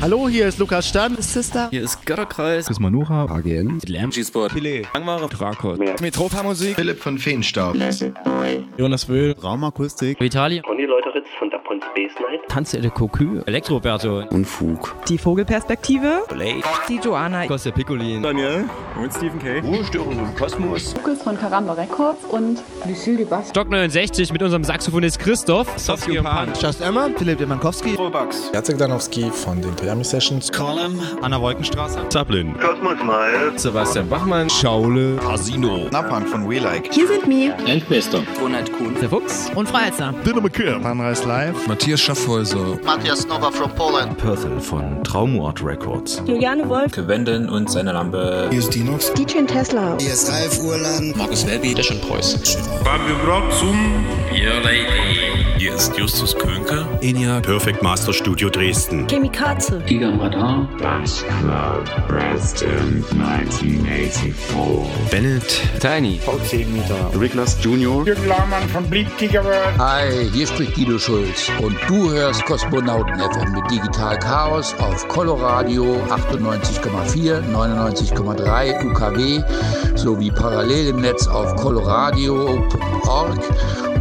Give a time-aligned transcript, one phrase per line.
[0.00, 1.16] Hallo, hier ist Lukas Stan.
[1.20, 1.68] Sister.
[1.70, 2.70] Hier ist Götterkreis.
[2.70, 3.24] Ist Manuha.
[3.24, 3.80] AGN.
[3.88, 4.52] Lamb G-Sport.
[4.52, 4.86] Filet.
[4.94, 5.26] Langware.
[5.28, 5.76] Drakos.
[6.00, 6.76] Metropa Musik.
[6.76, 7.74] Philipp von Feenstaub.
[8.76, 9.34] Jonas Wöhl.
[9.42, 10.20] Raumakustik.
[10.20, 10.60] Vitali.
[10.60, 12.40] Conny Leuteritz von Dapon Space Night.
[12.48, 13.42] Tanze de Cocu.
[13.46, 14.22] Elektroberto.
[14.30, 14.94] Unfug.
[15.08, 16.22] Die Vogelperspektive.
[16.28, 16.62] Play.
[16.88, 17.46] Die Joanna.
[17.48, 18.22] Kostja Piccolin.
[18.22, 18.66] Daniel.
[19.02, 19.58] Und Stephen K.
[19.60, 20.94] Ruhestörung im Kosmos.
[20.94, 23.48] Lukas von Karamba Records und Lucille Dubas.
[23.50, 25.76] Stock 69 mit unserem Saxophonist Christoph.
[25.76, 26.52] Sofsky und Pan.
[26.60, 27.08] Just Emma.
[27.16, 27.96] Philipp Demankowski.
[27.96, 28.52] Robax.
[28.54, 30.50] Jacek Danowski von den Toyami Sessions.
[30.50, 31.00] Colin.
[31.22, 32.08] Anna Wolkenstraße.
[32.10, 32.54] Zaplin.
[32.60, 33.58] Kosmos Mal.
[33.58, 34.50] Sebastian Bachmann.
[34.50, 35.16] Schaule.
[35.16, 35.88] Casino.
[35.90, 36.92] Nappan von We Like.
[36.92, 37.56] Hier sind mir
[38.42, 38.94] Ronald Kuhn.
[39.00, 39.50] Der Fuchs.
[39.54, 40.12] Und Freizer.
[40.26, 40.78] Dinner McKeer.
[40.82, 41.66] Sunrise Live.
[41.66, 42.78] Matthias Schaffhäuser.
[42.84, 44.18] Matthias Nova from Poland.
[44.18, 46.22] Perthel von Traumort Records.
[46.26, 46.92] Juliane Wolf.
[46.94, 48.48] Wenden und seine Lampe.
[48.50, 49.10] Hier ist Dinox.
[49.14, 49.96] DJ Tesla.
[49.98, 51.14] Hier ist Ralf Urlan.
[51.16, 51.72] Markus Welby.
[51.72, 52.58] Der schon Preuß.
[52.84, 54.04] Fabio Broxum.
[54.32, 55.17] Your Lady.
[55.58, 56.86] Hier ist Justus Könke.
[57.00, 57.40] Enia.
[57.40, 59.08] Perfect Master Studio Dresden.
[59.08, 59.82] Chemikaze.
[59.86, 60.68] Giga Radar.
[60.78, 64.86] Bass Club Preston 1984.
[65.10, 65.60] Bennett.
[65.80, 66.20] Tiny.
[67.18, 68.06] Riglas Junior.
[68.06, 69.76] Jürgen Laumann von Bleed Gigaworld.
[69.78, 76.00] Hi, hier spricht Guido Schulz und du hörst Kosmonauten FM mit Digital Chaos auf Coloradio
[76.08, 79.42] 98,4, 99,3 UKW
[79.96, 83.40] sowie parallel im Netz auf coloradio.org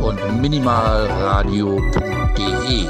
[0.08, 2.88] und minimalradio.de.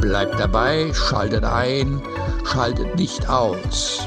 [0.00, 2.02] Bleibt dabei, schaltet ein,
[2.44, 4.06] schaltet nicht aus.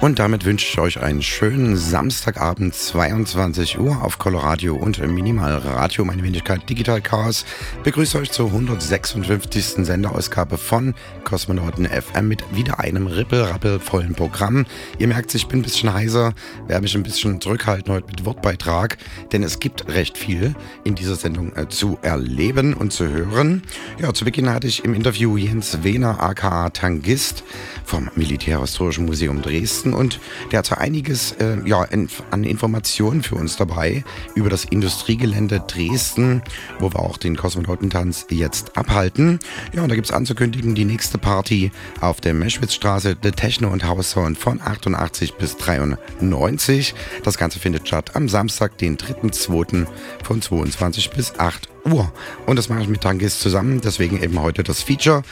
[0.00, 6.06] Und damit wünsche ich euch einen schönen Samstagabend, 22 Uhr auf Coloradio und Minimal Radio.
[6.06, 7.44] Meine Wenigkeit Digital Chaos
[7.84, 9.84] begrüße euch zur 156.
[9.84, 10.94] Senderausgabe von
[11.24, 14.64] Kosmonauten FM mit wieder einem rippelrappelvollen Programm.
[14.98, 16.32] Ihr merkt, ich bin ein bisschen heiser,
[16.66, 18.96] werde mich ein bisschen zurückhalten heute mit Wortbeitrag,
[19.32, 23.64] denn es gibt recht viel in dieser Sendung äh, zu erleben und zu hören.
[24.00, 27.44] Ja, zu Beginn hatte ich im Interview Jens Wehner, aka Tangist
[27.84, 30.20] vom Militärhistorischen Museum Dresden und
[30.50, 31.86] der hat so einiges äh, ja,
[32.30, 36.42] an Informationen für uns dabei über das Industriegelände Dresden,
[36.78, 39.38] wo wir auch den Kosmonautentanz jetzt abhalten.
[39.72, 41.70] Ja, und da gibt es anzukündigen die nächste Party
[42.00, 46.94] auf der Meschwitzstraße, The Techno und House Sound von 88 bis 93.
[47.22, 49.86] Das Ganze findet statt am Samstag, den 3.2.
[50.22, 52.12] von 22 bis 8 Uhr.
[52.46, 55.22] Und das mache ich mit Tangis zusammen, deswegen eben heute das Feature.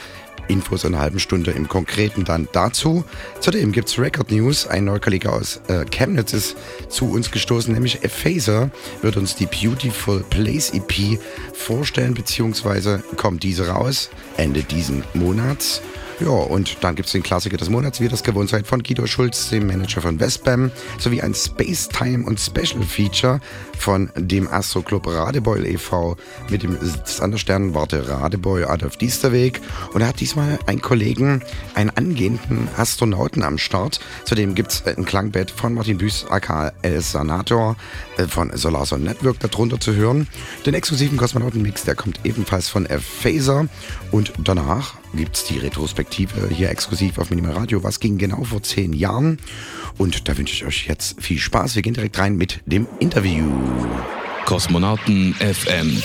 [0.49, 3.05] Infos in einer halben Stunde im Konkreten dann dazu.
[3.41, 4.67] Zudem gibt es Record News.
[4.67, 6.57] Ein neuer Kollege aus äh, Chemnitz ist
[6.89, 8.71] zu uns gestoßen, nämlich Phaser
[9.03, 11.21] wird uns die Beautiful Place EP
[11.53, 15.83] vorstellen, beziehungsweise kommt diese raus Ende diesen Monats.
[16.21, 19.07] Ja, und dann gibt es den Klassiker des Monats, wie das gewohnt seid, von Guido
[19.07, 23.41] Schulz, dem Manager von Westbam, sowie ein Space Time und Special Feature
[23.79, 26.17] von dem Astro Club Radebeul e.V.
[26.51, 29.61] mit dem Sitz an der Sternwarte Radebeul Adolf Diesterweg.
[29.93, 31.41] Und er hat diesmal einen Kollegen,
[31.77, 34.01] einen angehenden Astronauten am Start.
[34.25, 37.77] Zudem gibt es ein Klangbett von Martin Büß, aka El Sanator,
[38.17, 40.27] äh, von Solarson Network darunter zu hören.
[40.67, 43.69] Den exklusiven Kosmonautenmix, der kommt ebenfalls von Phaser.
[44.11, 47.83] Und danach gibt es die Retrospektive hier exklusiv auf Minimal Radio.
[47.83, 49.39] Was ging genau vor zehn Jahren?
[49.97, 51.75] Und da wünsche ich euch jetzt viel Spaß.
[51.75, 53.45] Wir gehen direkt rein mit dem Interview.
[54.45, 56.03] Kosmonauten FM.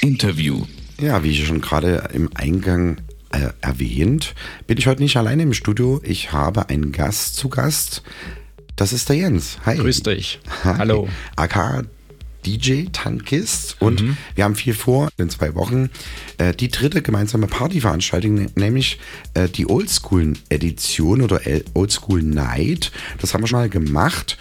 [0.00, 0.64] Interview.
[1.00, 2.98] Ja, wie ich schon gerade im Eingang
[3.32, 4.34] äh, erwähnt,
[4.66, 6.00] bin ich heute nicht alleine im Studio.
[6.04, 8.02] Ich habe einen Gast zu Gast.
[8.76, 9.58] Das ist der Jens.
[9.64, 9.76] Hi.
[9.76, 10.40] Grüß dich.
[10.64, 10.76] Hi.
[10.78, 11.08] Hallo.
[11.36, 11.86] AK
[12.46, 15.90] DJ Tankist und wir haben viel vor in zwei Wochen.
[16.38, 18.98] Äh, die dritte gemeinsame Partyveranstaltung, nämlich
[19.34, 21.40] äh, die Oldschool Edition oder
[21.74, 22.92] Oldschool Night.
[23.20, 24.38] Das haben wir schon mal gemacht.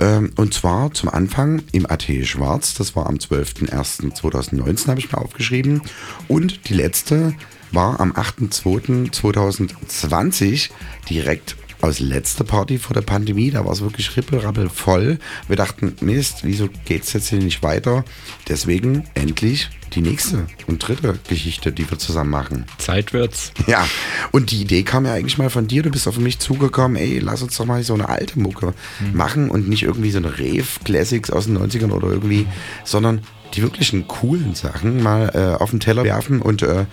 [0.00, 2.74] Ähm, und zwar zum Anfang im AT Schwarz.
[2.74, 5.82] Das war am 12.01.2019, habe ich mir aufgeschrieben.
[6.28, 7.34] Und die letzte
[7.72, 10.70] war am 8.2.2020
[11.08, 15.18] direkt aus letzter Party vor der Pandemie, da war es wirklich rippelrappel voll.
[15.46, 18.04] Wir dachten, Mist, wieso geht's jetzt hier nicht weiter?
[18.48, 22.66] Deswegen endlich die nächste und dritte Geschichte, die wir zusammen machen.
[22.78, 23.52] Zeit wird's.
[23.66, 23.86] Ja,
[24.32, 25.82] und die Idee kam ja eigentlich mal von dir.
[25.82, 28.74] Du bist auf mich zugekommen, ey, lass uns doch mal so eine alte Mucke
[29.12, 32.46] machen und nicht irgendwie so eine Rave-Classics aus den 90ern oder irgendwie,
[32.84, 33.22] sondern
[33.54, 36.84] die wirklichen coolen Sachen mal äh, auf den Teller werfen und äh,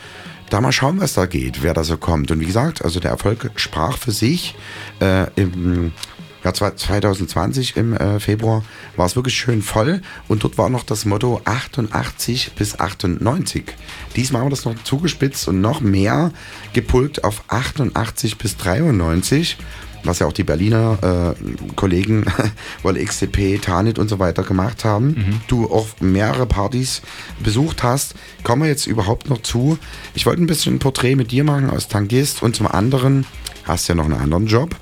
[0.50, 2.32] da mal schauen, was da geht, wer da so kommt.
[2.32, 4.56] Und wie gesagt, also der Erfolg sprach für sich.
[5.00, 5.92] Äh, Im
[6.46, 8.64] Jahr 2020 im äh, Februar
[8.96, 13.66] war es wirklich schön voll und dort war noch das Motto 88 bis 98.
[14.16, 16.32] Diesmal haben wir das noch zugespitzt und noch mehr
[16.74, 19.58] gepulkt auf 88 bis 93
[20.06, 22.26] was ja auch die Berliner äh, Kollegen,
[22.84, 25.08] weil XCP, Tanit und so weiter gemacht haben.
[25.08, 25.42] Mhm.
[25.48, 27.02] Du auch mehrere Partys
[27.44, 28.16] besucht hast.
[28.44, 29.78] Kommen wir jetzt überhaupt noch zu?
[30.14, 33.26] Ich wollte ein bisschen ein Porträt mit dir machen aus Tangist und zum anderen
[33.64, 34.76] hast ja noch einen anderen Job.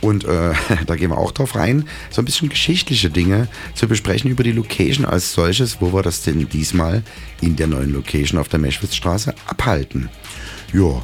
[0.00, 0.52] Und äh,
[0.86, 4.52] da gehen wir auch drauf rein, so ein bisschen geschichtliche Dinge zu besprechen über die
[4.52, 7.02] Location als solches, wo wir das denn diesmal
[7.40, 10.08] in der neuen Location auf der Meschwitzstraße abhalten.
[10.72, 11.02] Ja,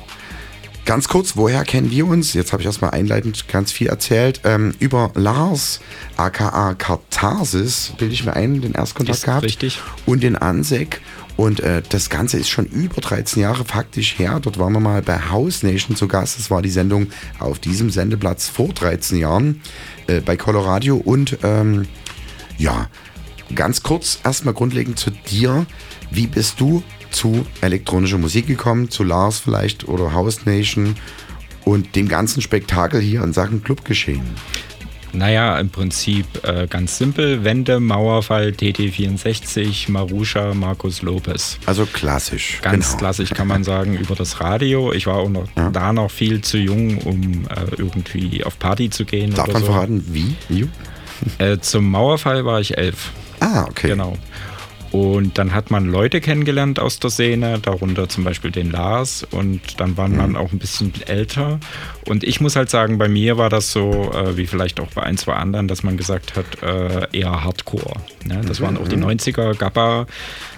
[0.85, 2.35] Ganz kurz, woher kennen wir uns?
[2.35, 4.41] Jetzt habe ich erstmal einleitend ganz viel erzählt.
[4.43, 5.81] Ähm, über Lars,
[6.17, 9.45] aka Katharsis, bilde ich mir ein, den Erstkontakt Ist gehabt.
[9.45, 9.81] richtig.
[10.07, 11.01] Und den Ansek.
[11.37, 14.41] Und äh, das Ganze ist schon über 13 Jahre faktisch her.
[14.41, 16.39] Dort waren wir mal bei House Nation zu Gast.
[16.39, 17.07] Das war die Sendung
[17.39, 19.63] auf diesem Sendeplatz vor 13 Jahren
[20.09, 20.97] äh, bei Coloradio.
[20.97, 21.87] Und ähm,
[22.59, 22.89] ja,
[23.55, 25.65] ganz kurz erstmal grundlegend zu dir.
[26.11, 26.83] Wie bist du
[27.13, 30.97] zu elektronischer Musik gekommen, zu Lars vielleicht oder House Nation
[31.65, 34.23] und dem ganzen Spektakel hier in Sachen Clubgeschehen?
[35.15, 37.45] Naja, im Prinzip äh, ganz simpel.
[37.45, 41.59] Wende, Mauerfall, TT64, Marusha, Markus Lopez.
[41.67, 42.61] Also klassisch.
[42.63, 42.99] Ganz genau.
[42.99, 44.91] klassisch kann man sagen über das Radio.
[44.93, 45.69] Ich war auch noch Ja.
[45.69, 49.35] da noch viel zu jung, um äh, irgendwie auf Party zu gehen.
[49.35, 49.73] Darf man so.
[49.73, 50.35] verraten, wie?
[50.49, 50.67] Ju?
[51.37, 53.11] Äh, zum Mauerfall war ich elf.
[53.41, 53.89] Ah, okay.
[53.89, 54.17] Genau.
[54.93, 59.27] Und dann hat man Leute kennengelernt aus der Szene, darunter zum Beispiel den Lars.
[59.31, 60.17] Und dann war Mhm.
[60.19, 61.59] man auch ein bisschen älter.
[62.07, 65.03] Und ich muss halt sagen, bei mir war das so, äh, wie vielleicht auch bei
[65.03, 67.95] ein, zwei anderen, dass man gesagt hat, äh, eher Hardcore.
[68.27, 68.43] Ne?
[68.47, 70.07] Das waren auch die 90er, Gabba,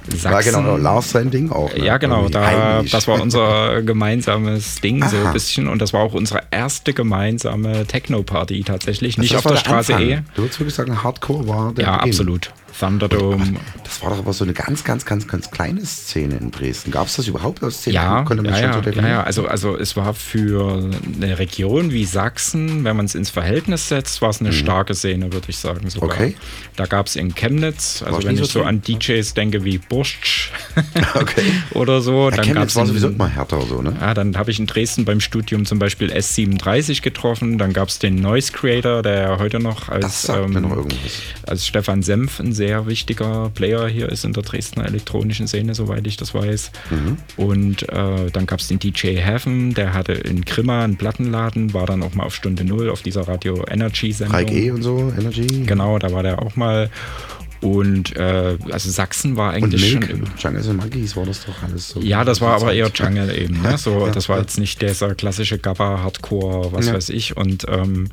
[0.08, 0.32] Sachsen.
[0.32, 0.44] War Mhm.
[0.66, 1.72] genau Lars sein Ding auch.
[1.72, 1.84] ne?
[1.84, 2.28] Ja, genau.
[2.28, 5.28] Da, das war unser gemeinsames Ding so Aha.
[5.28, 5.68] ein bisschen.
[5.68, 9.16] Und das war auch unsere erste gemeinsame Techno-Party tatsächlich.
[9.16, 10.10] Nicht Also auf das der war Straße Anfang.
[10.10, 10.22] E.
[10.34, 12.10] Du würdest wirklich sagen, Hardcore war der Ja, Beginn.
[12.10, 12.50] absolut.
[12.78, 13.60] Thunderdome.
[13.84, 16.90] Das war doch aber so eine ganz, ganz, ganz, ganz kleine Szene in Dresden.
[16.90, 17.94] Gab es das überhaupt als Szene?
[17.94, 19.22] Ja, Konnte man ja, ja, so ja, ja.
[19.22, 24.22] Also, also es war für eine Region wie Sachsen, wenn man es ins Verhältnis setzt,
[24.22, 25.88] war es eine starke Szene, würde ich sagen.
[25.88, 26.08] Sogar.
[26.08, 26.14] Mhm.
[26.14, 26.36] Okay.
[26.76, 29.64] Da gab es in Chemnitz, War also ich wenn ich so so an DJs denke
[29.64, 30.50] wie Bursch
[31.14, 31.42] Okay.
[31.74, 33.96] oder so, Ja, dann gab Chemnitz es war sowieso immer härter so, ne?
[34.00, 37.58] Ja, dann habe ich in Dresden beim Studium zum Beispiel S37 getroffen.
[37.58, 40.86] Dann gab es den Noise Creator, der heute noch als, ähm, noch
[41.46, 46.06] als Stefan Senf ein sehr wichtiger Player hier ist in der Dresdner elektronischen Szene, soweit
[46.06, 46.70] ich das weiß.
[46.90, 47.16] Mhm.
[47.36, 51.84] Und äh, dann gab es den DJ Heaven, der hatte in Grimma einen Plattenladen, war
[51.86, 54.38] dann auch mal auf Stunde Null auf dieser Radio Energy Sendung.
[54.40, 55.46] 3G und so, Energy.
[55.66, 56.88] Genau, da war der auch mal.
[57.60, 61.62] Und äh, also Sachsen war Und eigentlich schon Milk, Jungles and Monkeys war das doch
[61.62, 62.00] alles so.
[62.00, 62.90] ja, das war aber eher.
[62.94, 63.60] Jungle eben.
[63.62, 63.76] Ne?
[63.78, 64.42] So, Ja, das war ja.
[64.42, 66.94] jetzt nicht dieser klassische Gabba, Hardcore, was Ja.
[66.94, 67.36] weiß ich.
[67.38, 68.08] Und ähm,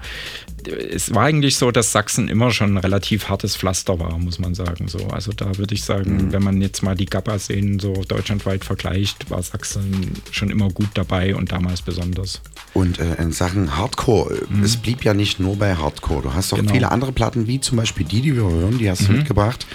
[0.68, 4.54] es war eigentlich so, dass Sachsen immer schon ein relativ hartes Pflaster war, muss man
[4.56, 4.88] sagen.
[4.88, 6.31] So, also da würde ich sagen, Mhm.
[6.34, 11.36] wenn man jetzt mal die Gabba-Szenen so deutschlandweit vergleicht, war Sachsen schon immer gut dabei
[11.36, 12.42] und damals besonders.
[12.74, 16.22] Und äh, in Sachen Hardcore, äh, es blieb ja nicht nur bei Hardcore.
[16.24, 16.72] Du hast auch Genau.
[16.74, 19.66] viele andere Platten, wie zum Beispiel die, die wir hören, die hast du mitgebracht.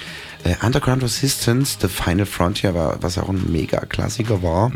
[0.44, 4.70] Äh, Underground Resistance, The Final Frontier, war, was ja auch ein Mega-Klassiker war,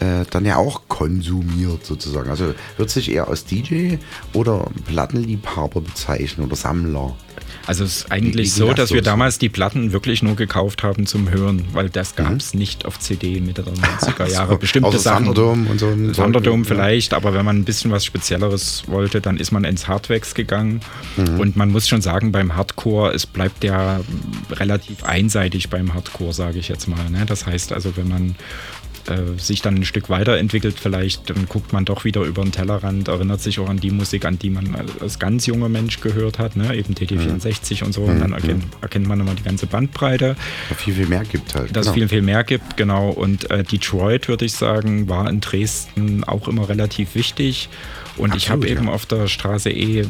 [0.00, 2.30] äh, dann ja auch konsumiert sozusagen.
[2.30, 3.96] Also wird sich eher als DJ
[4.32, 7.16] oder Plattenliebhaber bezeichnen oder Sammler.
[7.66, 11.06] Also es ist eigentlich so, das dass wir damals die Platten wirklich nur gekauft haben
[11.06, 14.52] zum Hören, weil das gab es nicht auf CD Mitte der 90er Jahre.
[14.52, 15.24] So, Bestimmte außer Sachen.
[15.26, 15.92] Thunderdome und so
[16.22, 16.68] Thunderdome ja.
[16.68, 20.80] vielleicht, aber wenn man ein bisschen was Spezielleres wollte, dann ist man ins Hardwax gegangen.
[21.16, 21.40] Mhm.
[21.40, 24.00] Und man muss schon sagen, beim Hardcore, es bleibt ja
[24.52, 27.10] relativ einseitig beim Hardcore, sage ich jetzt mal.
[27.10, 27.26] Ne?
[27.26, 28.36] Das heißt also, wenn man
[29.08, 33.08] äh, sich dann ein Stück weiterentwickelt, vielleicht, dann guckt man doch wieder über den Tellerrand,
[33.08, 36.56] erinnert sich auch an die Musik, an die man als ganz junger Mensch gehört hat,
[36.56, 36.74] ne?
[36.74, 38.02] eben TT64 und so.
[38.02, 40.36] Und dann erkennt, erkennt man immer die ganze Bandbreite.
[40.68, 41.74] Da viel, viel mehr gibt halt.
[41.74, 41.94] Dass es Genau.
[41.94, 43.10] viel, viel mehr gibt, genau.
[43.10, 47.68] Und äh, Detroit, würde ich sagen, war in Dresden auch immer relativ wichtig.
[48.16, 48.92] Und ich Absolut, habe eben ja.
[48.92, 50.04] auf der Straße E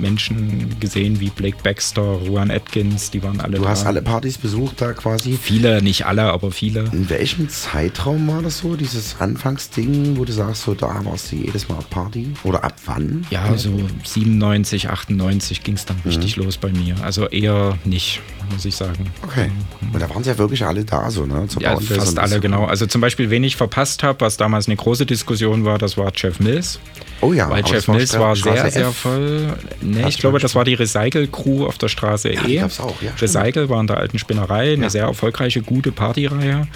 [0.00, 3.68] Menschen gesehen wie Blake Baxter, Ruan Atkins, die waren alle Du da.
[3.70, 5.38] hast alle Partys besucht da quasi.
[5.40, 6.84] Viele, nicht alle, aber viele.
[6.92, 11.36] In welchem Zeitraum war das so, dieses Anfangsding, wo du sagst, so da warst du
[11.36, 12.28] jedes Mal auf Party?
[12.42, 13.26] Oder ab wann?
[13.30, 13.70] Ja, so
[14.04, 16.96] 97, 98 ging es dann richtig los bei mir.
[17.02, 18.20] Also eher nicht,
[18.52, 19.06] muss ich sagen.
[19.22, 19.50] Okay.
[19.92, 21.46] Und da waren sie ja wirklich alle da, so, ne?
[21.48, 22.64] Zur Ja, Bauernfest fast alle, genau.
[22.66, 26.12] Also zum Beispiel, wen ich verpasst habe, was damals eine große Diskussion war, das war
[26.14, 26.78] Jeff Mills.
[27.20, 28.96] Oh ja, Weil Jeff Mills war Straße sehr, sehr F.
[28.96, 29.54] voll.
[29.80, 32.56] Nee, ich glaube, das war die Recycle-Crew auf der Straße Ja, E.
[32.56, 33.12] gab's auch, ja.
[33.20, 34.90] Recycle war in der alten Spinnerei, eine Ja.
[34.90, 36.66] sehr erfolgreiche, gute Partyreihe.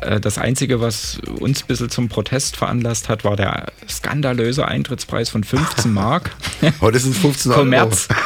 [0.00, 5.28] Äh, Das Einzige, was uns ein bisschen zum Protest veranlasst hat, war der skandalöse Eintrittspreis
[5.30, 6.30] von 15 Mark.
[6.80, 7.60] Heute sind es 15 Euro.
[7.60, 8.08] Kommerz.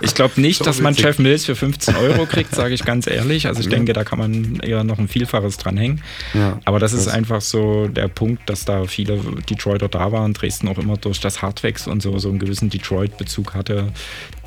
[0.00, 0.94] Ich glaube nicht, So dass man.
[0.94, 3.46] Jeff Mills für 15 Euro kriegt, sage ich ganz ehrlich.
[3.46, 3.70] Also ich Ja.
[3.72, 6.02] denke, da kann man eher noch ein Vielfaches dranhängen.
[6.34, 10.32] Ja, Aber das ist einfach so der Punkt, dass da viele Detroiter da waren.
[10.34, 13.92] Dresden auch immer durch das Hardwax und so, so einen gewissen Detroit-Bezug hatte.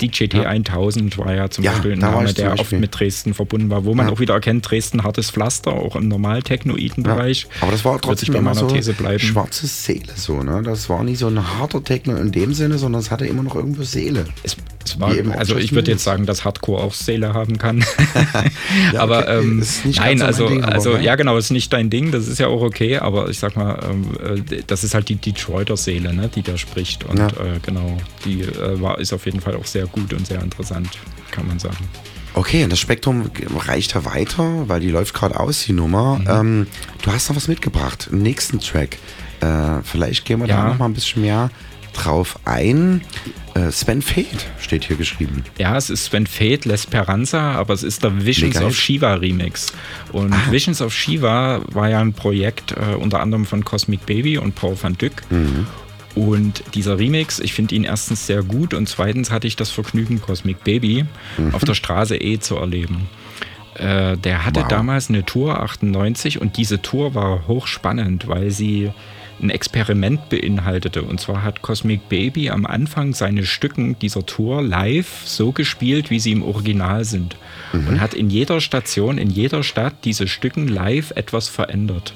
[0.00, 0.42] Die GT Ja.
[0.50, 4.08] 1000 war ja zum Beispiel ein Name, der oft mit Dresden verbunden war, wo man
[4.10, 6.08] auch wieder erkennt, Dresden hartes Pflaster, auch im
[6.52, 7.46] Normal-Technoiden-Bereich.
[7.60, 9.18] Aber das war trotzdem bei immer meiner so These bleiben.
[9.18, 10.62] schwarze Seele so, ne?
[10.62, 13.54] Das war nie so ein harter Techno in dem Sinne, sondern es hatte immer noch
[13.54, 14.24] irgendwo Seele.
[14.42, 17.84] Es, es war, also ich würde jetzt sagen, dass Hardcore auch Seele haben kann.
[18.92, 19.62] Ja, aber okay, ähm,
[19.96, 21.00] nein, also, Ding, aber also ja.
[21.00, 23.78] ja genau, ist nicht dein Ding, das ist ja auch okay, aber ich sag mal,
[23.88, 27.04] ähm, äh, das ist halt die Detroiter Seele, ne, die da spricht.
[27.04, 27.28] Und Ja.
[27.28, 30.88] äh, genau, die äh, war, ist auf jeden Fall auch sehr gut und sehr interessant,
[31.30, 31.76] kann man sagen.
[32.34, 33.30] Okay, und das Spektrum
[33.66, 36.18] reicht ja weiter, weil die läuft gerade aus, die Nummer.
[36.18, 36.26] Mhm.
[36.28, 36.66] Ähm,
[37.02, 38.98] du hast noch was mitgebracht, einen nächsten Track.
[39.40, 40.68] Äh, vielleicht gehen wir da Ja.
[40.68, 41.50] noch mal ein bisschen mehr
[41.92, 43.02] drauf ein.
[43.54, 44.26] Äh, Sven Fade
[44.58, 45.44] steht hier geschrieben.
[45.58, 48.74] Ja, es ist Sven Fate, L'Esperanza, aber es ist der Visions Mega of.
[48.74, 49.66] Shiva Remix.
[50.10, 54.54] Und Visions of Shiva war ja ein Projekt äh, unter anderem von Cosmic Baby und
[54.54, 55.20] Paul van Dyck.
[55.28, 55.66] Mhm.
[56.14, 60.20] Und dieser Remix, ich finde ihn erstens sehr gut und zweitens hatte ich das Vergnügen,
[60.20, 61.06] Cosmic Baby
[61.38, 61.54] Mhm.
[61.54, 63.08] auf der Straße E zu erleben.
[63.74, 64.68] Äh, der hatte Wow.
[64.68, 68.90] damals eine Tour 98 und diese Tour war hochspannend, weil sie
[69.42, 71.02] ein Experiment beinhaltete.
[71.02, 76.20] Und zwar hat Cosmic Baby am Anfang seine Stücken dieser Tour live so gespielt, wie
[76.20, 77.36] sie im Original sind.
[77.72, 82.12] Und hat in jeder Station, in jeder Stadt diese Stücken live etwas verändert.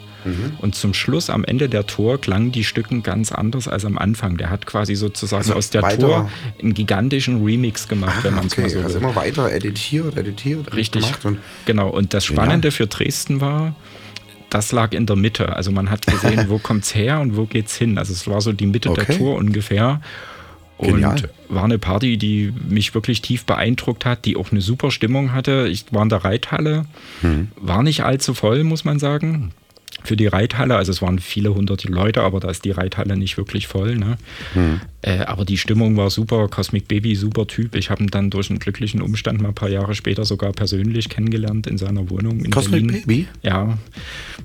[0.59, 4.37] Und zum Schluss, am Ende der Tour, klangen die Stücken ganz anders als am Anfang.
[4.37, 6.31] Der hat quasi sozusagen Also aus der weiter- Tour
[6.61, 9.03] einen gigantischen Remix gemacht, wenn man es okay, mal so also will.
[9.03, 11.03] immer weiter editiert, editiert, Richtig.
[11.03, 11.25] gemacht.
[11.25, 11.89] Und genau.
[11.91, 13.75] Und das Spannende für Dresden war,
[14.51, 15.55] das lag in der Mitte.
[15.57, 17.99] Also man hat gesehen, wo kommt's her und wo geht's hin.
[17.99, 19.19] Also es war so die Mitte der Okay.
[19.19, 20.01] Tour ungefähr.
[20.79, 21.17] Und Genial.
[21.49, 25.69] war eine Party, die mich wirklich tief beeindruckt hat, die auch eine super Stimmung hatte.
[25.71, 26.85] Ich war in der Reithalle,
[27.23, 27.49] Hm.
[27.57, 29.53] war nicht allzu voll, muss man sagen.
[30.05, 33.37] Für die Reithalle, also es waren viele hundert Leute, aber da ist die Reithalle nicht
[33.39, 33.97] wirklich voll.
[33.97, 34.19] Ne?
[34.53, 34.81] Hm.
[35.03, 37.75] Äh, aber die Stimmung war super, Cosmic Baby, super Typ.
[37.75, 41.09] Ich habe ihn dann durch einen glücklichen Umstand mal ein paar Jahre später sogar persönlich
[41.09, 43.03] kennengelernt in seiner Wohnung in Cosmic Berlin.
[43.07, 43.29] Baby?
[43.43, 43.79] Ja.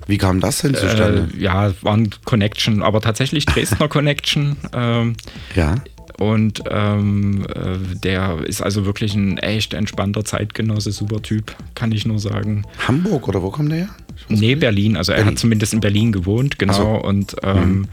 [0.08, 1.28] Wie kam das denn zustande?
[1.36, 4.56] Äh, ja, war ein Connection, aber tatsächlich Dresdner Connection.
[4.72, 5.14] Ähm,
[5.54, 5.76] ja.
[6.18, 12.04] und ähm, äh, der ist also wirklich ein echt entspannter Zeitgenosse, super Typ, kann ich
[12.04, 12.64] nur sagen.
[12.88, 13.88] Hamburg oder wo kommt der her?
[14.28, 14.96] Nee, Berlin.
[14.96, 15.32] Also er Berlin.
[15.32, 16.72] hat zumindest in Berlin gewohnt, genau.
[16.74, 16.86] So.
[16.88, 17.88] Und ähm,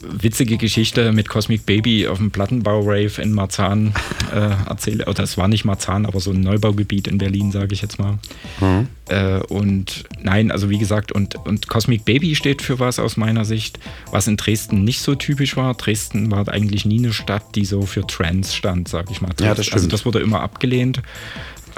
[0.00, 3.94] witzige Geschichte mit Cosmic Baby auf dem Plattenbau-Rave in Marzahn
[4.34, 5.04] äh, erzähle.
[5.06, 8.18] Oder es war nicht Marzahn, aber so ein Neubaugebiet in Berlin, sage ich jetzt mal.
[8.60, 8.88] Mhm.
[9.08, 13.44] Äh, und nein, also wie gesagt, und, und Cosmic Baby steht für was aus meiner
[13.44, 13.78] Sicht,
[14.10, 15.74] was in Dresden nicht so typisch war.
[15.74, 19.30] Dresden war eigentlich nie eine Stadt, die so für Trans stand, sag ich mal.
[19.40, 19.92] Ja, das Also stimmt.
[19.92, 21.00] das wurde immer abgelehnt.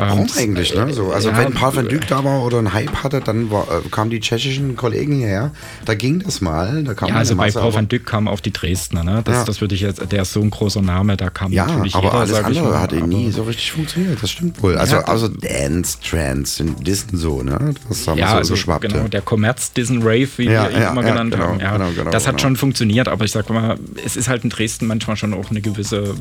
[0.00, 0.74] Warum Ähm, eigentlich?
[0.76, 0.92] Ne?
[0.92, 3.64] So, also ja, wenn Paul van Dyk da war oder einen Hype hatte, dann war,
[3.64, 5.50] äh, kamen die tschechischen Kollegen hierher.
[5.86, 6.84] Da ging das mal.
[6.84, 9.22] Da kam Ja, also bei Paul van Dyck kam auch die Dresdner, ne?
[9.24, 9.44] Das, Ja.
[9.44, 12.04] das würde ich jetzt, der ist so ein großer Name, da kam Ja, natürlich aber
[12.04, 14.22] jeder, alles andere mal, hat eh aber- nie so richtig funktioniert.
[14.22, 14.76] Das stimmt wohl.
[14.78, 17.74] Also, Ja, also Dance, Trance, Dissen so, ne?
[17.88, 18.86] Das haben Ja, so, also so schwappte.
[18.86, 21.60] genau, der Commerz Dissen Rave, wie wir ihn immer genannt genau, haben.
[21.60, 22.42] Ja, genau, genau, das hat genau.
[22.50, 25.60] schon funktioniert, aber ich sag mal, es ist halt in Dresden manchmal schon auch eine
[25.60, 26.14] gewisse,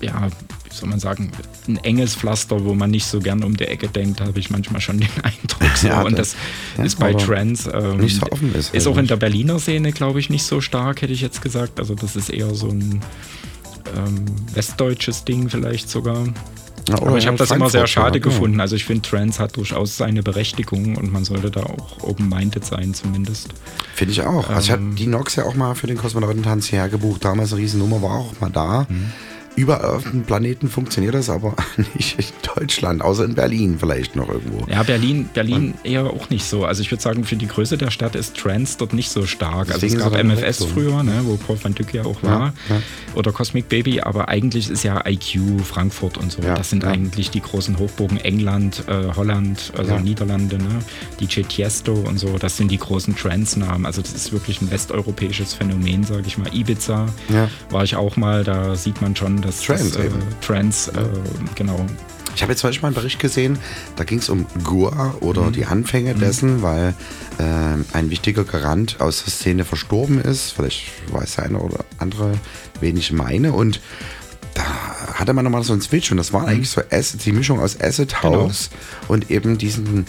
[0.00, 0.28] ja,
[0.76, 1.30] soll man sagen,
[1.68, 4.80] ein enges Pflaster, wo man nicht so gern um die Ecke denkt, habe ich manchmal
[4.80, 5.76] schon den Eindruck.
[5.76, 5.88] So.
[5.88, 6.36] Ja, Und das-
[6.78, 9.58] ja, ist bei Trends ähm, nicht so offen ist Ist halt auch in der Berliner
[9.58, 11.78] Szene, glaube ich, nicht so stark, hätte ich jetzt gesagt.
[11.80, 13.00] Also das ist eher so ein
[13.96, 16.26] ähm, westdeutsches Ding vielleicht sogar.
[16.88, 18.32] Ja, Aber ich habe das immer sehr schade genau.
[18.32, 18.60] gefunden.
[18.60, 22.94] Also ich finde, Trans hat durchaus seine Berechtigung und man sollte da auch open-minded sein
[22.94, 23.48] zumindest.
[23.96, 24.48] Finde ich auch.
[24.50, 27.24] Also ich hatte Ähm, die Nox ja auch mal für den Kosmonautentanz hergebucht.
[27.24, 28.86] Damals eine Riesennummer, war auch mal da.
[29.56, 31.56] Überall auf dem Planeten funktioniert das aber
[31.94, 34.70] nicht in Deutschland, außer in Berlin vielleicht noch irgendwo.
[34.70, 36.66] Ja, Berlin, Berlin eher auch nicht so.
[36.66, 39.72] Also ich würde sagen, für die Größe der Stadt ist Trans dort nicht so stark.
[39.72, 40.66] Also es gab MFS so.
[40.66, 42.52] früher, ne, wo Paul van Dyck ja auch war.
[42.68, 42.82] ja.
[43.14, 46.42] Oder Cosmic Baby, aber eigentlich ist ja IQ, Frankfurt und so.
[46.42, 48.18] Ja, das sind eigentlich die großen Hochburgen.
[48.18, 49.96] England, äh, Holland, also.
[49.98, 50.80] Niederlande, ne?
[51.18, 52.36] DJ Tiesto und so.
[52.38, 53.86] Das sind die großen Trans-Namen.
[53.86, 56.54] Also das ist wirklich ein westeuropäisches Phänomen, sage ich mal.
[56.54, 57.06] Ibiza
[57.70, 58.44] war ich auch mal.
[58.44, 60.10] Da sieht man schon, dass Trans das, äh.
[60.40, 60.92] Trans, äh,
[61.54, 61.84] genau.
[62.34, 63.58] Ich habe jetzt zum Beispiel mal einen Bericht gesehen,
[63.96, 65.52] da ging es um Gua oder Mhm.
[65.52, 66.92] die Anfänge dessen, weil
[67.38, 70.50] ähm, ein wichtiger Garant aus der Szene verstorben ist.
[70.52, 72.32] Vielleicht weiß der eine oder andere,
[72.80, 73.52] wen ich meine.
[73.52, 73.80] Und
[74.52, 74.62] da
[75.14, 76.48] hatte man nochmal so einen Switch und das war Mhm.
[76.48, 78.42] eigentlich so Acid, die Mischung aus Acid Genau.
[78.42, 78.68] House
[79.08, 80.04] und eben diesen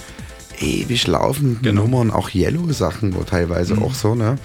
[0.59, 1.83] ewig laufenden Genau.
[1.83, 3.83] Nummern, auch Yellow-Sachen teilweise Mhm.
[3.83, 4.37] auch so, ne?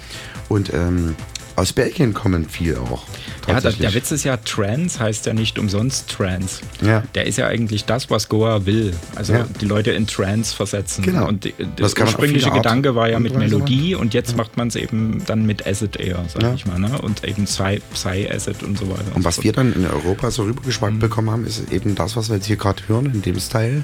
[0.47, 1.15] Und ähm,
[1.55, 3.03] aus Belgien kommen viel auch.
[3.47, 6.61] Ja, der, der Witz ist ja, Trance heißt ja nicht umsonst Trance.
[6.81, 7.03] Ja.
[7.13, 8.93] Der ist ja eigentlich das, was Goa will.
[9.15, 9.45] Also Ja.
[9.61, 11.03] die Leute in Trance versetzen.
[11.03, 11.27] Genau.
[11.27, 15.21] Und der ursprüngliche Gedanke war ja und mit Melodie und jetzt macht man es eben
[15.25, 16.53] dann mit Acid eher, sag Ja.
[16.53, 16.79] ich mal.
[16.79, 16.99] Ne?
[17.01, 19.15] Und eben Psy, Psy-Acid und so weiter.
[19.15, 20.49] Und was so wir dann in Europa so Mhm.
[20.49, 23.83] rübergeschwappt bekommen haben, ist eben das, was wir jetzt hier gerade hören, in dem Style.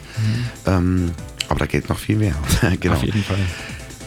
[0.65, 1.11] Ähm,
[1.49, 2.35] aber da geht noch viel mehr.
[2.79, 2.95] genau.
[2.95, 3.37] Auf jeden Fall.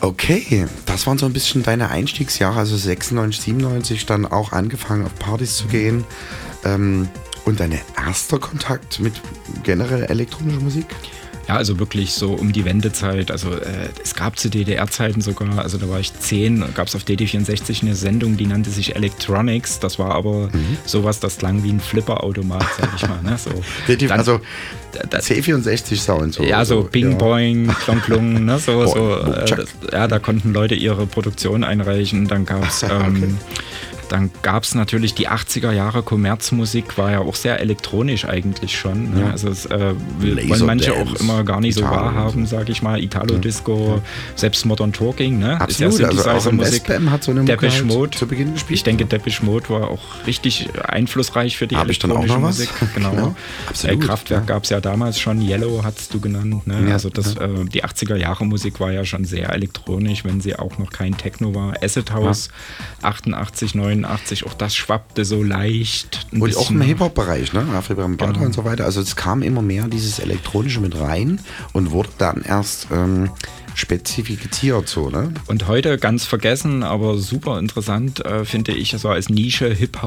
[0.03, 5.15] Okay, das waren so ein bisschen deine Einstiegsjahre, also 96, 97, dann auch angefangen auf
[5.15, 6.05] Partys zu gehen.
[6.65, 7.09] Ähm,
[7.45, 9.13] und dein erster Kontakt mit
[9.63, 10.87] generell elektronischer Musik?
[11.53, 13.31] Ja, also wirklich so um die Wendezeit.
[13.31, 17.03] Also äh, es gab zu DDR-Zeiten sogar, also da war ich zehn, gab es auf
[17.05, 19.79] DD64 eine Sendung, die nannte sich Electronics.
[19.79, 20.79] Das war aber Mhm.
[20.87, 23.21] sowas, das klang wie ein Flipperautomat, sag ich mal.
[23.23, 23.37] Ne?
[23.37, 23.51] So,
[23.99, 24.41] Dann- also
[25.19, 26.35] C64-Sound.
[26.35, 27.17] So, ja, so Bing ja.
[27.19, 28.59] Boing, Klong Klong, ne?
[28.59, 29.59] so, so, Boing, äh, Chuck.
[29.59, 32.29] das, ja, da konnten Leute ihre Produktion einreichen.
[32.29, 33.37] Dann gab es ähm,
[34.09, 39.15] dann gab's natürlich die 80er Jahre Kommerzmusik, war ja auch sehr elektronisch eigentlich schon.
[39.15, 39.21] Ne?
[39.23, 39.31] Ja.
[39.31, 42.57] Also es äh, wollen manche auch immer gar nicht so Italo und wahrhaben, so.
[42.57, 43.03] sage ich mal.
[43.03, 44.03] Italo-Disco,
[44.37, 45.61] selbst Modern Talking, ne?
[45.61, 46.61] Absolut, ist ja also auch im.
[46.61, 48.17] Westbam hat so eine Depeche halt Mode.
[48.17, 48.77] zu Beginn gespielt.
[48.77, 52.41] Ich denke, Depeche Mode war auch richtig einflussreich für die Hab ich dann auch elektronische
[52.41, 52.59] noch was?
[52.59, 52.93] Musik.
[52.95, 53.11] Genau.
[53.11, 53.35] Genau,
[53.69, 54.47] absolut, Äh, Kraftwerk ja.
[54.47, 56.67] gab es ja damals schon, Yellow hast du genannt.
[56.67, 56.87] Ne?
[56.89, 60.57] Ja, also das, äh, die 80er Jahre Musik war ja schon sehr elektronisch, wenn sie
[60.57, 61.75] auch noch kein Techno war.
[61.83, 62.51] Acid House
[63.03, 64.02] 88, 89,
[64.47, 66.27] auch das schwappte so leicht.
[66.33, 67.67] Und auch im Hip-Hop-Bereich, ne?
[67.75, 68.47] Afrika Bambata Genau.
[68.47, 68.85] und so weiter.
[68.85, 71.41] Also es kam immer mehr dieses Elektronische mit rein
[71.73, 73.31] und wurde dann erst ähm,
[73.75, 75.33] spezifiziert so, ne?
[75.47, 79.99] Und heute ganz vergessen, aber super interessant, äh, finde ich, so als Nische Hip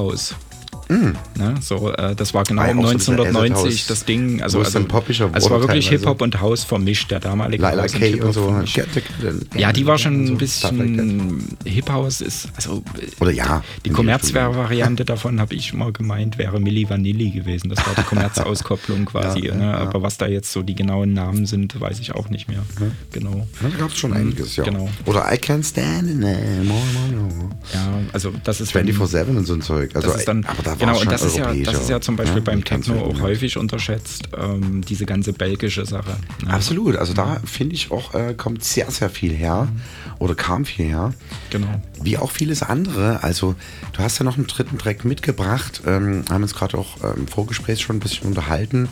[0.89, 1.13] House.
[1.37, 4.05] Ne, so, äh, das war genau ja um auch so dieser 1990 Acid House, das
[4.05, 4.41] Ding.
[4.41, 5.89] Also, also, also es war wirklich.
[5.89, 8.61] Hip-Hop und House vermischt, der damalige Lila K Hip-Hop und so.
[8.65, 12.83] the- Ja, die war schon ein so, bisschen Hip-House ist, also
[13.19, 13.63] Oder ja.
[13.85, 17.69] die Kommerzvariante davon habe ich mal gemeint, wäre Milli Vanilli gewesen.
[17.69, 19.45] Das war die Kommerzauskopplung quasi.
[19.47, 19.63] Ja, ne?
[19.63, 19.77] ja.
[19.77, 22.63] Aber was da jetzt so die genauen Namen sind, weiß ich auch nicht mehr.
[23.11, 23.47] Genau.
[23.61, 24.63] Ja, da gab es schon einiges, ja.
[24.63, 24.89] Genau.
[25.05, 26.35] Oder I Can't Stand in more,
[26.67, 27.49] more, more.
[27.73, 29.95] Ja, also das ist dann- 24-7 und so ein Zeug.
[29.95, 32.41] Also, aber da war genau, und das ist, ja, das ist ja zum Beispiel ne?
[32.41, 36.17] beim Ich kann's Techno auch häufig unterschätzt, ähm, diese ganze belgische Sache.
[36.43, 36.53] ne?
[36.53, 39.67] Absolut, also da finde ich auch, äh, kommt sehr, sehr viel her
[40.19, 41.13] oder kam viel her.
[41.49, 41.81] Genau.
[42.01, 43.23] Wie auch vieles andere.
[43.23, 43.55] Also
[43.93, 47.27] du hast ja noch einen dritten Track mitgebracht, ähm, haben uns gerade auch ähm, im
[47.27, 48.89] Vorgespräch schon ein bisschen unterhalten.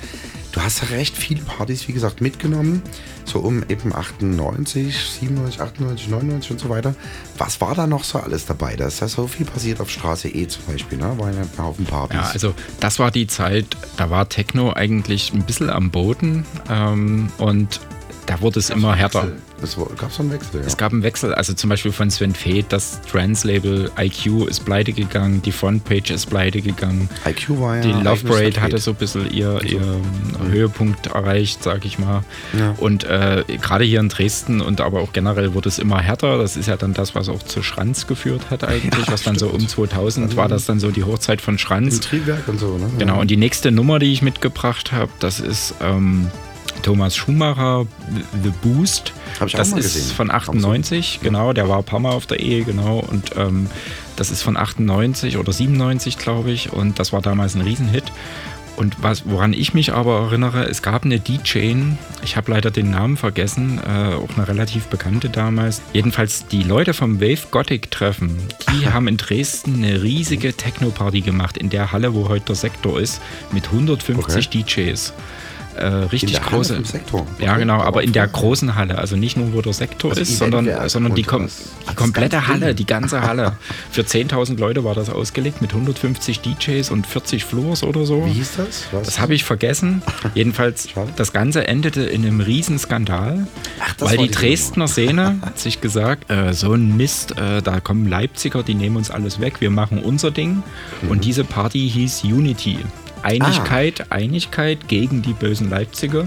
[0.54, 2.84] Du hast recht viele Partys, wie gesagt, mitgenommen,
[3.26, 6.94] so um eben 98, 97, 98, 99 und so weiter.
[7.40, 8.76] Was war da noch so alles dabei?
[8.76, 11.12] Da ist ja so viel passiert auf Straße E zum Beispiel, ne?
[11.18, 12.18] War ja ein Haufen Partys.
[12.18, 13.66] Ja, also das war die Zeit,
[13.98, 17.80] da war Techno eigentlich ein bisschen am Boden ähm, und
[18.26, 19.28] da wurde es immer härter.
[19.62, 20.68] Es gab so einen Wechsel, ja.
[20.68, 24.92] Es gab einen Wechsel, also zum Beispiel von Sven Feth, das Trans-Label IQ ist pleite
[24.92, 27.10] gegangen, die Frontpage ist pleite gegangen.
[27.26, 29.82] IQ war ja Die Love Parade hatte so ein bisschen ihr, ihr
[30.50, 32.24] Höhepunkt erreicht, sag ich mal.
[32.58, 32.76] Ja.
[32.78, 36.38] Und äh, gerade hier in Dresden und aber auch generell wurde es immer härter.
[36.38, 39.48] Das ist ja dann das, was auch zu Schranz geführt hat eigentlich, was dann so
[39.48, 41.96] um 2000 war das dann so die Hochzeit von Schranz.
[41.96, 42.90] Im Triebwerk und so, ne?
[42.98, 46.30] Genau, und die nächste Nummer, die ich mitgebracht habe, das ist ähm,
[46.82, 47.86] Thomas Schumacher,
[48.44, 49.14] The Boost.
[49.40, 50.16] Hab ich auch das mal ist gesehen.
[50.16, 53.00] von 98, genau, der war ein paar Mal auf der Ehe, genau.
[53.00, 53.68] Und ähm,
[54.16, 56.74] das ist von 98 oder 97, glaube ich.
[56.74, 58.04] Und das war damals ein Riesenhit.
[58.76, 61.76] Und was, woran ich mich aber erinnere, es gab eine DJ,
[62.24, 65.82] ich habe leider den Namen vergessen, äh, auch eine relativ bekannte damals.
[65.94, 68.36] Jedenfalls die Leute vom Wave Gothic Treffen,
[68.72, 73.00] die haben in Dresden eine riesige Techno-Party gemacht in der Halle, wo heute der Sektor
[73.00, 73.22] ist,
[73.52, 75.14] mit 150 DJs.
[75.78, 76.76] Äh, richtig In der Halle große.
[76.76, 77.28] vom Sektor?
[77.40, 78.98] Ja, genau, aber in der großen Halle.
[78.98, 81.58] Also nicht nur, wo der Sektor Also ist, sondern, sondern die, kom was?
[81.82, 83.58] Die das komplette Halle, die ganze Halle.
[83.92, 88.26] Für 10.000 Leute war das ausgelegt mit 150 DJs und 40 Floors oder so.
[88.26, 88.94] Wie hieß das?
[88.94, 90.02] Weißt Das habe ich vergessen.
[90.34, 93.48] Jedenfalls, das Ganze endete in einem Riesenskandal,
[93.80, 97.80] Ach, weil die die Dresdner Szene hat sich gesagt, äh, so ein Mist, äh, da
[97.80, 100.64] kommen Leipziger, die nehmen uns alles weg, wir machen unser Ding.
[101.02, 101.10] Mhm.
[101.10, 102.80] Und diese Party hieß Unity.
[103.24, 104.16] Einigkeit, Ah.
[104.16, 106.26] Einigkeit gegen die bösen Leipziger.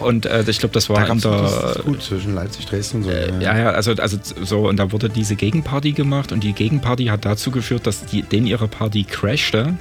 [0.00, 3.10] Und äh, ich glaube, das war Da so das Disput zwischen Leipzig, Dresden und so.
[3.10, 7.24] ja, ja, also, also so, und da wurde diese Gegenparty gemacht und die Gegenparty hat
[7.24, 9.74] dazu geführt, dass die, denen ihre Party crashte.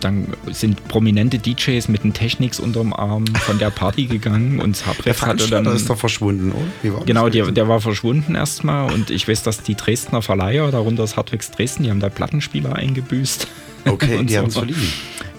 [0.00, 4.84] Dann sind prominente DJs mit den Technics unterm Arm von der Party gegangen und Der
[4.94, 5.64] Zabref hatte dann.
[5.66, 7.04] ist doch verschwunden, oder?
[7.06, 11.16] Genau, der, der war verschwunden erstmal und ich weiß, dass die Dresdner Verleiher, darunter das
[11.16, 13.46] Hartwigs Dresden, die haben da Plattenspieler eingebüßt.
[13.92, 14.40] Okay, und die so.
[14.40, 14.92] haben es verliehen.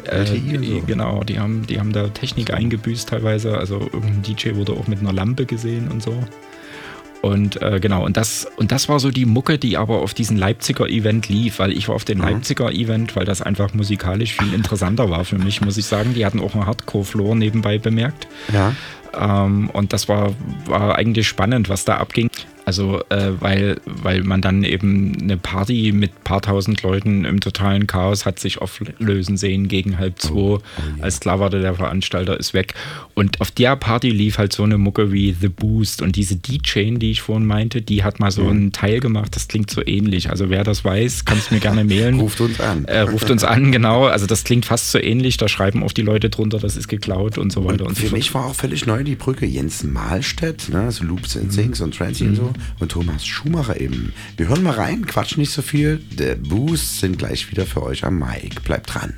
[0.05, 0.81] Äh, die.
[0.85, 3.57] Genau, die haben, die haben da Technik eingebüßt teilweise.
[3.57, 6.17] Also irgendein DJ wurde auch mit einer Lampe gesehen und so.
[7.21, 10.37] Und äh, genau, und das, und das war so die Mucke, die aber auf diesem
[10.37, 14.53] Leipziger Event lief, weil ich war auf dem Leipziger Event, weil das einfach musikalisch viel
[14.53, 16.13] interessanter war für mich, muss ich sagen.
[16.13, 18.27] Die hatten auch einen Hardcore-Floor nebenbei bemerkt.
[18.53, 18.75] Ja.
[19.13, 20.33] Ähm, und das war,
[20.65, 22.29] war eigentlich spannend, was da abging.
[22.67, 27.87] Also, äh, weil, weil man dann eben eine Party mit paar tausend Leuten im totalen
[27.87, 30.57] Chaos hat sich auflösen sehen gegen halb zwei.
[30.99, 32.73] Als klar war, der Veranstalter ist weg.
[33.13, 36.01] Und auf der Party lief halt so eine Mucke wie The Boost.
[36.01, 39.47] Und diese D-Chain, die ich vorhin meinte, die hat mal so einen Teil gemacht, das
[39.47, 40.29] klingt so ähnlich.
[40.29, 42.19] Also, wer das weiß, kann es mir gerne mailen.
[42.19, 42.83] Ruft uns an.
[42.83, 44.07] Äh, ruft uns an, genau.
[44.07, 45.37] Also, das klingt fast so ähnlich.
[45.37, 48.01] Da schreiben oft die Leute drunter, das ist geklaut und so weiter und, Und so
[48.01, 48.17] für fort.
[48.17, 51.95] mich war auch völlig neu die Brücke Jens Mahlstedt, ne, also Loops and Sings und
[51.95, 52.53] Trancy und so.
[52.79, 54.13] Und Thomas Schumacher eben.
[54.35, 55.99] Wir hören mal rein, quatschen nicht so viel.
[56.11, 58.63] Der Boost sind gleich wieder für euch am Mic.
[58.63, 59.13] Bleibt dran.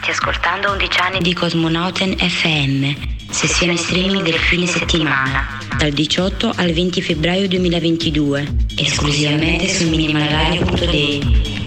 [0.00, 2.94] State ascoltando 11 anni di Cosmonauten FM,
[3.30, 8.44] sessione streaming del fine settimana, dal 18 al 20 febbraio 2022,
[8.76, 11.59] esclusivamente su minimalradio.de.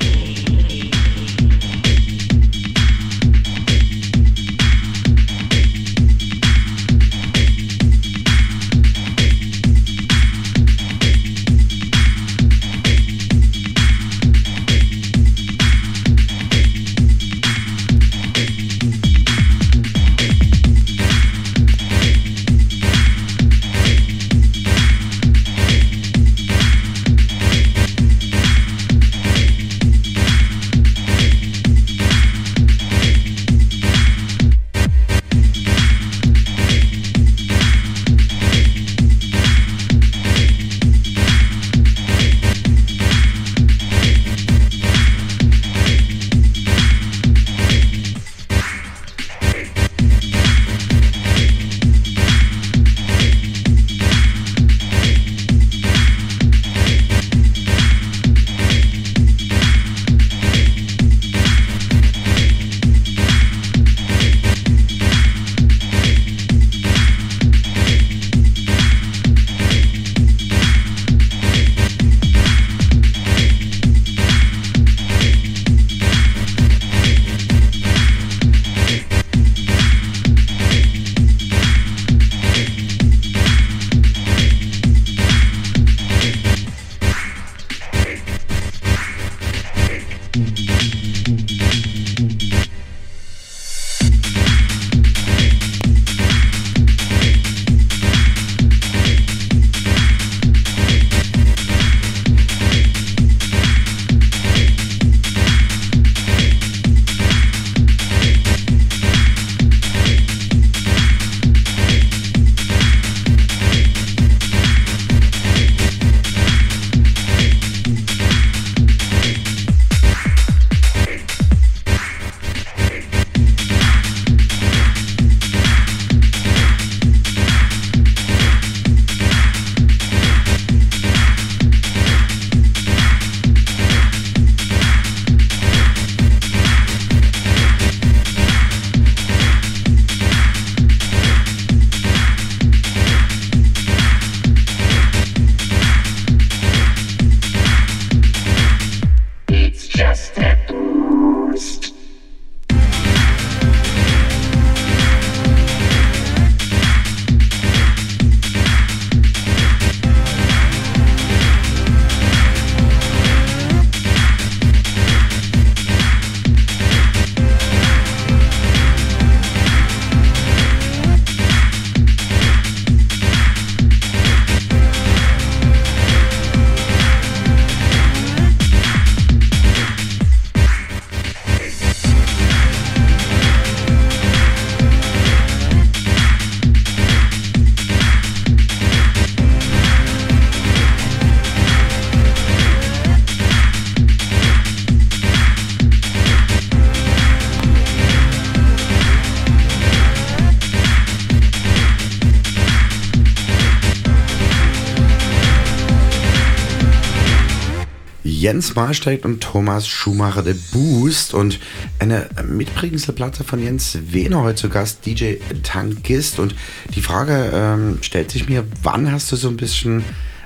[208.73, 211.59] Jens Mahlstedt und Thomas Schumacher, der Boost und
[211.99, 216.39] eine Mitbringselplatte von Jens Wehner heute zu Gast, DJ Tankist.
[216.39, 216.55] Und
[216.95, 220.03] die Frage ähm, stellt sich mir, wann hast du so ein bisschen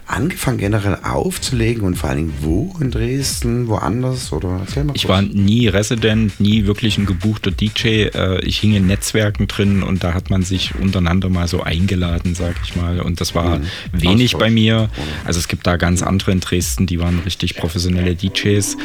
[0.07, 5.07] angefangen generell aufzulegen und vor allen Dingen wo in Dresden, woanders oder erzähl mal Ich
[5.09, 8.05] war nie Resident, nie wirklich ein gebuchter DJ.
[8.13, 12.35] Äh, Ich hing in Netzwerken drin und da hat man sich untereinander mal so eingeladen,
[12.35, 13.01] sag ich mal.
[13.01, 13.63] Und das war Mhm.
[13.91, 14.39] wenig Austausch.
[14.39, 14.89] bei mir.
[15.25, 18.77] Also es gibt da ganz andere in Dresden, die waren richtig professionelle DJs.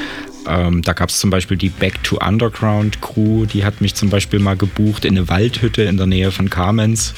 [0.49, 4.11] Ähm, da gab es zum Beispiel die Back to Underground Crew, die hat mich zum
[4.11, 7.15] Beispiel mal gebucht in eine Waldhütte in der Nähe von Kamenz.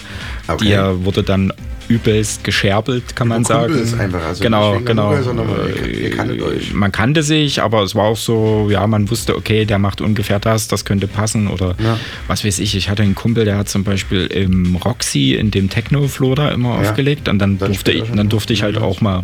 [0.47, 0.65] Okay.
[0.67, 1.51] Die äh, wurde dann
[1.89, 3.73] übelst gescherbelt, kann man sagen.
[3.73, 5.11] Kumpels einfach, also genau, genau.
[5.11, 5.49] Mucke, sondern
[5.85, 6.73] Äh, ihr kanntet euch.
[6.73, 10.39] Man kannte sich, aber es war auch so, ja, man wusste, okay, der macht ungefähr
[10.39, 11.99] das, das könnte passen oder Ja.
[12.27, 12.75] was weiß ich.
[12.77, 16.83] Ich hatte einen Kumpel, der hat zum Beispiel im Roxy in dem Techno-Floor da immer
[16.83, 16.91] Ja.
[16.91, 19.23] aufgelegt und dann Dann durfte ich, dann durfte ich halt auch mal.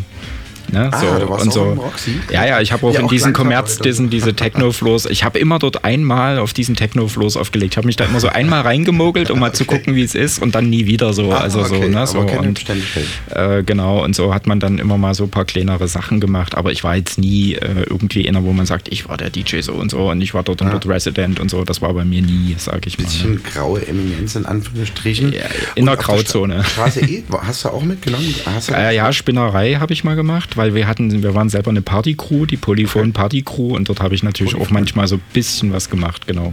[0.73, 1.73] Ne, Ah, so, du warst und so.
[1.73, 2.21] im Roxy?
[2.31, 5.07] Ja, ja, ich habe auch Ja, in auch diesen Klangfarbe Kommerz, oder diesen, diese Techno-Floors,
[5.07, 7.75] ich habe immer dort einmal auf diesen Techno-Floors aufgelegt.
[7.75, 10.41] Ich habe mich da immer so einmal reingemogelt, um mal zu gucken, wie es ist
[10.41, 11.33] und dann nie wieder so.
[11.33, 12.25] Ah, also so, okay, ne, so.
[12.25, 13.05] keine Und, Beständigkeit.
[13.31, 16.55] äh, genau, und so hat man dann immer mal so ein paar kleinere Sachen gemacht,
[16.55, 19.61] aber ich war jetzt nie äh, irgendwie einer, wo man sagt, ich war der DJ
[19.61, 20.73] so und so und ich war dort und Ja.
[20.75, 21.65] dort Resident und so.
[21.65, 23.05] Das war bei mir nie, sag ich mal.
[23.05, 23.11] Ne?
[23.11, 25.33] Bisschen graue Eminenz in Anführungsstrichen.
[25.33, 25.41] Ja,
[25.75, 26.61] in der Und der Grauzone.
[26.61, 28.35] Stra- Straße E, hast du auch mitgenommen?
[28.47, 31.71] Hast du Äh, ja, Spinnerei habe ich mal gemacht, weil wir hatten, wir waren selber
[31.71, 35.73] eine Partycrew, die Polyphon Partycrew und dort habe ich natürlich auch manchmal so ein bisschen
[35.73, 36.53] was gemacht, genau.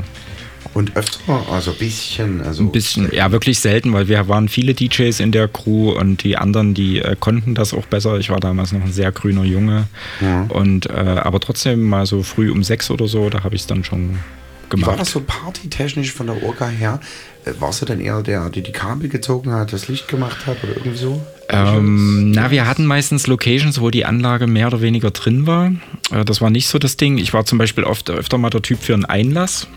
[0.73, 4.73] Und öfter, also ein bisschen, also Ein bisschen, ja, wirklich selten, weil wir waren viele
[4.73, 8.17] DJs in der Crew und die anderen, die äh, konnten das auch besser.
[8.17, 9.87] Ich war damals noch ein sehr grüner Junge.
[10.21, 10.45] Ja.
[10.47, 13.67] Und äh, aber trotzdem mal so früh um sechs oder so, da habe ich es
[13.67, 14.99] dann schon Wie war gemacht.
[14.99, 17.01] das so partytechnisch von der Orga her?
[17.43, 20.63] Äh, Warst du denn eher der, der die Kabel gezogen hat, das Licht gemacht hat
[20.63, 21.21] oder irgendwie so?
[21.49, 25.71] Ähm, na, wir hatten meistens Locations, wo die Anlage mehr oder weniger drin war.
[26.11, 27.17] Äh, das war nicht so das Ding.
[27.17, 29.67] Ich war zum Beispiel oft öfter mal der Typ für einen Einlass.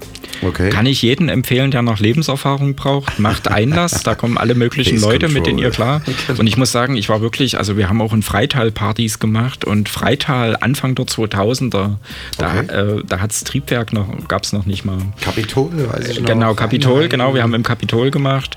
[0.43, 0.71] Okay.
[0.71, 4.03] Kann ich jeden empfehlen, der noch Lebenserfahrung braucht, macht Einlass.
[4.03, 5.63] Da kommen alle möglichen Face Leute mit in Control.
[5.63, 6.03] ihr klar.
[6.39, 9.65] Und ich muss sagen, ich war wirklich, also wir haben auch in Freital Partys gemacht
[9.65, 11.97] und Freital Anfang der 2000er,
[12.39, 14.99] da, äh, da hat es Triebwerk noch, gab es noch nicht mal.
[15.21, 16.27] Kapitol, weiß ich noch.
[16.27, 17.35] Genau, Kapitol, genau.
[17.35, 18.57] Wir haben im Kapitol gemacht.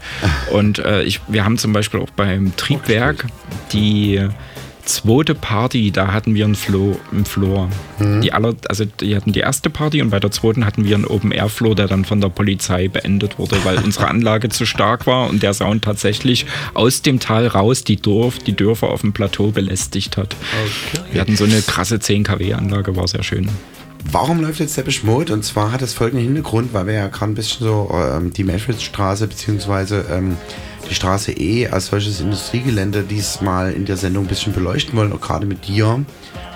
[0.51, 3.02] Und äh, ich, wir haben zum Beispiel auch beim Triebwerk
[3.71, 4.29] die
[4.85, 6.97] zweite Party, da hatten wir einen Floor.
[7.11, 7.69] Einen Floor.
[7.99, 8.21] Mhm.
[8.21, 11.05] Die aller, also die hatten die erste Party und bei der zweiten hatten wir einen
[11.05, 15.43] Open-Air-Floor, der dann von der Polizei beendet wurde, weil unsere Anlage zu stark war und
[15.43, 20.17] der Sound tatsächlich aus dem Tal raus die, Dorf, die Dörfer auf dem Plateau belästigt
[20.17, 20.35] hat.
[21.11, 23.49] Wir hatten so eine krasse 10 kW-Anlage, war sehr schön.
[24.11, 25.31] Warum läuft jetzt Depeche Mode?
[25.31, 28.43] Und zwar hat das folgenden Hintergrund, weil wir ja gerade ein bisschen so ähm, die
[28.43, 30.35] Menschwitzstraße beziehungsweise ähm,
[30.89, 35.21] die Straße E als solches Industriegelände diesmal in der Sendung ein bisschen beleuchten wollen, auch
[35.21, 36.03] gerade mit dir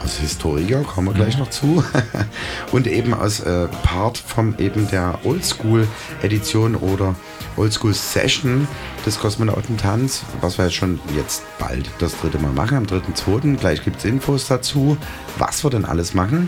[0.01, 1.83] als Historiker, kommen wir gleich noch zu,
[2.71, 7.15] und eben als äh, Part von eben der Oldschool-Edition oder
[7.57, 8.67] Oldschool-Session
[9.05, 13.57] des Kosmonautentanz, was wir jetzt schon jetzt bald das dritte Mal machen, am 3.2.
[13.57, 14.97] Gleich gibt es Infos dazu,
[15.37, 16.47] was wir denn alles machen.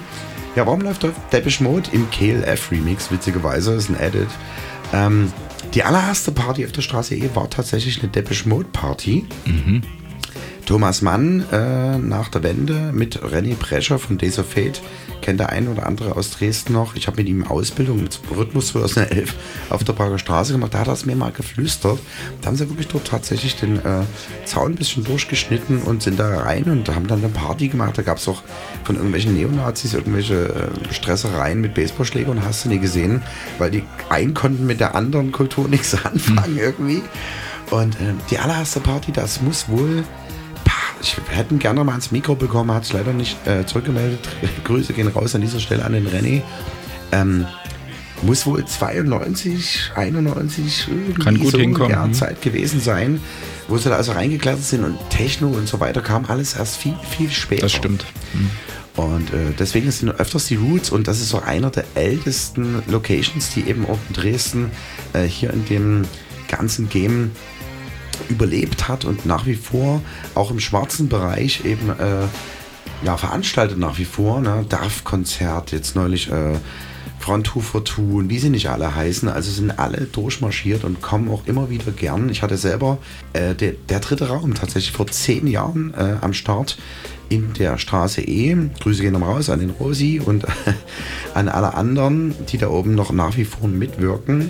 [0.55, 3.11] Ja, warum läuft auf Depeche Mode im KLF Remix?
[3.11, 4.29] Witzigerweise ist ein Edit.
[4.93, 5.31] Ähm,
[5.73, 9.25] die allererste Party auf der Straße E war tatsächlich eine Depeche Mode Party.
[10.69, 14.83] Thomas Mann äh, nach der Wende mit René Prescher von Days of Fate.
[15.19, 16.95] Kennt der ein oder andere aus Dresden noch.
[16.95, 19.33] Ich habe mit ihm Ausbildung mit Rhythmus 2011
[19.71, 20.75] auf der Prager Straße gemacht.
[20.75, 21.97] Da hat er es mir mal geflüstert.
[22.41, 24.03] Da haben sie wirklich dort tatsächlich den äh,
[24.45, 27.97] Zaun ein bisschen durchgeschnitten und sind da rein und haben dann eine Party gemacht.
[27.97, 28.43] Da gab es auch
[28.83, 33.23] von irgendwelchen Neonazis irgendwelche äh, Stressereien mit Baseballschlägern und hast du nie gesehen,
[33.57, 37.01] weil die einen konnten mit der anderen Kultur nichts anfangen irgendwie.
[37.71, 40.03] Und äh, die allererste Party, das muss wohl
[41.01, 44.19] ich hätte gerne mal ins Mikro bekommen, hat es leider nicht äh, zurückgemeldet.
[44.63, 46.41] Grüße gehen raus an dieser Stelle an den René.
[47.11, 47.45] Ähm,
[48.21, 52.13] muss wohl 92, 91 irgendwie Kann gut so in hinkommen, mhm.
[52.13, 53.21] Zeit gewesen sein,
[53.67, 56.95] wo sie da also reingeklettert sind und Techno und so weiter kam alles erst viel,
[57.09, 57.63] viel später.
[57.63, 58.05] Das stimmt.
[58.33, 58.49] Mhm.
[59.01, 63.49] Und äh, deswegen sind öfters die Roots und das ist so einer der ältesten Locations,
[63.51, 64.71] die eben auch in Dresden
[65.13, 66.01] äh, hier in dem
[66.49, 67.31] ganzen Game
[68.29, 70.01] überlebt hat und nach wie vor
[70.35, 72.27] auch im schwarzen Bereich eben äh,
[73.03, 74.41] ja, veranstaltet nach wie vor.
[74.41, 74.65] Ne?
[74.67, 76.55] DAF-Konzert, jetzt neulich äh,
[77.19, 79.29] Front for Two und wie sie nicht alle heißen.
[79.29, 82.29] Also sind alle durchmarschiert und kommen auch immer wieder gern.
[82.29, 82.97] Ich hatte selber
[83.33, 86.77] äh, der, der dritte Raum tatsächlich vor zehn Jahren äh, am Start
[87.27, 88.55] in der Straße E.
[88.79, 90.45] Grüße gehen nochmal raus an den Rosi und
[91.33, 94.49] an alle anderen, die da oben noch nach wie vor mitwirken.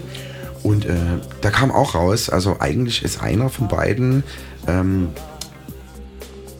[0.63, 0.93] Und äh,
[1.41, 4.23] da kam auch raus, also eigentlich ist einer von beiden
[4.67, 5.09] ähm,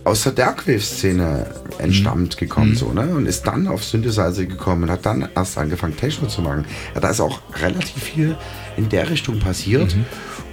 [0.06, 1.46] aus der Darkwave-Szene
[1.78, 2.76] entstammt gekommen, Mhm.
[2.76, 3.02] so, ne?
[3.16, 6.66] Und ist dann auf Synthesizer gekommen und hat dann erst angefangen, Techno zu machen.
[6.96, 8.36] Ja, da ist auch relativ viel
[8.78, 9.96] in der Richtung passiert.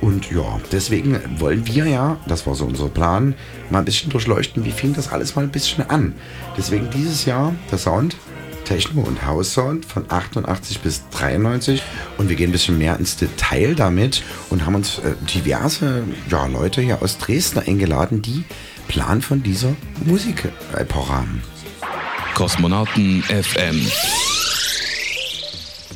[0.03, 3.35] Und ja, deswegen wollen wir ja, das war so unser Plan,
[3.71, 6.15] mal ein bisschen durchleuchten, wie fing das alles mal ein bisschen an.
[6.59, 8.17] Deswegen dieses Jahr der Sound,
[8.67, 11.83] Techno und House Sound von 88 bis 93
[12.19, 16.47] und wir gehen ein bisschen mehr ins Detail damit und haben uns äh, diverse ja,
[16.47, 18.45] Leute hier aus Dresden eingeladen, die
[18.89, 19.75] Plan von dieser
[20.05, 21.43] Musikepoche haben.
[22.35, 23.81] Kosmonauten FM.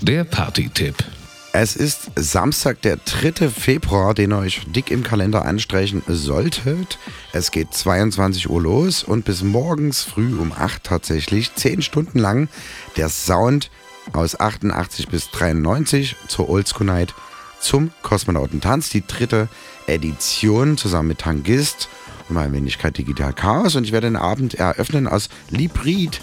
[0.01, 1.05] Der Party-Tipp.
[1.53, 3.49] Es ist Samstag, der 3.
[3.49, 6.97] Februar, den ihr euch dick im Kalender anstreichen solltet.
[7.33, 12.49] Es geht 22 Uhr los und bis morgens früh um 8 tatsächlich, 10 Stunden lang,
[12.97, 13.71] der Sound
[14.13, 17.15] aus 88 bis 93 zur Oldschool Night
[17.59, 19.49] zum Kosmonautentanz, die dritte
[19.89, 21.89] Edition zusammen mit Tangist
[22.29, 23.75] und meiner Wenigkeit Digital Chaos.
[23.75, 26.21] Und ich werde den Abend eröffnen aus Librid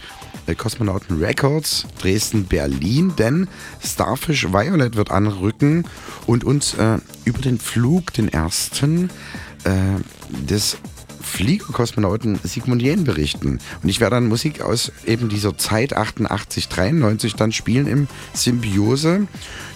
[0.55, 3.47] Kosmonauten Records, Dresden, Berlin, denn
[3.83, 5.85] Starfish Violet wird anrücken
[6.25, 9.09] und uns äh, über den Flug, den ersten,
[9.63, 9.71] äh,
[10.47, 10.77] des
[11.27, 13.59] Fliegerkosmonauten Sigmund Jähn berichten.
[13.83, 19.27] Und ich werde dann Musik aus eben dieser Zeit 88, 93 dann spielen im Symbiose.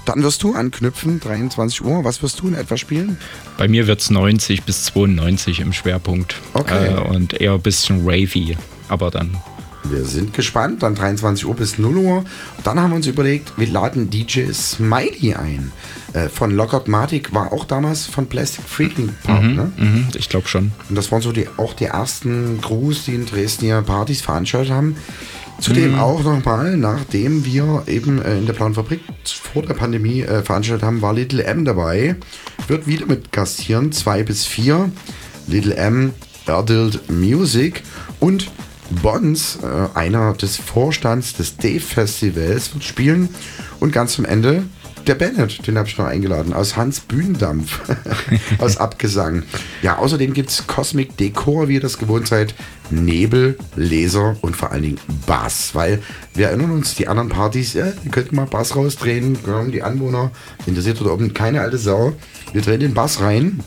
[0.05, 2.03] Dann wirst du anknüpfen, 23 Uhr.
[2.03, 3.17] Was wirst du in etwa spielen?
[3.57, 6.35] Bei mir wird es 90 bis 92 im Schwerpunkt.
[6.53, 6.95] Okay.
[6.95, 8.57] Äh, und eher ein bisschen ravey,
[8.87, 9.37] aber dann
[9.83, 12.23] wir sind gespannt, dann 23 Uhr bis 0 Uhr.
[12.63, 15.71] Dann haben wir uns überlegt, wir laden DJ Smiley ein.
[16.13, 19.71] Äh, von Lockhart Matic war auch damals von Plastic Freaking Park, Mhm, ne?
[19.77, 20.71] mhm, ich glaube schon.
[20.89, 24.71] Und das waren so die, auch die ersten Crews, die in Dresden hier Partys veranstaltet
[24.71, 24.95] haben.
[25.59, 25.99] Zudem Mhm.
[25.99, 28.99] auch nochmal, nachdem wir eben äh, in der Planfabrik
[29.53, 32.15] vor der Pandemie äh, veranstaltet haben, war Little M dabei.
[32.67, 34.91] Wird wieder mit gastieren, 2 bis 4.
[35.47, 36.13] Little M,
[36.47, 37.83] Adult Music
[38.19, 38.49] und
[39.01, 43.29] Bons, äh, einer des Vorstands des Dave Festivals, wird spielen.
[43.79, 44.63] Und ganz zum Ende
[45.07, 47.79] der Bennett, den habe ich noch eingeladen, aus Hans Bühnendampf,
[48.59, 49.43] aus Abgesang.
[49.81, 52.53] Ja, außerdem gibt es Cosmic Dekor, wie ihr das gewohnt seid,
[52.91, 56.01] Nebel, Laser und vor allen Dingen Bass, weil
[56.33, 59.37] wir erinnern uns, die anderen Partys, ja, ihr könnt mal Bass rausdrehen,
[59.71, 60.31] die Anwohner,
[60.65, 62.13] interessiert dort oben keine alte Sau.
[62.53, 63.61] Wir drehen den Bass rein,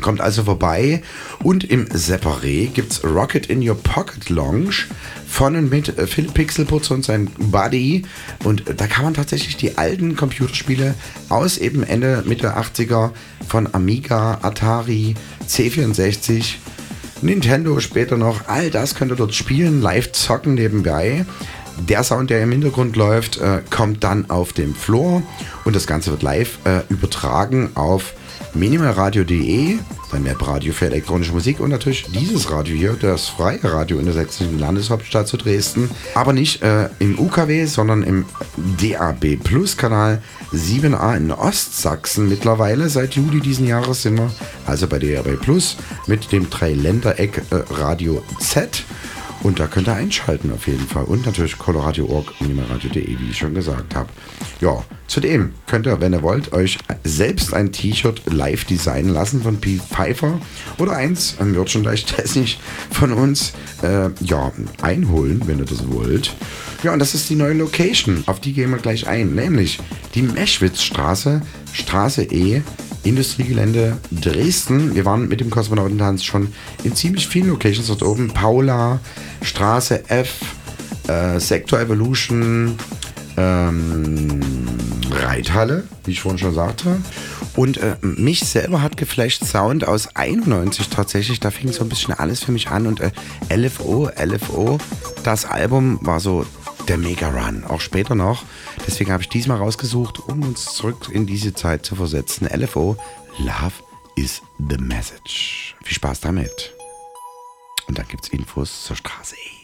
[0.00, 1.02] Kommt also vorbei.
[1.42, 4.86] Und im Separé gibt's Rocket in Your Pocket Lounge
[5.28, 8.04] von und mit äh, Phil Pixelputz und seinem Buddy.
[8.44, 10.94] Und da kann man tatsächlich die alten Computerspiele
[11.28, 13.10] aus eben Ende, Mitte 80er
[13.48, 15.14] von Amiga, Atari,
[15.48, 16.56] C64,
[17.22, 21.24] Nintendo später noch, all das könnt ihr dort spielen, live zocken nebenbei.
[21.88, 25.22] Der Sound, der im Hintergrund läuft, äh, kommt dann auf dem Floor
[25.64, 28.14] und das Ganze wird live äh, übertragen auf
[28.54, 29.78] minimalradio.de,
[30.10, 34.14] beim Webradio für elektronische Musik und natürlich dieses Radio hier, das freie Radio in der
[34.14, 38.24] sächsischen Landeshauptstadt zu Dresden, aber nicht äh, im UKW, sondern im
[38.80, 42.88] DAB Plus Kanal 7a in Ostsachsen mittlerweile.
[42.88, 44.30] Seit Juli diesen Jahres sind wir
[44.66, 48.84] also bei DAB Plus mit dem Dreiländereck äh, Radio Z.
[49.42, 51.04] Und da könnt ihr einschalten auf jeden Fall.
[51.04, 54.08] Und natürlich coloradio.org, minimalradio.de, wie ich schon gesagt habe.
[54.60, 59.60] Ja, zudem könnt ihr, wenn ihr wollt, euch selbst ein T-Shirt live designen lassen von
[59.60, 59.78] P.
[59.78, 60.40] Pfeiffer
[60.78, 62.58] oder eins, ein Merchandise-technisch
[62.90, 63.52] von uns,
[63.82, 66.34] äh, ja, einholen, wenn ihr das wollt.
[66.84, 68.22] Ja, und das ist die neue Location.
[68.26, 69.34] Auf die gehen wir gleich ein.
[69.34, 69.80] Nämlich
[70.14, 72.62] die Meschwitzstraße, Straße E,
[73.04, 74.94] Industriegelände Dresden.
[74.94, 76.52] Wir waren mit dem Kosmonautentanz schon
[76.84, 78.28] in ziemlich vielen Locations dort oben.
[78.28, 79.00] Paula,
[79.42, 80.40] Straße F,
[81.08, 82.76] äh, Sektor Evolution,
[83.36, 84.40] ähm,
[85.10, 86.98] Reithalle, wie ich vorhin schon sagte.
[87.54, 91.40] Und äh, mich selber hat geflasht Sound aus 91 tatsächlich.
[91.40, 92.86] Da fing so ein bisschen alles für mich an.
[92.86, 93.10] Und äh,
[93.54, 94.78] LFO, LFO,
[95.22, 96.46] das Album war so
[96.88, 98.44] der Mega Run, auch später noch.
[98.86, 102.46] Deswegen habe ich diesmal rausgesucht, um uns zurück in diese Zeit zu versetzen.
[102.46, 102.96] LFO,
[103.38, 103.74] Love
[104.16, 105.76] is the Message.
[105.82, 106.74] Viel Spaß damit.
[107.88, 109.62] Und dann gibt es Infos zur Straße E.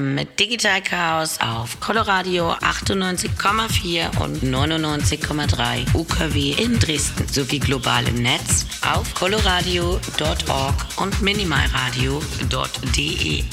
[0.00, 8.22] FM mit Digital Chaos auf Coloradio 98,4 und 99,3 UKW in Dresden sowie global im
[8.22, 13.44] Netz auf coloradio.org und minimalradio.de.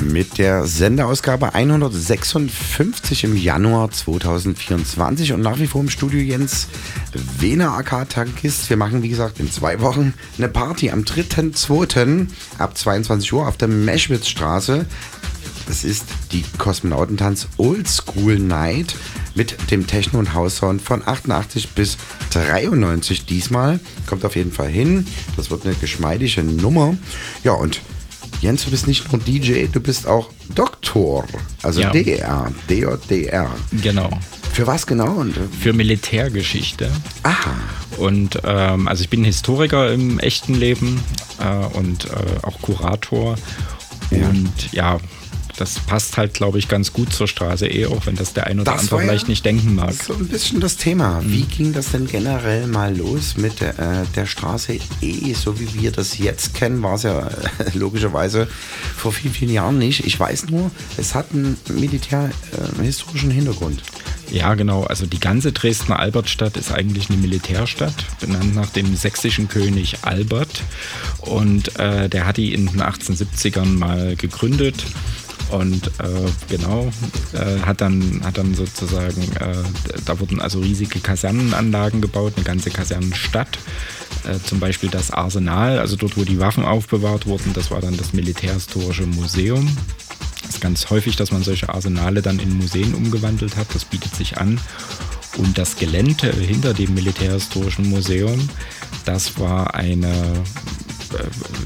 [0.00, 6.66] Mit der Sendeausgabe 156 im Januar 2024 und nach wie vor im Studio Jens
[7.38, 8.68] Wiener AK Tankist.
[8.68, 12.26] Wir machen, wie gesagt, in zwei Wochen eine Party am 3.2.
[12.58, 14.86] ab 22 Uhr auf der Meschwitzstraße.
[15.66, 18.94] Das ist die Kosmonautentanz Old School Night
[19.34, 21.96] mit dem Techno- und House-Sound von 88 bis
[22.32, 23.80] 93 diesmal.
[24.06, 25.06] Kommt auf jeden Fall hin.
[25.36, 26.96] Das wird eine geschmeidige Nummer.
[27.44, 27.80] Ja, und
[28.40, 31.24] Jens, du bist nicht nur DJ, du bist auch Doktor.
[31.62, 31.90] Also Ja.
[31.90, 33.50] DR, DJDR.
[33.82, 34.10] Genau.
[34.52, 35.12] Für was genau?
[35.12, 36.90] Und, Für Militärgeschichte.
[37.22, 37.54] aha.
[37.98, 41.00] Und ähm, also ich bin Historiker im echten Leben
[41.38, 42.10] äh, und äh,
[42.42, 43.36] auch Kurator.
[44.10, 44.98] Und ja,
[45.56, 48.60] das passt halt, glaube ich, ganz gut zur Straße E, auch wenn das der ein
[48.60, 49.92] oder Das andere ja vielleicht nicht denken mag.
[49.92, 51.20] So ein bisschen das Thema.
[51.24, 55.32] Wie ging das denn generell mal los mit der, äh, der Straße E?
[55.34, 57.30] So wie wir das jetzt kennen, war es ja äh,
[57.74, 58.48] logischerweise
[58.96, 60.06] vor vielen, vielen Jahren nicht.
[60.06, 63.82] Ich weiß nur, es hat einen militärhistorischen Hintergrund.
[64.32, 64.84] Ja, genau.
[64.84, 70.62] Also die ganze Dresdner Albertstadt ist eigentlich eine Militärstadt, benannt nach dem sächsischen König Albert.
[71.20, 74.86] Und äh, der hat die in den 1870ern mal gegründet.
[75.52, 76.90] Und äh, genau,
[77.34, 79.54] äh, hat, dann, hat dann sozusagen, äh,
[80.06, 83.58] da wurden also riesige Kasernenanlagen gebaut, eine ganze Kasernenstadt.
[84.24, 87.98] Äh, zum Beispiel das Arsenal, also dort, wo die Waffen aufbewahrt wurden, das war dann
[87.98, 89.76] das Militärhistorische Museum.
[90.42, 93.66] Es ist ganz häufig, dass man solche Arsenale dann in Museen umgewandelt hat.
[93.74, 94.58] Das bietet sich an.
[95.36, 98.48] Und das Gelände hinter dem Militärhistorischen Museum,
[99.04, 100.14] das war eine,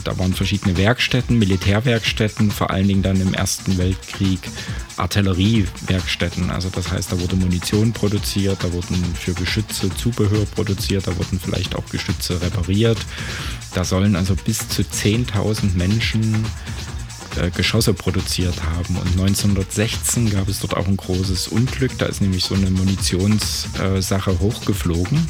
[0.04, 4.40] da waren verschiedene Werkstätten, Militärwerkstätten, vor allen Dingen dann im Ersten Weltkrieg
[4.96, 6.50] Artilleriewerkstätten.
[6.50, 11.38] Also das heißt, da wurde Munition produziert, da wurden für Geschütze Zubehör produziert, da wurden
[11.38, 12.98] vielleicht auch Geschütze repariert.
[13.74, 16.44] Da sollen also bis zu 10.000 Menschen
[17.36, 18.96] äh, Geschosse produziert haben.
[18.96, 21.96] Und 1916 gab es dort auch ein großes Unglück.
[21.98, 25.26] Da ist nämlich so eine Munitionssache hochgeflogen.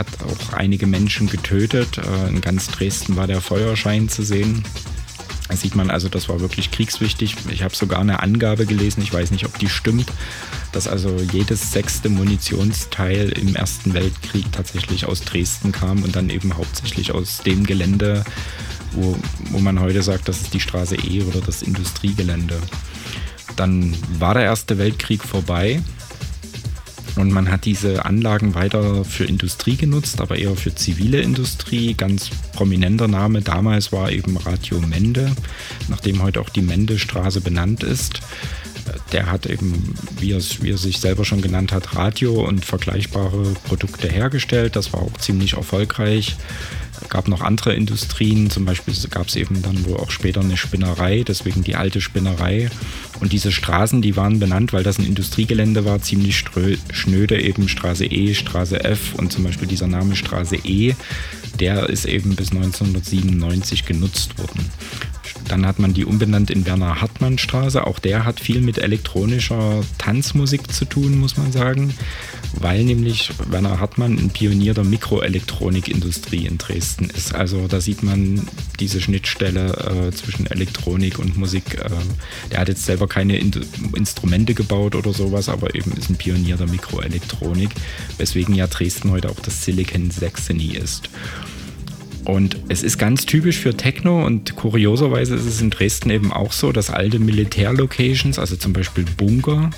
[0.00, 1.98] Hat auch einige Menschen getötet.
[1.98, 4.64] Äh, in ganz Dresden war der Feuerschein zu sehen.
[5.46, 7.36] Da sieht man also, das war wirklich kriegswichtig.
[7.50, 10.06] Ich habe sogar eine Angabe gelesen, ich weiß nicht, ob die stimmt,
[10.72, 16.56] dass also jedes sechste Munitionsteil im Ersten Weltkrieg tatsächlich aus Dresden kam und dann eben
[16.56, 18.24] hauptsächlich aus dem Gelände,
[18.92, 19.18] wo,
[19.50, 22.58] wo man heute sagt, das ist die Straße E oder das Industriegelände.
[23.56, 25.82] Dann war der Erste Weltkrieg vorbei
[27.20, 31.94] und man hat diese Anlagen weiter für Industrie genutzt, aber eher für zivile Industrie.
[31.94, 35.30] Ganz prominenter Name damals war eben Radio Mende,
[35.88, 38.20] nachdem heute auch die Mendestraße benannt ist.
[39.12, 42.64] Der hat eben, wie er, es- wie er sich selber schon genannt hat, Radio und
[42.64, 44.74] vergleichbare Produkte hergestellt.
[44.74, 46.36] Das war auch ziemlich erfolgreich.
[47.08, 51.24] Gab noch andere Industrien, zum Beispiel gab es eben dann wohl auch später eine Spinnerei,
[51.26, 52.70] deswegen die alte Spinnerei.
[53.20, 57.68] Und diese Straßen, die waren benannt, weil das ein Industriegelände war, ziemlich strö- schnöde, eben
[57.68, 60.94] Straße E, Straße F und zum Beispiel dieser Name Straße E,
[61.58, 64.70] der ist eben bis 1997 genutzt worden.
[65.48, 67.86] Dann hat man die umbenannt in Werner Hartmann Straße.
[67.86, 71.94] Auch der hat viel mit elektronischer Tanzmusik zu tun, muss man sagen,
[72.58, 77.34] weil nämlich Werner Hartmann ein Pionier der Mikroelektronikindustrie in Dresden ist.
[77.34, 78.46] Also da sieht man
[78.78, 81.74] diese Schnittstelle äh, zwischen Elektronik und Musik.
[81.74, 81.90] Äh,
[82.50, 83.50] der hat jetzt selber keine In
[83.96, 87.70] Instrumente gebaut oder sowas, aber eben ist ein Pionier der Mikroelektronik,
[88.18, 91.10] weswegen ja Dresden heute auch das Silicon Saxony ist.
[92.24, 96.52] Und es ist ganz typisch für Techno und kurioserweise ist es in Dresden eben auch
[96.52, 99.70] so, dass alte Militärlocations, also zum Beispiel Bunker,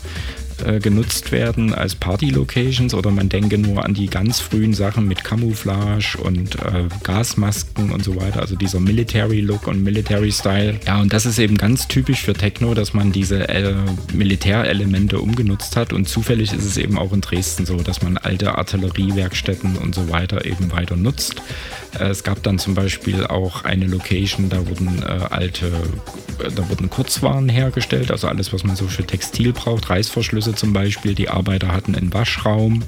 [0.66, 5.24] äh, genutzt werden als Party-Locations oder man denke nur an die ganz frühen Sachen mit
[5.24, 10.80] Camouflage und äh, Gasmasken und so weiter, also dieser Military-Look und Military-Style.
[10.86, 13.74] Ja, und das ist eben ganz typisch für Techno, dass man diese äh,
[14.12, 18.56] Militärelemente umgenutzt hat und zufällig ist es eben auch in Dresden so, dass man alte
[18.56, 21.42] Artilleriewerkstätten und so weiter eben weiter nutzt.
[21.98, 25.72] Äh, Es gab dann zum Beispiel auch eine Location, da wurden äh, alte,
[26.38, 31.14] da wurden Kurzwaren hergestellt, also alles, was man so für Textil braucht, Reißverschlüsse zum Beispiel.
[31.14, 32.82] Die Arbeiter hatten einen Waschraum.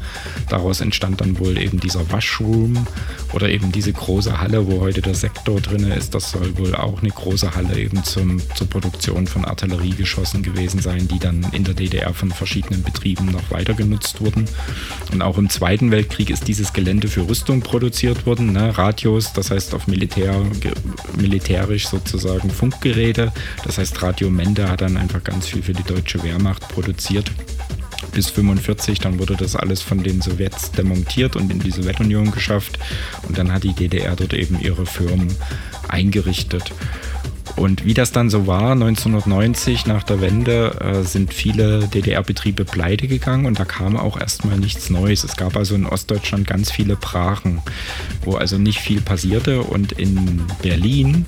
[0.49, 2.87] Daraus entstand dann wohl eben dieser Waschroom
[3.33, 6.15] oder eben diese große Halle, wo heute der Sektor drin ist.
[6.15, 11.09] Das soll wohl auch eine große Halle eben zum, zur Produktion von Artilleriegeschossen gewesen sein,
[11.09, 14.45] die dann in der DDR von verschiedenen Betrieben noch weiter genutzt wurden.
[15.13, 18.53] Und auch im Zweiten Weltkrieg ist dieses Gelände für Rüstung produziert worden.
[18.53, 18.77] Ne?
[18.77, 20.41] Radios, das heißt auf Militär,
[21.19, 23.33] militärisch sozusagen Funkgeräte.
[23.65, 27.31] Das heißt Radio Mende hat dann einfach ganz viel für die deutsche Wehrmacht produziert
[28.15, 32.79] bis 45, dann wurde das alles von den Sowjets demontiert und in die Sowjetunion geschafft
[33.27, 35.35] und dann hat die DDR dort eben ihre Firmen
[35.89, 36.73] eingerichtet.
[37.57, 43.07] Und wie das dann so war, 1990 nach der Wende äh, sind viele DDR-Betriebe pleite
[43.07, 45.23] gegangen und da kam auch erstmal nichts Neues.
[45.23, 47.63] Es gab also in Ostdeutschland ganz viele Brachen,
[48.23, 49.63] wo also nicht viel passierte.
[49.63, 51.27] Und in Berlin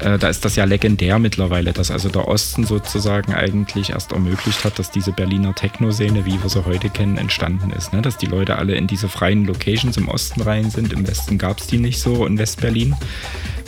[0.00, 4.64] äh, da ist das ja legendär mittlerweile, dass also der Osten sozusagen eigentlich erst ermöglicht
[4.64, 7.92] hat, dass diese Berliner Techno-Szene, wie wir sie heute kennen, entstanden ist.
[7.92, 8.02] Ne?
[8.02, 10.92] Dass die Leute alle in diese freien Locations im Osten rein sind.
[10.92, 12.94] Im Westen gab es die nicht so in Westberlin.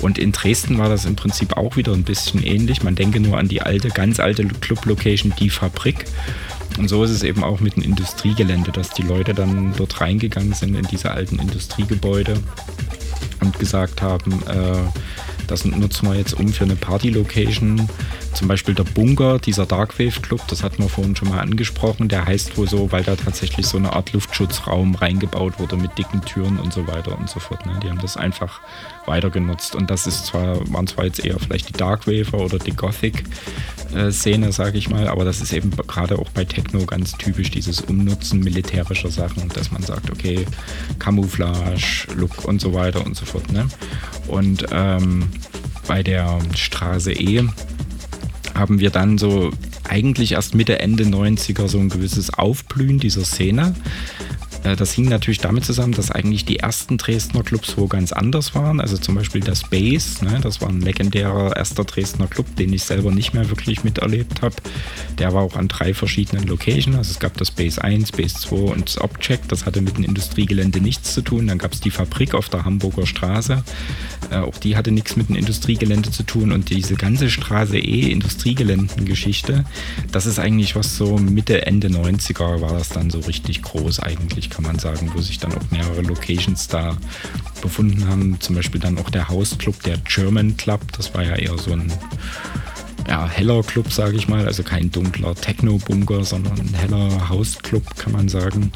[0.03, 2.83] Und in Dresden war das im Prinzip auch wieder ein bisschen ähnlich.
[2.83, 6.05] Man denke nur an die alte, ganz alte Club-Location, die Fabrik.
[6.79, 10.53] Und so ist es eben auch mit dem Industriegelände, dass die Leute dann dort reingegangen
[10.53, 12.35] sind in diese alten Industriegebäude
[13.41, 15.01] und gesagt haben, äh,
[15.49, 17.89] das nutzen wir jetzt um für eine Party-Location.
[18.35, 22.09] Zum Beispiel der Bunker, dieser Darkwave Club, das hatten wir vorhin schon mal angesprochen.
[22.09, 26.21] Der heißt wohl so, weil da tatsächlich so eine Art Luftschutzraum reingebaut wurde mit dicken
[26.23, 27.67] Türen und so weiter und so fort.
[27.67, 27.81] Ne?
[27.83, 28.61] Die haben das einfach
[29.09, 29.75] weiter genutzt.
[29.75, 34.79] Und das ist zwar, waren zwar jetzt eher vielleicht die Darkwaver oder die Gothic-Szene, sage
[34.79, 39.11] ich mal, aber das ist eben gerade auch bei Techno ganz typisch, dieses Umnutzen militärischer
[39.11, 40.47] Sachen, dass man sagt, okay,
[41.01, 43.51] Camouflage, Look und so weiter und so fort.
[43.53, 43.67] Ne?
[44.29, 45.29] Und ähm,
[45.89, 47.49] bei der Straße E
[48.55, 49.51] haben wir dann so
[49.89, 53.75] eigentlich erst Mitte, Ende 90er so ein gewisses Aufblühen dieser Szene.
[54.65, 58.55] Äh, das hing natürlich damit zusammen, dass eigentlich die ersten Dresdner Clubs wo ganz anders
[58.55, 58.81] waren.
[58.81, 62.85] Also zum Beispiel der Space, ne, das war ein legendärer erster Dresdner Club, den ich
[62.85, 64.57] selber nicht mehr wirklich miterlebt habe.
[65.19, 66.97] Der war auch an drei verschiedenen Locations.
[66.97, 69.51] Also es gab das Space 1, Space 2 und das Object.
[69.53, 71.47] Das hatte mit dem Industriegelände nichts zu tun.
[71.47, 73.63] Dann gab es die Fabrik auf der Hamburger Straße.
[74.31, 76.53] Äh, auch die hatte nichts mit dem Industriegelände zu tun.
[76.53, 79.65] Und diese ganze Straße E, Industriegeländengeschichte,
[80.13, 84.48] das ist eigentlich was so Mitte, Ende 90er war das dann so richtig groß eigentlich
[84.49, 86.97] kann man sagen, wo sich dann auch mehrere Locations da
[87.63, 88.41] befunden haben.
[88.41, 90.81] Zum Beispiel dann auch der Hausclub, der German Club.
[90.97, 91.93] Das war ja eher so ein
[93.09, 94.45] ja, heller Club, sage ich mal.
[94.45, 98.71] Also kein dunkler Techno-Bunker, sondern ein heller Hausclub, kann man sagen.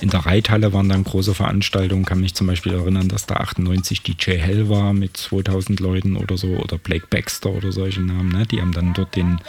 [0.00, 2.04] In der Reithalle waren dann große Veranstaltungen.
[2.04, 6.36] Kann mich zum Beispiel erinnern, dass da 98 DJ Hell war mit 2000 Leuten oder
[6.36, 6.48] so.
[6.48, 8.30] Oder Blake Baxter oder solche Namen.
[8.30, 8.46] Ne?
[8.46, 9.40] Die haben dann dort den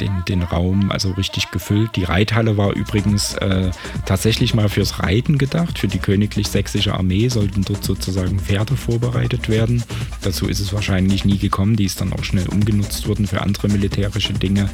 [0.00, 1.96] den, den Raum also richtig gefüllt.
[1.96, 3.70] Die Reithalle war übrigens äh,
[4.04, 5.78] tatsächlich mal fürs Reiten gedacht.
[5.78, 9.82] Für die königlich-sächsische Armee sollten dort sozusagen Pferde vorbereitet werden.
[10.22, 11.76] Dazu ist es wahrscheinlich nie gekommen.
[11.76, 14.68] Die ist dann auch schnell umgenutzt worden für andere militärische Dinge,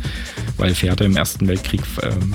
[0.56, 2.34] weil Pferde im Ersten Weltkrieg ähm,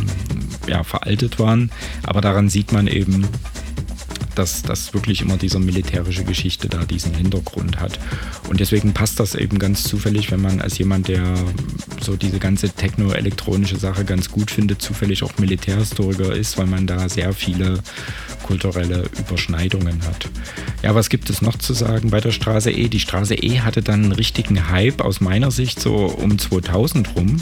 [0.68, 1.72] ja, veraltet waren.
[2.04, 3.28] Aber daran sieht man eben,
[4.38, 8.00] dass das wirklich immer diese militärische Geschichte da diesen Hintergrund hat.
[8.50, 11.36] Und deswegen passt das eben ganz zufällig, wenn man als jemand, der
[12.02, 17.10] so diese ganze techno-elektronische Sache ganz gut findet, zufällig auch Militärhistoriker ist, weil man da
[17.10, 17.80] sehr viele
[18.44, 20.30] kulturelle Überschneidungen hat.
[20.84, 22.88] Ja, was gibt es noch zu sagen bei der Straße E?
[22.90, 27.42] Die Straße E hatte dann einen richtigen Hype aus meiner Sicht so um 2000 rum.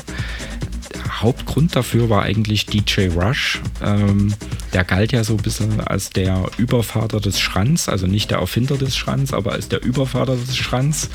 [1.10, 3.62] Hauptgrund dafür war eigentlich DJ Rush.
[3.84, 4.34] Ähm,
[4.76, 8.76] der galt ja so ein bisschen als der Übervater des Schranz, also nicht der Erfinder
[8.76, 11.10] des Schranz, aber als der Übervater des Schranz.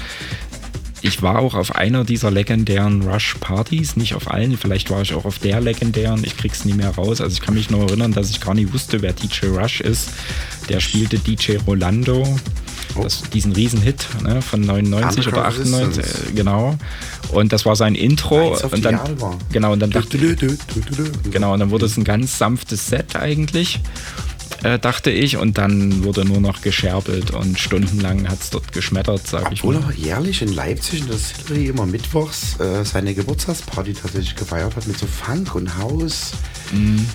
[1.02, 5.26] Ich war auch auf einer dieser legendären Rush-Partys, nicht auf allen, vielleicht war ich auch
[5.26, 7.20] auf der legendären, ich krieg's nie mehr raus.
[7.20, 10.08] Also ich kann mich noch erinnern, dass ich gar nicht wusste, wer DJ Rush ist.
[10.70, 12.24] Der spielte DJ Rolando,
[13.02, 16.76] das, diesen Riesenhit ne, von 99 oder 98, äh, genau.
[17.32, 18.56] Und das war sein Intro.
[18.70, 19.00] Und dann,
[19.52, 20.18] genau, und dann dachte,
[21.30, 23.80] genau, und dann wurde es ein ganz sanftes Set eigentlich.
[24.62, 29.26] Äh, dachte ich, und dann wurde nur noch gescherbelt und stundenlang hat es dort geschmettert,
[29.26, 29.76] sag ich mal.
[29.76, 34.76] Obwohl er jährlich in Leipzig in der Hillary immer mittwochs äh, seine Geburtstagsparty tatsächlich gefeiert
[34.76, 36.32] hat mit so Funk und Haus.
[36.72, 37.06] Mhm.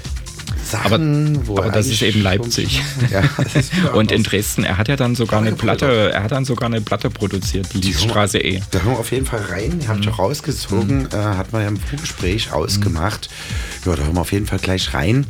[0.65, 2.81] Sachen, aber, aber das ist eben Leipzig.
[3.11, 3.21] Ja,
[3.53, 6.67] ist und in Dresden, er hat ja dann sogar eine Platte, er hat dann sogar
[6.67, 8.61] eine Platte produziert, die, die Straße E.
[8.71, 11.09] Da haben wir auf jeden Fall rein, die habe ich auch rausgezogen, mhm.
[11.11, 13.29] äh, hat man ja im Vorgespräch ausgemacht.
[13.29, 13.91] Mhm.
[13.91, 15.25] Ja, da hören wir auf jeden Fall gleich rein.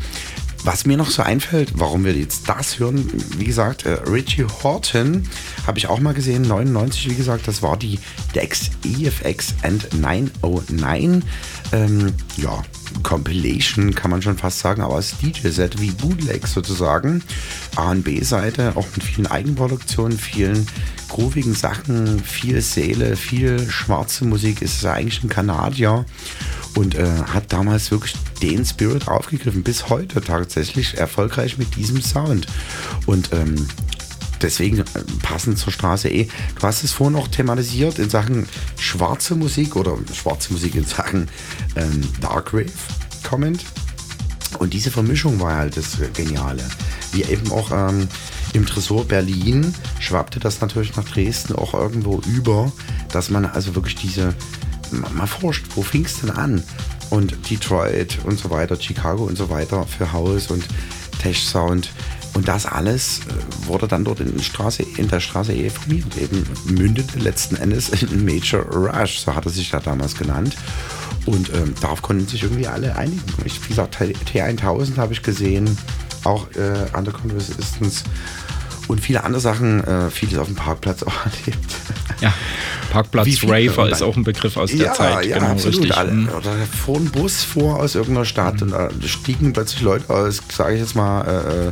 [0.65, 3.07] Was mir noch so einfällt, warum wir jetzt das hören,
[3.37, 5.27] wie gesagt, äh, Richie Horton
[5.67, 7.99] habe ich auch mal gesehen, 99, wie gesagt, das war die
[8.33, 11.23] Dex EFX and 909.
[11.71, 12.63] ähm, ja,
[13.03, 17.23] Compilation kann man schon fast sagen, aber als DJ-Set wie Bootleg sozusagen.
[17.75, 20.67] A- und B-Seite, auch mit vielen Eigenproduktionen, vielen
[21.09, 24.61] groovigen Sachen, viel Seele, viel schwarze Musik.
[24.61, 26.05] Ist eigentlich ein Kanadier
[26.75, 32.47] und äh, hat damals wirklich den Spirit aufgegriffen, bis heute tatsächlich erfolgreich mit diesem Sound.
[33.05, 33.67] Und ähm,
[34.45, 34.83] deswegen äh,
[35.23, 36.29] passend zur Straße E.
[36.59, 38.47] Du hast es vorhin auch thematisiert in Sachen
[38.79, 41.27] schwarze Musik oder schwarze Musik in Sachen
[41.75, 42.71] ähm, Dark Rave
[43.27, 43.65] Comment.
[44.59, 46.63] Und diese Vermischung war halt das Geniale.
[47.11, 48.07] Wie eben auch ähm,
[48.53, 52.71] im Tresor Berlin schwappte das natürlich nach Dresden auch irgendwo über,
[53.11, 54.33] dass man also wirklich diese,
[54.91, 56.63] mal forscht, wo fing es denn an?
[57.09, 60.65] Und Detroit und so weiter, Chicago und so weiter für House und
[61.19, 61.89] Tech Sound.
[62.35, 66.17] Und das alles äh, wurde dann dort in, Straße, in der Straße E formiert.
[66.17, 70.55] Eben mündete letzten Endes in Major Rush, so hat er sich ja damals genannt.
[71.25, 73.23] Und ähm, darauf konnten sich irgendwie alle einigen.
[73.45, 75.75] Ich, wie gesagt, T1000 habe ich gesehen,
[76.23, 78.03] auch äh, Underground Resistance
[78.87, 81.75] und viele andere Sachen, äh, vieles auf dem Parkplatz auch erlebt.
[82.21, 82.33] Ja,
[82.91, 85.25] Parkplatz Raver ist auch ein Begriff aus der ja, Zeit.
[85.25, 85.79] Ja, genau, absolut.
[85.79, 85.97] richtig.
[85.97, 86.29] Alle, Mhm.
[86.29, 90.41] oder da fuhr ein Bus vor aus irgendeiner Stadt und da stiegen plötzlich Leute aus,
[90.51, 91.21] sage ich jetzt mal,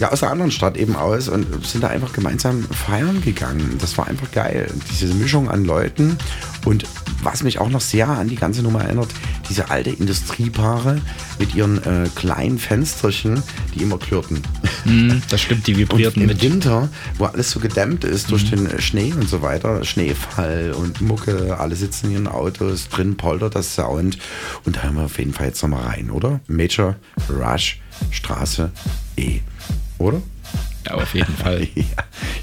[0.00, 3.76] ja, aus einer anderen Stadt eben aus und sind da einfach gemeinsam feiern gegangen.
[3.80, 4.72] Das war einfach geil.
[4.90, 6.16] Diese Mischung an Leuten
[6.64, 6.84] und
[7.22, 9.08] was mich auch noch sehr an die ganze Nummer erinnert,
[9.50, 11.00] diese alte Industriepaare
[11.38, 13.42] mit ihren äh, kleinen Fensterchen,
[13.74, 14.40] die immer klirrten.
[14.86, 16.42] Mhm, das stimmt, die vibrierten und im mit.
[16.42, 16.88] Winter,
[17.18, 18.68] wo alles so gedämmt ist durch Mhm.
[18.68, 23.54] den Schnee und so weiter, Schneefall und Mucke, alle sitzen in ihren Autos, drin poltert
[23.54, 24.16] das Sound
[24.64, 26.40] und da hören wir auf jeden Fall jetzt nochmal rein, oder?
[26.48, 26.96] Major
[27.28, 27.80] Rush
[28.10, 28.70] Straße
[29.16, 29.40] E,
[29.98, 30.20] oder?
[30.86, 31.68] Ja, auf jeden Fall.
[31.74, 31.84] ja.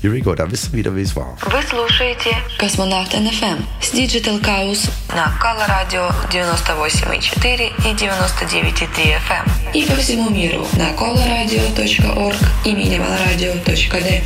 [0.02, 1.36] Here we go, da wissen wir wieder, wie es war.
[1.42, 2.30] Вы слушаете
[2.60, 10.30] Космонавт НФМ с Digital Chaos на Кала Радио 98,4 и 99,3 FM и по всему
[10.30, 14.24] миру на colaradio.org и minimalradio.d.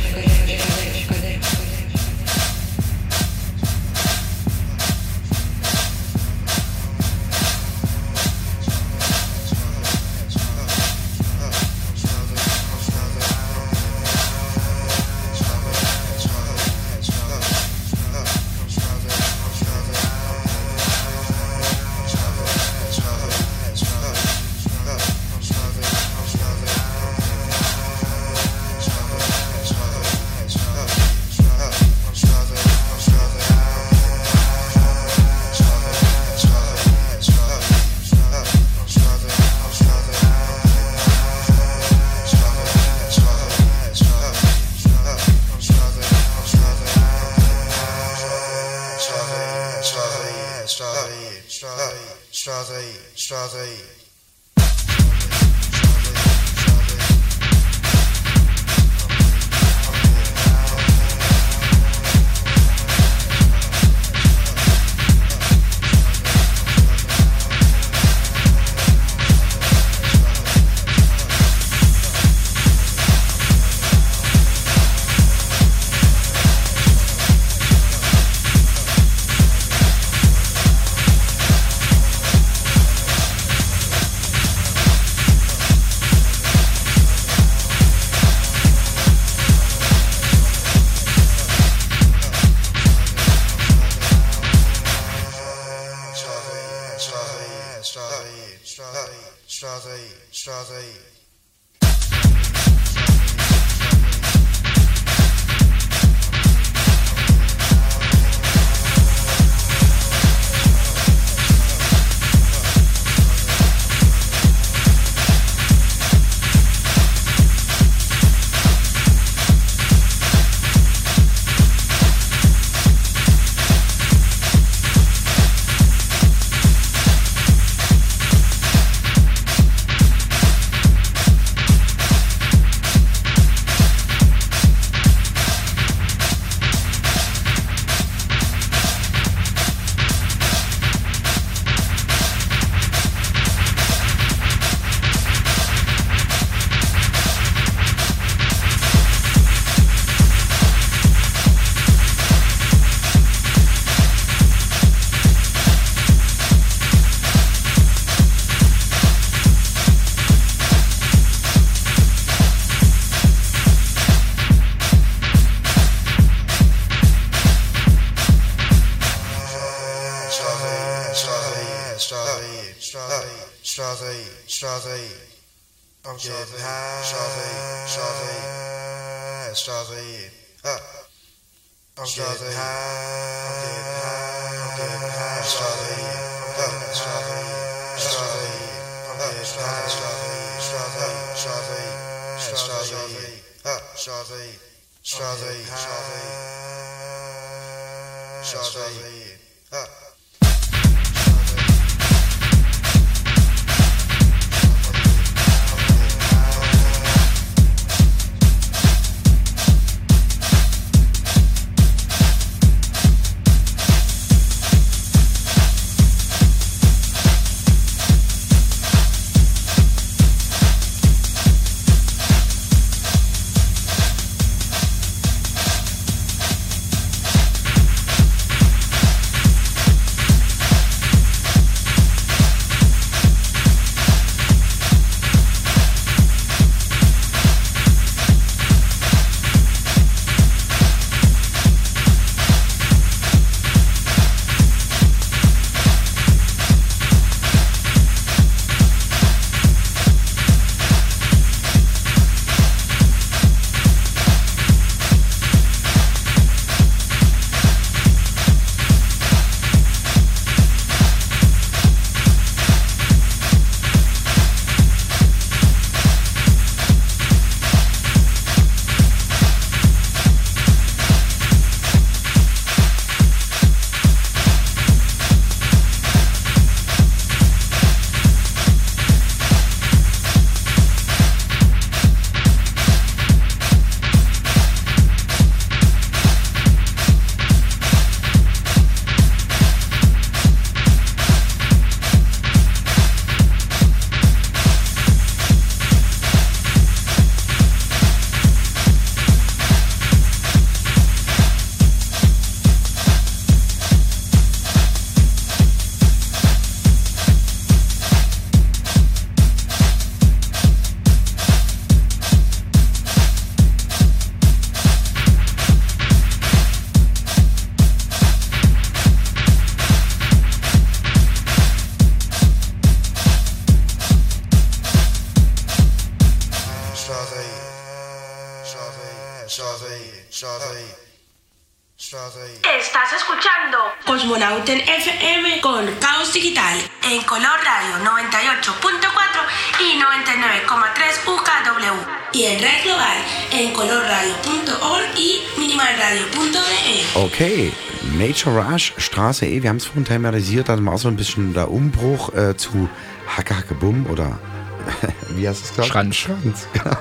[349.32, 352.34] Rush, Straße E, wir haben es vorhin thematisiert, dann war so ein bisschen der Umbruch
[352.34, 352.90] äh, zu
[353.26, 354.38] Hacke Hacke Bumm oder
[355.36, 355.88] wie heißt es gesagt?
[355.88, 356.16] Schranz.
[356.16, 356.98] Schranz, genau.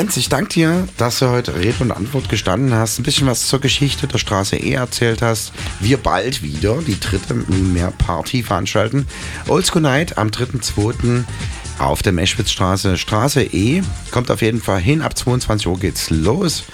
[0.03, 3.47] Jens, ich danke dir, dass du heute Rede und Antwort gestanden hast, ein bisschen was
[3.47, 5.53] zur Geschichte der Straße E erzählt hast.
[5.79, 9.07] Wir bald wieder die dritte nunmehr Party veranstalten.
[9.47, 11.23] Oldschool Night am 3.2.
[11.79, 13.81] auf der Meschwitzstraße, Straße E.
[14.11, 16.65] Kommt auf jeden Fall hin, ab 22 Uhr geht's los.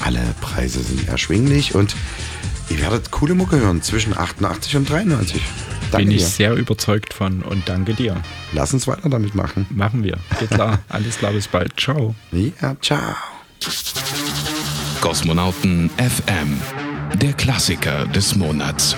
[0.00, 1.94] Alle Preise sind erschwinglich und
[2.68, 5.40] ihr werdet coole Mucke hören zwischen 88 und 93.
[5.92, 6.28] Danke Bin ich dir.
[6.28, 8.16] sehr überzeugt von und danke dir.
[8.54, 9.66] Lass uns weiter damit machen.
[9.70, 10.16] Machen wir.
[10.40, 10.78] Geht klar.
[10.88, 11.78] Alles klar, bis bald.
[11.78, 12.14] Ciao.
[12.32, 13.14] Ja, ciao.
[15.02, 16.58] Kosmonauten FM.
[17.16, 18.96] Der Klassiker des Monats.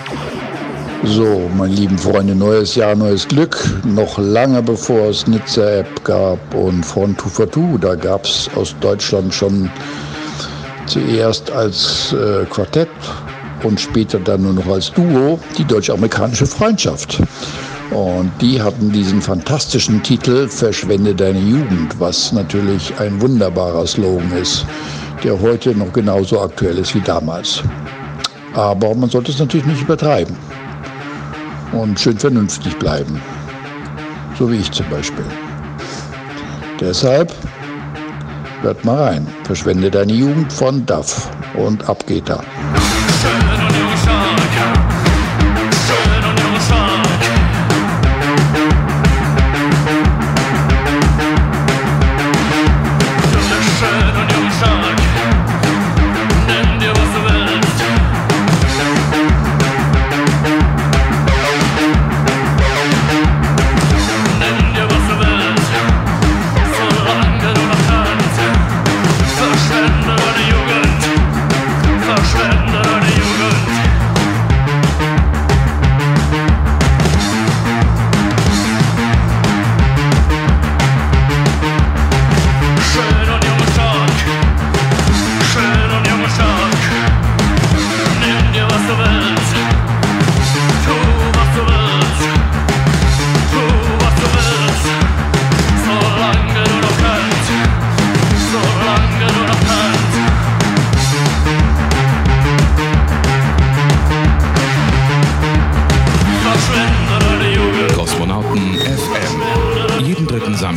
[1.02, 3.58] So, meine lieben Freunde, neues Jahr, neues Glück.
[3.84, 8.74] Noch lange bevor es Nizza-App gab und Front to for Two, da gab es aus
[8.80, 9.68] Deutschland schon
[10.86, 12.88] zuerst als äh, Quartett
[13.64, 17.20] und später dann nur noch als Duo die deutsch-amerikanische Freundschaft.
[17.90, 24.66] Und die hatten diesen fantastischen Titel Verschwende deine Jugend, was natürlich ein wunderbarer Slogan ist,
[25.22, 27.62] der heute noch genauso aktuell ist wie damals.
[28.54, 30.36] Aber man sollte es natürlich nicht übertreiben
[31.72, 33.20] und schön vernünftig bleiben.
[34.38, 35.24] So wie ich zum Beispiel.
[36.80, 37.32] Deshalb
[38.62, 39.26] hört mal rein.
[39.44, 42.42] Verschwende deine Jugend von DAF und ab geht er.
[43.24, 43.63] Verschwende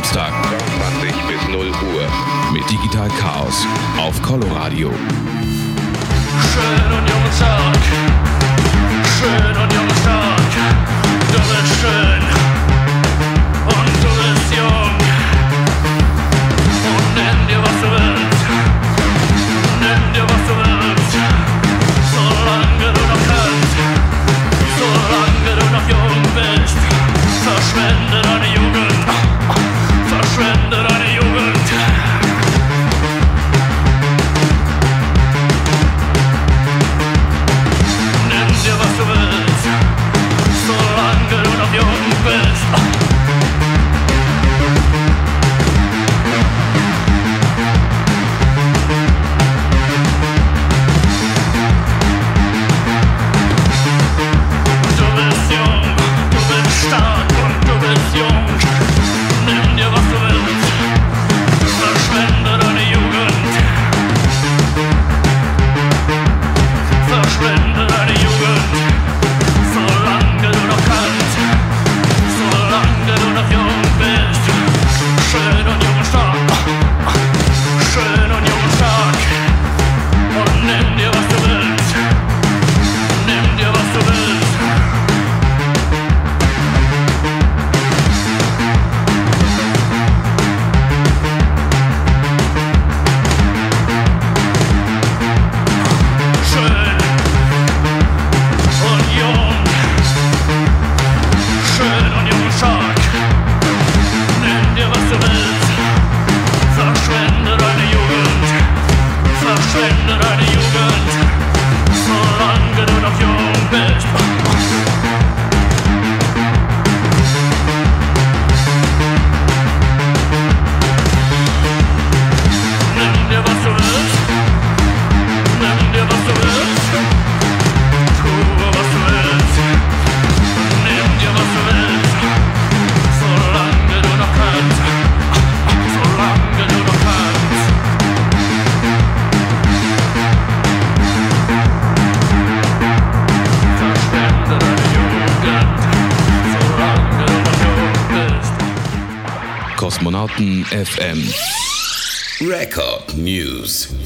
[0.08, 0.32] Samstag
[1.02, 2.02] 20 bis 0 Uhr.
[2.50, 3.66] Mit Digital Chaos
[3.98, 4.90] auf Coloradio.
[6.50, 7.76] Schön und jung und stark,
[9.18, 10.52] schön und jung und stark.
[11.30, 12.37] Du bist schön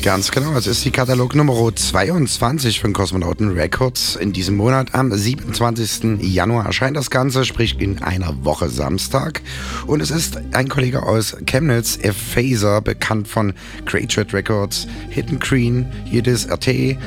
[0.02, 4.16] Ganz genau, es ist die Katalog Nummer 22 von Kosmonauten Records.
[4.16, 6.20] In diesem Monat am 27.
[6.20, 9.42] Januar erscheint das Ganze, sprich in einer Woche Samstag.
[9.86, 13.52] Und es ist ein Kollege aus Chemnitz, Phaser, bekannt von
[13.86, 16.98] Great Red Records, Hidden Green, Yidis RT,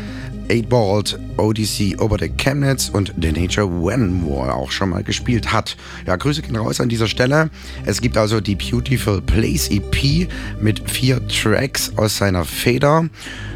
[0.50, 5.76] 8-Balled, Odyssey, Oberdeck Chemnitz und The Nature When, wo er auch schon mal gespielt hat.
[6.06, 7.50] Ja, Grüße gehen raus an dieser Stelle.
[7.86, 10.28] Es gibt also die Beautiful Place EP
[10.60, 13.10] mit vier Tracks aus seiner Feder.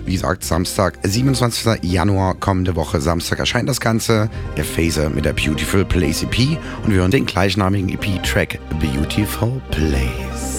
[0.06, 1.84] Wie gesagt, Samstag, 27.
[1.84, 4.30] Januar, kommende Woche Samstag erscheint das Ganze.
[4.58, 10.59] Der Phaser mit der Beautiful Place EP und wir hören den gleichnamigen EP-Track Beautiful Place.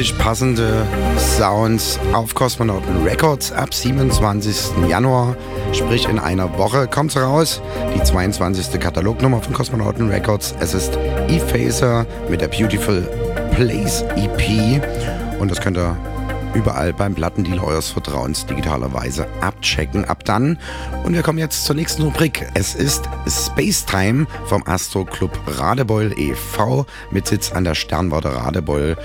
[0.00, 0.86] Fantastisch passende
[1.18, 4.88] Sounds auf Kosmonauten Records ab 27.
[4.88, 5.36] Januar,
[5.72, 7.60] sprich in einer Woche kommt raus.
[7.94, 8.80] Die 22.
[8.80, 10.54] Katalognummer von Kosmonauten Records.
[10.58, 10.98] Es ist
[11.28, 13.02] E-Phaser mit der Beautiful
[13.52, 14.82] Place EP
[15.38, 15.96] und das könnt ihr
[16.54, 20.04] überall beim Plattendealer eures Vertrauens digitalerweise abchecken.
[20.04, 20.58] Ab dann.
[21.04, 22.48] Und wir kommen jetzt zur nächsten Rubrik.
[22.54, 26.86] Es ist Space Time vom Astro Club Radebeul e.V.
[27.10, 28.96] mit Sitz an der Sternwarte Radebeul.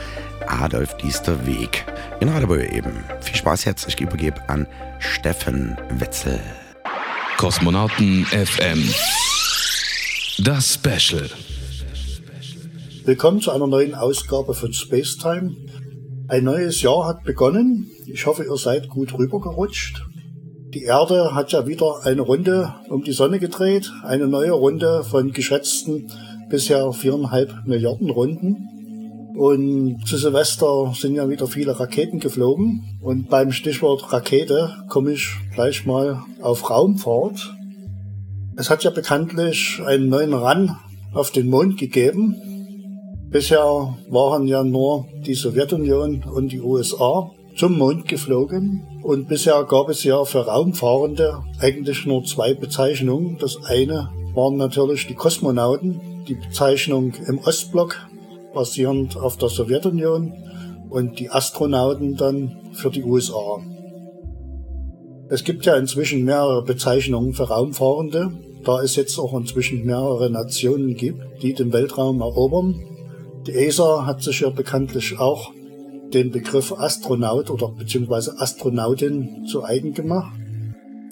[0.61, 1.86] Adolf Diester Weg.
[2.19, 3.03] In Radebeul eben.
[3.22, 3.88] Viel Spaß jetzt.
[3.88, 4.68] Ich übergebe an
[4.99, 6.40] Steffen Wetzel.
[7.38, 8.84] Kosmonauten FM.
[10.44, 11.30] Das Special.
[13.03, 15.56] Willkommen zu einer neuen Ausgabe von Space Time.
[16.27, 17.91] Ein neues Jahr hat begonnen.
[18.07, 20.03] Ich hoffe, ihr seid gut rübergerutscht.
[20.73, 23.91] Die Erde hat ja wieder eine Runde um die Sonne gedreht.
[24.03, 26.11] Eine neue Runde von geschätzten
[26.49, 28.74] bisher viereinhalb Milliarden Runden.
[29.35, 32.99] Und zu Silvester sind ja wieder viele Raketen geflogen.
[33.01, 37.53] Und beim Stichwort Rakete komme ich gleich mal auf Raumfahrt.
[38.57, 40.77] Es hat ja bekanntlich einen neuen Run
[41.13, 42.35] auf den Mond gegeben.
[43.29, 49.89] Bisher waren ja nur die Sowjetunion und die USA zum Mond geflogen und bisher gab
[49.89, 53.37] es ja für Raumfahrende eigentlich nur zwei Bezeichnungen.
[53.39, 57.97] Das eine waren natürlich die Kosmonauten, die Bezeichnung im Ostblock
[58.56, 60.34] basierend auf der Sowjetunion
[60.90, 63.60] und die Astronauten dann für die USA.
[65.30, 68.32] Es gibt ja inzwischen mehrere Bezeichnungen für Raumfahrende,
[68.64, 72.82] da es jetzt auch inzwischen mehrere Nationen gibt, die den Weltraum erobern
[73.48, 75.52] die ESA hat sich ja bekanntlich auch
[76.14, 80.34] den Begriff Astronaut oder beziehungsweise Astronautin zu eigen gemacht.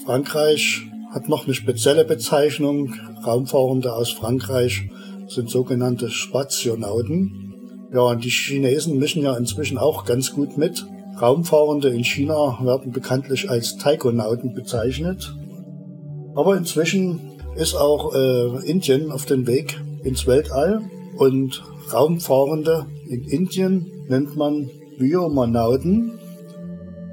[0.03, 2.95] Frankreich hat noch eine spezielle Bezeichnung.
[3.24, 4.90] Raumfahrende aus Frankreich
[5.27, 7.89] sind sogenannte Spationauten.
[7.93, 10.85] Ja, und die Chinesen mischen ja inzwischen auch ganz gut mit.
[11.21, 15.33] Raumfahrende in China werden bekanntlich als Taikonauten bezeichnet.
[16.35, 17.19] Aber inzwischen
[17.55, 20.81] ist auch äh, Indien auf dem Weg ins Weltall
[21.17, 26.13] und Raumfahrende in Indien nennt man Biomonauten,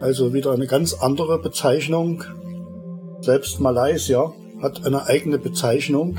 [0.00, 2.24] also wieder eine ganz andere Bezeichnung.
[3.20, 4.32] Selbst Malaysia
[4.62, 6.16] hat eine eigene Bezeichnung,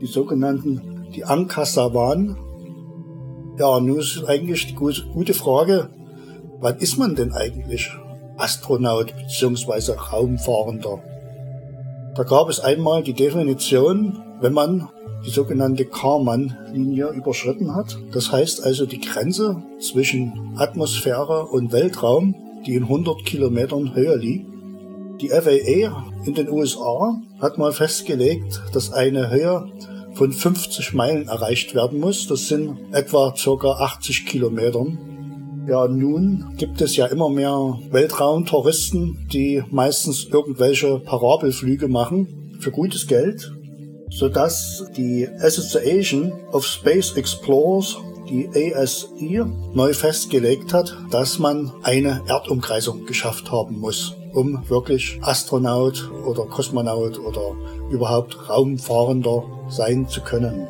[0.00, 2.36] die sogenannten die Angkasawan.
[3.58, 5.90] Ja, nun ist eigentlich die gute Frage,
[6.60, 7.90] wann ist man denn eigentlich
[8.36, 9.92] Astronaut bzw.
[9.92, 11.02] Raumfahrender?
[12.16, 14.88] Da gab es einmal die Definition, wenn man
[15.24, 17.96] die sogenannte Karman-Linie überschritten hat.
[18.12, 22.34] Das heißt also die Grenze zwischen Atmosphäre und Weltraum,
[22.66, 24.46] die in 100 Kilometern Höhe liegt.
[25.20, 29.66] Die FAA in den USA hat mal festgelegt, dass eine Höhe
[30.14, 32.26] von 50 Meilen erreicht werden muss.
[32.26, 33.70] Das sind etwa ca.
[33.72, 35.66] 80 Kilometern.
[35.68, 43.06] Ja, nun gibt es ja immer mehr Weltraumtouristen, die meistens irgendwelche Parabelflüge machen für gutes
[43.06, 43.50] Geld
[44.14, 47.96] sodass die Association of Space Explorers,
[48.28, 49.42] die ASI,
[49.74, 57.18] neu festgelegt hat, dass man eine Erdumkreisung geschafft haben muss, um wirklich Astronaut oder Kosmonaut
[57.18, 57.56] oder
[57.90, 60.66] überhaupt Raumfahrender sein zu können.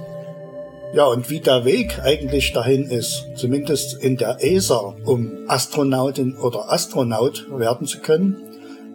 [0.94, 6.72] Ja, und wie der Weg eigentlich dahin ist, zumindest in der ESA, um Astronautin oder
[6.72, 8.36] Astronaut werden zu können,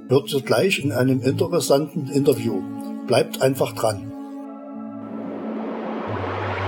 [0.08, 2.62] hört ihr gleich in einem interessanten Interview.
[3.06, 4.14] Bleibt einfach dran.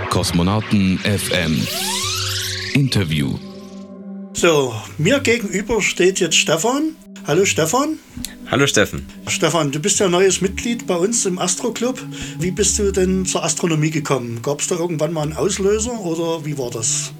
[0.09, 1.65] Kosmonauten FM.
[2.73, 3.35] Interview.
[4.33, 6.95] So, mir gegenüber steht jetzt Stefan.
[7.27, 7.99] Hallo Stefan.
[8.49, 9.05] Hallo Steffen.
[9.27, 12.01] Stefan, du bist ja neues Mitglied bei uns im Astro Club.
[12.39, 14.41] Wie bist du denn zur Astronomie gekommen?
[14.41, 17.13] Gab es da irgendwann mal einen Auslöser oder wie war das?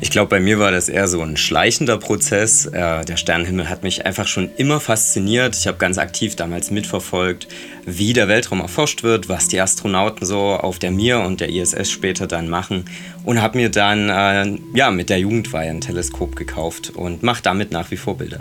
[0.00, 2.66] Ich glaube, bei mir war das eher so ein schleichender Prozess.
[2.66, 5.56] Äh, der Sternenhimmel hat mich einfach schon immer fasziniert.
[5.56, 7.46] Ich habe ganz aktiv damals mitverfolgt,
[7.86, 11.92] wie der Weltraum erforscht wird, was die Astronauten so auf der Mir und der ISS
[11.92, 12.86] später dann machen
[13.24, 17.70] und habe mir dann äh, ja, mit der Jugendweihe ein Teleskop gekauft und mache damit
[17.70, 18.40] nach wie vor Bilder.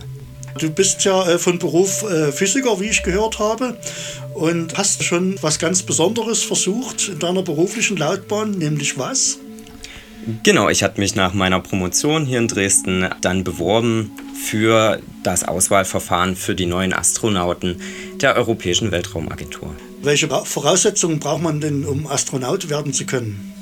[0.60, 3.78] Du bist ja äh, von Beruf äh, Physiker, wie ich gehört habe,
[4.34, 9.40] und hast schon was ganz Besonderes versucht in deiner beruflichen Lautbahn, nämlich was?
[10.44, 16.36] Genau, ich hatte mich nach meiner Promotion hier in Dresden dann beworben für das Auswahlverfahren
[16.36, 17.82] für die neuen Astronauten
[18.22, 19.76] der Europäischen Weltraumagentur.
[20.02, 23.53] Welche Voraussetzungen braucht man denn, um Astronaut werden zu können?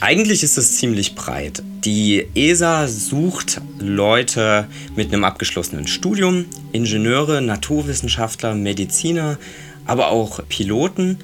[0.00, 1.62] Eigentlich ist es ziemlich breit.
[1.84, 9.38] Die ESA sucht Leute mit einem abgeschlossenen Studium, Ingenieure, Naturwissenschaftler, Mediziner,
[9.86, 11.18] aber auch Piloten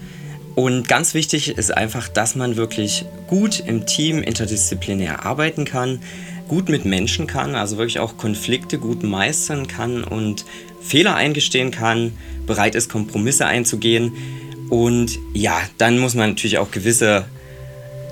[0.54, 6.00] und ganz wichtig ist einfach, dass man wirklich gut im Team interdisziplinär arbeiten kann,
[6.46, 10.44] gut mit Menschen kann, also wirklich auch Konflikte gut meistern kann und
[10.80, 12.12] Fehler eingestehen kann,
[12.46, 14.12] bereit ist, Kompromisse einzugehen.
[14.68, 17.24] Und ja, dann muss man natürlich auch gewisse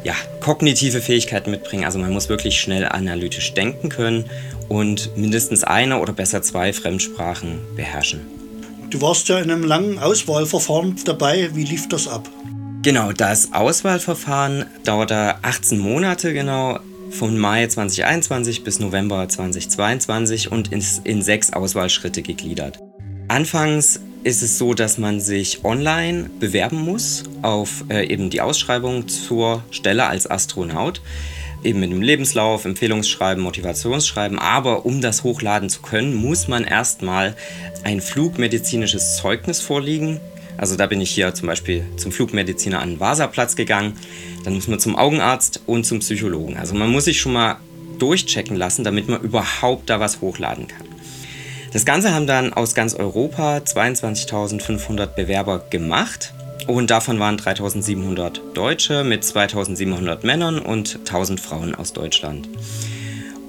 [0.05, 1.85] ja, kognitive Fähigkeiten mitbringen.
[1.85, 4.24] Also man muss wirklich schnell analytisch denken können
[4.68, 8.20] und mindestens eine oder besser zwei Fremdsprachen beherrschen.
[8.90, 11.51] Du warst ja in einem langen Auswahlverfahren dabei.
[11.55, 12.28] Wie lief das ab?
[12.82, 21.06] Genau, das Auswahlverfahren dauerte 18 Monate genau, von Mai 2021 bis November 2022 und ist
[21.06, 22.78] in sechs Auswahlschritte gegliedert.
[23.31, 29.07] Anfangs ist es so, dass man sich online bewerben muss auf äh, eben die Ausschreibung
[29.07, 31.01] zur Stelle als Astronaut.
[31.62, 34.40] Eben mit einem Lebenslauf, Empfehlungsschreiben, Motivationsschreiben.
[34.40, 37.36] Aber um das hochladen zu können, muss man erstmal
[37.85, 40.19] ein flugmedizinisches Zeugnis vorliegen.
[40.57, 43.93] Also da bin ich hier zum Beispiel zum Flugmediziner an den Vasaplatz gegangen.
[44.43, 46.57] Dann muss man zum Augenarzt und zum Psychologen.
[46.57, 47.59] Also man muss sich schon mal
[48.01, 50.89] durchchecken lassen, damit man überhaupt da was hochladen kann.
[51.72, 56.32] Das Ganze haben dann aus ganz Europa 22.500 Bewerber gemacht.
[56.66, 62.48] Und davon waren 3700 Deutsche mit 2700 Männern und 1000 Frauen aus Deutschland.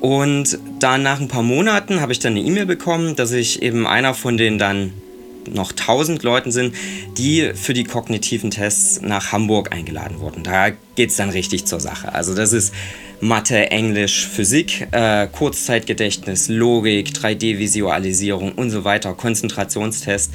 [0.01, 3.87] Und dann nach ein paar Monaten habe ich dann eine E-Mail bekommen, dass ich eben
[3.87, 4.93] einer von den dann
[5.51, 6.75] noch 1000 Leuten sind,
[7.17, 10.43] die für die kognitiven Tests nach Hamburg eingeladen wurden.
[10.43, 12.13] Da geht es dann richtig zur Sache.
[12.13, 12.73] Also das ist
[13.21, 20.31] Mathe, Englisch, Physik, äh, Kurzzeitgedächtnis, Logik, 3D-Visualisierung und so weiter, Konzentrationstest.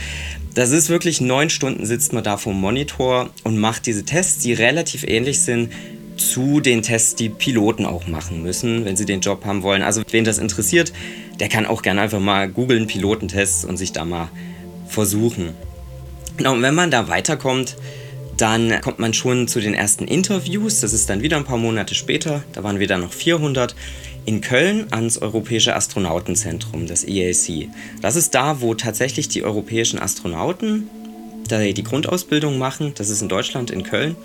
[0.55, 4.53] Das ist wirklich neun Stunden sitzt man da vom Monitor und macht diese Tests, die
[4.53, 5.73] relativ ähnlich sind
[6.17, 9.83] zu den Tests, die Piloten auch machen müssen, wenn sie den Job haben wollen.
[9.83, 10.93] Also wen das interessiert,
[11.41, 14.31] der kann auch gerne einfach mal googeln Pilotentests und sich da mal
[14.87, 15.55] versuchen.
[16.37, 17.77] Genau, und wenn man da weiterkommt,
[18.37, 20.81] dann kommt man schon zu den ersten Interviews.
[20.81, 22.43] Das ist dann wieder ein paar Monate später.
[22.53, 23.75] Da waren wir dann noch 400
[24.27, 27.69] in Köln ans Europäische Astronautenzentrum, das EAC.
[28.03, 30.91] Das ist da, wo tatsächlich die europäischen Astronauten
[31.49, 32.93] die Grundausbildung machen.
[32.97, 34.17] Das ist in Deutschland, in Köln.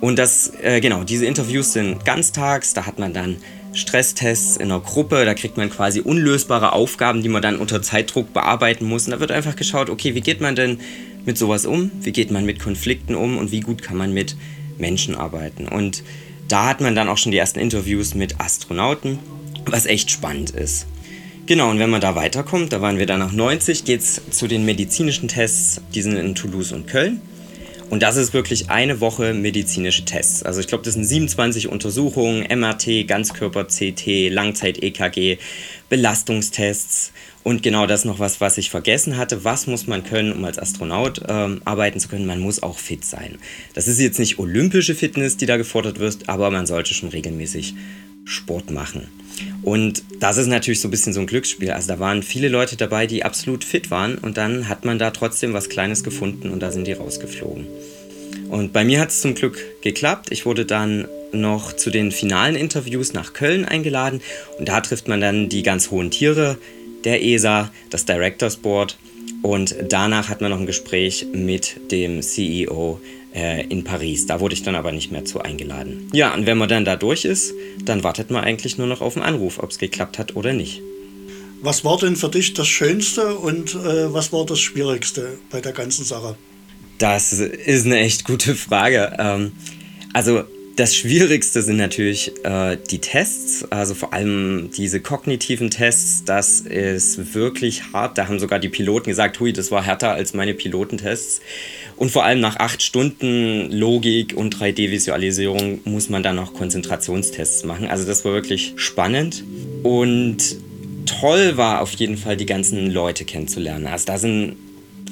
[0.00, 2.72] Und das, äh, genau, diese Interviews sind ganztags.
[2.72, 3.36] Da hat man dann
[3.72, 5.24] Stresstests in einer Gruppe.
[5.24, 9.06] Da kriegt man quasi unlösbare Aufgaben, die man dann unter Zeitdruck bearbeiten muss.
[9.06, 10.78] Und da wird einfach geschaut, okay, wie geht man denn
[11.24, 11.90] mit sowas um?
[12.00, 13.38] Wie geht man mit Konflikten um?
[13.38, 14.36] Und wie gut kann man mit
[14.78, 15.68] Menschen arbeiten?
[15.68, 16.02] Und
[16.48, 19.18] da hat man dann auch schon die ersten Interviews mit Astronauten,
[19.66, 20.86] was echt spannend ist.
[21.46, 24.46] Genau, und wenn man da weiterkommt, da waren wir dann nach 90, geht es zu
[24.46, 27.20] den medizinischen Tests, die sind in Toulouse und Köln.
[27.90, 30.42] Und das ist wirklich eine Woche medizinische Tests.
[30.42, 35.36] Also ich glaube, das sind 27 Untersuchungen, MRT, Ganzkörper-CT, Langzeit-EKG,
[35.90, 37.12] Belastungstests
[37.44, 39.44] und genau das noch was, was ich vergessen hatte.
[39.44, 42.26] Was muss man können, um als Astronaut ähm, arbeiten zu können?
[42.26, 43.38] Man muss auch fit sein.
[43.74, 47.74] Das ist jetzt nicht olympische Fitness, die da gefordert wird, aber man sollte schon regelmäßig
[48.24, 49.08] Sport machen.
[49.62, 51.72] Und das ist natürlich so ein bisschen so ein Glücksspiel.
[51.72, 55.10] Also da waren viele Leute dabei, die absolut fit waren und dann hat man da
[55.10, 57.66] trotzdem was Kleines gefunden und da sind die rausgeflogen.
[58.50, 60.28] Und bei mir hat es zum Glück geklappt.
[60.30, 64.20] Ich wurde dann noch zu den finalen Interviews nach Köln eingeladen
[64.58, 66.58] und da trifft man dann die ganz hohen Tiere
[67.04, 68.98] der ESA, das Directors Board
[69.42, 73.00] und danach hat man noch ein Gespräch mit dem CEO
[73.34, 74.26] äh, in Paris.
[74.26, 76.08] Da wurde ich dann aber nicht mehr zu eingeladen.
[76.12, 77.52] Ja, und wenn man dann da durch ist,
[77.84, 80.80] dann wartet man eigentlich nur noch auf einen Anruf, ob es geklappt hat oder nicht.
[81.60, 85.72] Was war denn für dich das Schönste und äh, was war das Schwierigste bei der
[85.72, 86.36] ganzen Sache?
[86.98, 89.16] Das ist eine echt gute Frage.
[89.18, 89.52] Ähm,
[90.12, 90.44] also
[90.76, 96.24] das Schwierigste sind natürlich äh, die Tests, also vor allem diese kognitiven Tests.
[96.24, 98.16] Das ist wirklich hart.
[98.16, 101.40] Da haben sogar die Piloten gesagt, hui, das war härter als meine Pilotentests.
[101.96, 107.86] Und vor allem nach acht Stunden Logik und 3D-Visualisierung muss man dann noch Konzentrationstests machen.
[107.86, 109.44] Also das war wirklich spannend.
[109.82, 110.38] Und
[111.06, 113.86] toll war auf jeden Fall, die ganzen Leute kennenzulernen.
[113.86, 114.56] Also da sind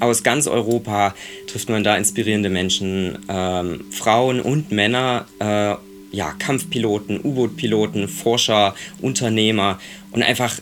[0.01, 1.15] aus ganz Europa
[1.47, 5.75] trifft man da inspirierende Menschen, ähm, Frauen und Männer, äh,
[6.13, 9.79] ja, Kampfpiloten, U-Boot-Piloten, Forscher, Unternehmer
[10.11, 10.59] und einfach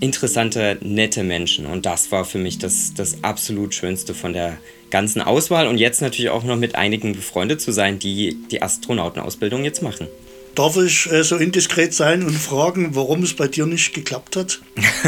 [0.00, 1.66] interessante, nette Menschen.
[1.66, 4.58] Und das war für mich das, das absolut Schönste von der
[4.90, 9.64] ganzen Auswahl und jetzt natürlich auch noch mit einigen befreundet zu sein, die die Astronautenausbildung
[9.64, 10.06] jetzt machen.
[10.54, 14.60] Darf ich äh, so indiskret sein und fragen, warum es bei dir nicht geklappt hat?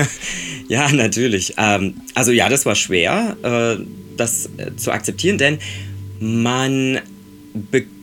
[0.69, 1.55] ja, natürlich.
[1.59, 3.85] Ähm, also ja, das war schwer, äh,
[4.17, 5.59] das äh, zu akzeptieren, denn
[6.19, 7.01] man,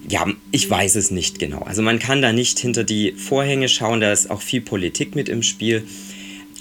[0.07, 1.59] ja, ich weiß es nicht genau.
[1.59, 5.27] Also man kann da nicht hinter die Vorhänge schauen, da ist auch viel Politik mit
[5.27, 5.83] im Spiel.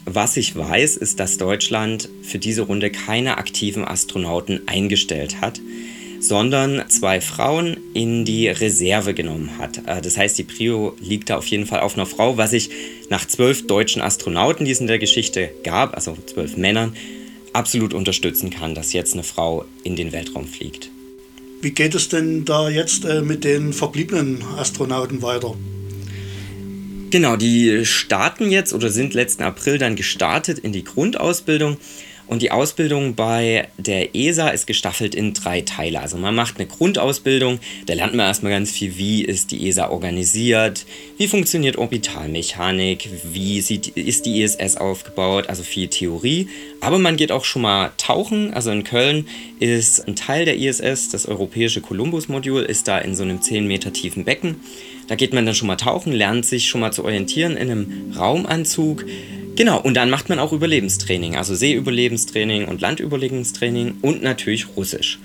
[0.07, 5.61] Was ich weiß, ist, dass Deutschland für diese Runde keine aktiven Astronauten eingestellt hat,
[6.21, 9.79] sondern zwei Frauen in die Reserve genommen hat.
[9.87, 12.71] Äh, das heißt, die Prio liegt da auf jeden Fall auf einer Frau, was ich
[13.09, 16.95] nach zwölf deutschen Astronauten, die es in der Geschichte gab, also zwölf Männern,
[17.53, 20.91] absolut unterstützen kann, dass jetzt eine Frau in den Weltraum fliegt.
[21.63, 25.55] Wie geht es denn da jetzt äh, mit den verbliebenen Astronauten weiter?
[27.11, 31.77] Genau, die starten jetzt oder sind letzten April dann gestartet in die Grundausbildung.
[32.31, 36.01] Und die Ausbildung bei der ESA ist gestaffelt in drei Teile.
[36.01, 39.91] Also man macht eine Grundausbildung, da lernt man erstmal ganz viel, wie ist die ESA
[39.91, 40.87] organisiert,
[41.19, 46.47] wie funktioniert Orbitalmechanik, wie sieht, ist die ISS aufgebaut, also viel Theorie.
[46.81, 48.55] Aber man geht auch schon mal tauchen.
[48.55, 49.27] Also in Köln
[49.59, 53.93] ist ein Teil der ISS, das europäische Columbus-Modul, ist da in so einem 10 Meter
[53.93, 54.61] tiefen Becken.
[55.11, 58.13] Da geht man dann schon mal tauchen, lernt sich schon mal zu orientieren in einem
[58.17, 59.05] Raumanzug.
[59.57, 65.19] Genau, und dann macht man auch Überlebenstraining, also Seeüberlebenstraining und Landüberlebenstraining und natürlich Russisch.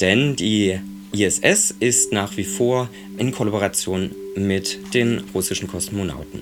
[0.00, 0.80] Denn die
[1.12, 2.88] ISS ist nach wie vor
[3.18, 6.40] in Kollaboration mit den russischen Kosmonauten.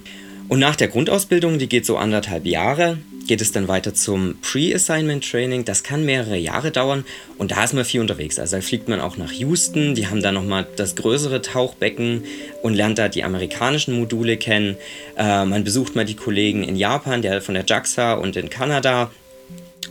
[0.55, 5.29] Und nach der Grundausbildung, die geht so anderthalb Jahre, geht es dann weiter zum Pre-Assignment
[5.29, 5.65] Training.
[5.65, 7.05] Das kann mehrere Jahre dauern
[7.39, 8.39] und da ist man viel unterwegs.
[8.39, 12.23] Also da fliegt man auch nach Houston, die haben da nochmal das größere Tauchbecken
[12.63, 14.77] und lernt da die amerikanischen Module kennen.
[15.17, 19.11] Äh, man besucht mal die Kollegen in Japan, der von der JAXA und in Kanada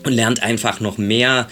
[0.06, 1.50] und lernt einfach noch mehr,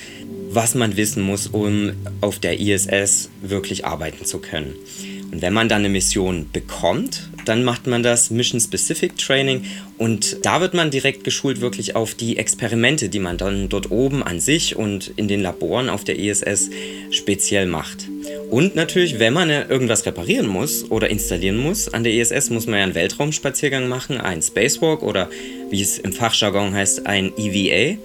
[0.49, 4.73] was man wissen muss, um auf der ISS wirklich arbeiten zu können.
[5.33, 9.65] Und wenn man dann eine Mission bekommt, dann macht man das Mission Specific Training
[9.97, 14.23] und da wird man direkt geschult wirklich auf die Experimente, die man dann dort oben
[14.23, 16.69] an sich und in den Laboren auf der ISS
[17.11, 18.07] speziell macht.
[18.49, 22.79] Und natürlich, wenn man irgendwas reparieren muss oder installieren muss an der ISS, muss man
[22.79, 25.29] ja einen Weltraumspaziergang machen, einen Spacewalk oder
[25.69, 27.97] wie es im Fachjargon heißt, ein EVA.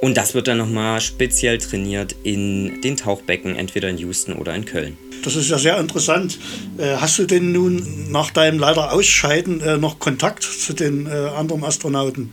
[0.00, 4.64] Und das wird dann nochmal speziell trainiert in den Tauchbecken, entweder in Houston oder in
[4.64, 4.96] Köln.
[5.22, 6.38] Das ist ja sehr interessant.
[6.78, 11.10] Äh, hast du denn nun nach deinem leider Ausscheiden äh, noch Kontakt zu den äh,
[11.10, 12.32] anderen Astronauten?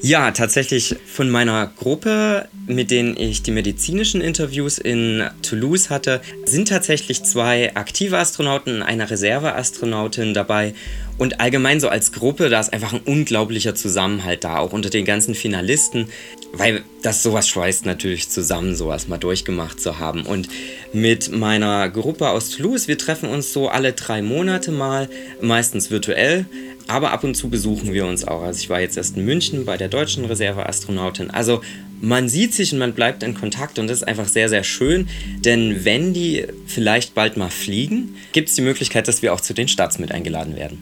[0.00, 6.68] Ja, tatsächlich von meiner Gruppe, mit denen ich die medizinischen Interviews in Toulouse hatte, sind
[6.68, 10.74] tatsächlich zwei aktive Astronauten eine Reserveastronautin dabei.
[11.18, 15.04] Und allgemein so als Gruppe, da ist einfach ein unglaublicher Zusammenhalt da, auch unter den
[15.04, 16.06] ganzen Finalisten,
[16.52, 20.22] weil das sowas schweißt natürlich zusammen, sowas mal durchgemacht zu haben.
[20.22, 20.48] Und
[20.92, 25.08] mit meiner Gruppe aus Toulouse, wir treffen uns so alle drei Monate mal,
[25.40, 26.46] meistens virtuell,
[26.88, 28.42] aber ab und zu besuchen wir uns auch.
[28.42, 31.30] Also ich war jetzt erst in München bei der deutschen Reserveastronautin.
[31.30, 31.60] Also
[32.00, 35.08] man sieht sich und man bleibt in Kontakt und das ist einfach sehr, sehr schön.
[35.44, 39.54] Denn wenn die vielleicht bald mal fliegen, gibt es die Möglichkeit, dass wir auch zu
[39.54, 40.78] den Starts mit eingeladen werden.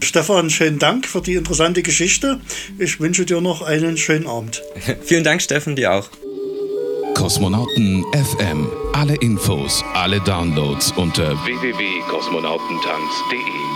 [0.00, 2.40] Stefan, schönen Dank für die interessante Geschichte.
[2.78, 4.62] Ich wünsche dir noch einen schönen Abend.
[5.02, 6.08] Vielen Dank, Steffen, dir auch.
[7.14, 8.68] Kosmonauten FM.
[8.92, 13.67] Alle Infos, alle Downloads unter www.kosmonautentanz.de.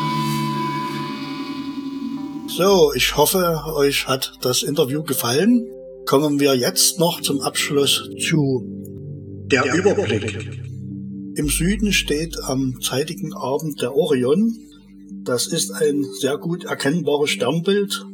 [2.57, 5.67] So, ich hoffe, euch hat das Interview gefallen.
[6.07, 8.63] Kommen wir jetzt noch zum Abschluss zu
[9.47, 10.23] der, der Überblick.
[10.23, 10.63] Überblick.
[11.35, 14.59] Im Süden steht am zeitigen Abend der Orion
[15.25, 18.05] das ist ein sehr gut erkennbares Sternbild.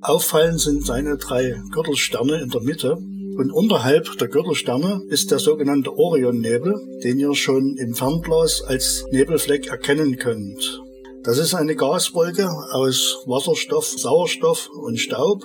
[0.00, 2.96] Auffallend sind seine drei Gürtelsterne in der Mitte.
[3.36, 6.74] Und unterhalb der Gürtelsterne ist der sogenannte Orionnebel,
[7.04, 10.82] den ihr schon im Fernglas als Nebelfleck erkennen könnt.
[11.24, 15.44] Das ist eine Gaswolke aus Wasserstoff, Sauerstoff und Staub,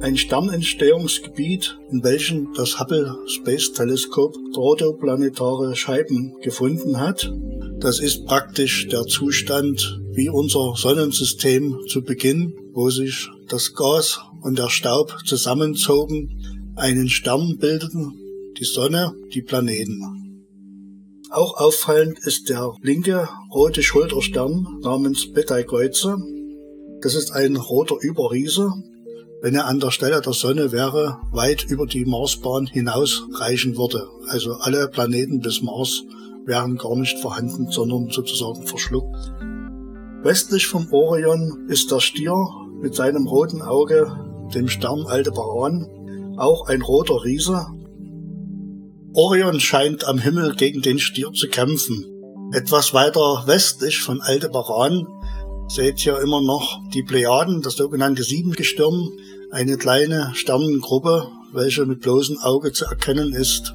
[0.00, 7.32] ein Sternentstehungsgebiet, in welchem das Hubble Space Teleskop protoplanetare Scheiben gefunden hat.
[7.78, 14.58] Das ist praktisch der Zustand wie unser Sonnensystem zu Beginn, wo sich das Gas und
[14.58, 18.14] der Staub zusammenzogen, einen Stern bildeten,
[18.58, 20.25] die Sonne, die Planeten.
[21.30, 26.16] Auch auffallend ist der linke rote Schulterstern namens Betelgeuse.
[27.00, 28.72] Das ist ein roter Überriese,
[29.42, 34.06] wenn er an der Stelle der Sonne wäre, weit über die Marsbahn hinaus reichen würde.
[34.28, 36.04] Also alle Planeten bis Mars
[36.44, 39.16] wären gar nicht vorhanden, sondern sozusagen verschluckt.
[40.22, 42.34] Westlich vom Orion ist der Stier
[42.80, 44.06] mit seinem roten Auge,
[44.54, 47.66] dem Stern Aldebaran, auch ein roter Riese.
[49.16, 52.04] Orion scheint am Himmel gegen den Stier zu kämpfen.
[52.52, 55.06] Etwas weiter westlich von Aldebaran
[55.68, 59.08] seht ihr immer noch die Plejaden, das sogenannte Siebengestirn,
[59.50, 63.72] eine kleine Sternengruppe, welche mit bloßem Auge zu erkennen ist.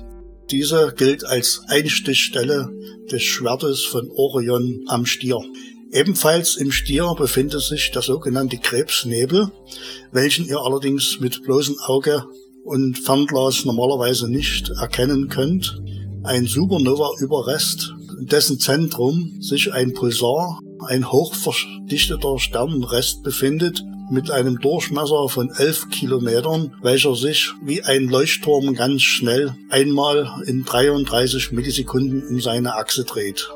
[0.52, 2.70] Diese gilt als Einstichstelle
[3.12, 5.40] des Schwertes von Orion am Stier.
[5.92, 9.52] Ebenfalls im Stier befindet sich der sogenannte Krebsnebel,
[10.12, 12.28] welchen ihr allerdings mit bloßem Auge
[12.64, 15.82] und Fernglas normalerweise nicht erkennen könnt.
[16.24, 25.30] ein Supernova-Überrest, in dessen Zentrum sich ein Pulsar, ein hochverdichteter Sternenrest befindet, mit einem Durchmesser
[25.30, 32.42] von 11 Kilometern, welcher sich wie ein Leuchtturm ganz schnell einmal in 33 Millisekunden um
[32.42, 33.50] seine Achse dreht.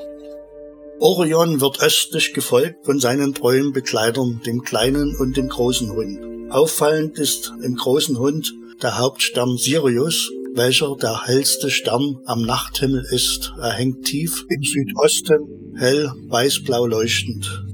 [0.99, 6.51] Orion wird östlich gefolgt von seinen treuen Begleitern, dem kleinen und dem großen Hund.
[6.51, 13.53] Auffallend ist im großen Hund der Hauptstern Sirius, welcher der hellste Stern am Nachthimmel ist.
[13.59, 17.65] Er hängt tief im Südosten, hell weißblau leuchtend.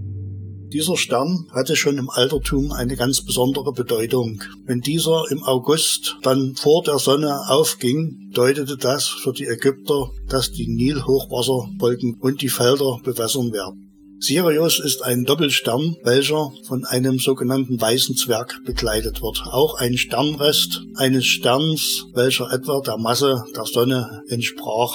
[0.74, 4.42] Dieser Stern hatte schon im Altertum eine ganz besondere Bedeutung.
[4.66, 10.54] Wenn dieser im August dann vor der Sonne aufging, deutete das für die Ägypter, dass
[10.54, 13.91] die Nilhochwasserwolken und die Felder bewässern werden.
[14.24, 19.42] Sirius ist ein Doppelstern, welcher von einem sogenannten weißen Zwerg begleitet wird.
[19.50, 24.94] Auch ein Sternrest eines Sterns, welcher etwa der Masse der Sonne entsprach.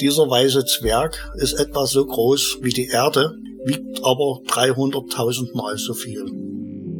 [0.00, 3.34] Dieser weiße Zwerg ist etwa so groß wie die Erde,
[3.64, 6.24] wiegt aber 300.000 Mal so viel.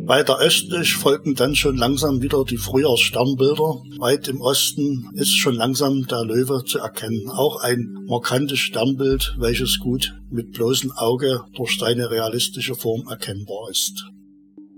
[0.06, 3.82] Weiter östlich folgen dann schon langsam wieder die Frühjahrssternbilder.
[3.98, 7.28] Weit im Osten ist schon langsam der Löwe zu erkennen.
[7.30, 14.04] Auch ein markantes Sternbild, welches gut mit bloßem Auge durch seine realistische Form erkennbar ist.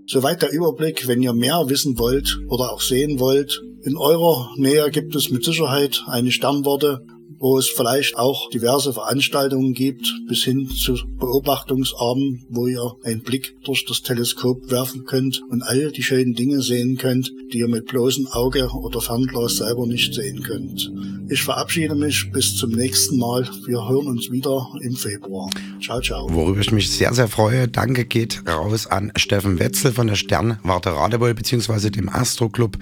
[0.06, 1.06] Soweit der Überblick.
[1.06, 5.44] Wenn ihr mehr wissen wollt oder auch sehen wollt, in eurer Nähe gibt es mit
[5.44, 7.04] Sicherheit eine Sternwarte
[7.42, 13.56] wo es vielleicht auch diverse Veranstaltungen gibt, bis hin zu Beobachtungsabenden, wo ihr einen Blick
[13.64, 17.86] durch das Teleskop werfen könnt und all die schönen Dinge sehen könnt, die ihr mit
[17.86, 20.92] bloßem Auge oder Fernglas selber nicht sehen könnt.
[21.28, 23.48] Ich verabschiede mich bis zum nächsten Mal.
[23.66, 25.50] Wir hören uns wieder im Februar.
[25.82, 26.32] Ciao, ciao.
[26.32, 27.66] Worüber ich mich sehr, sehr freue.
[27.66, 31.90] Danke geht raus an Steffen Wetzel von der Sternwarte Radebeul bzw.
[31.90, 32.78] dem Astro Club.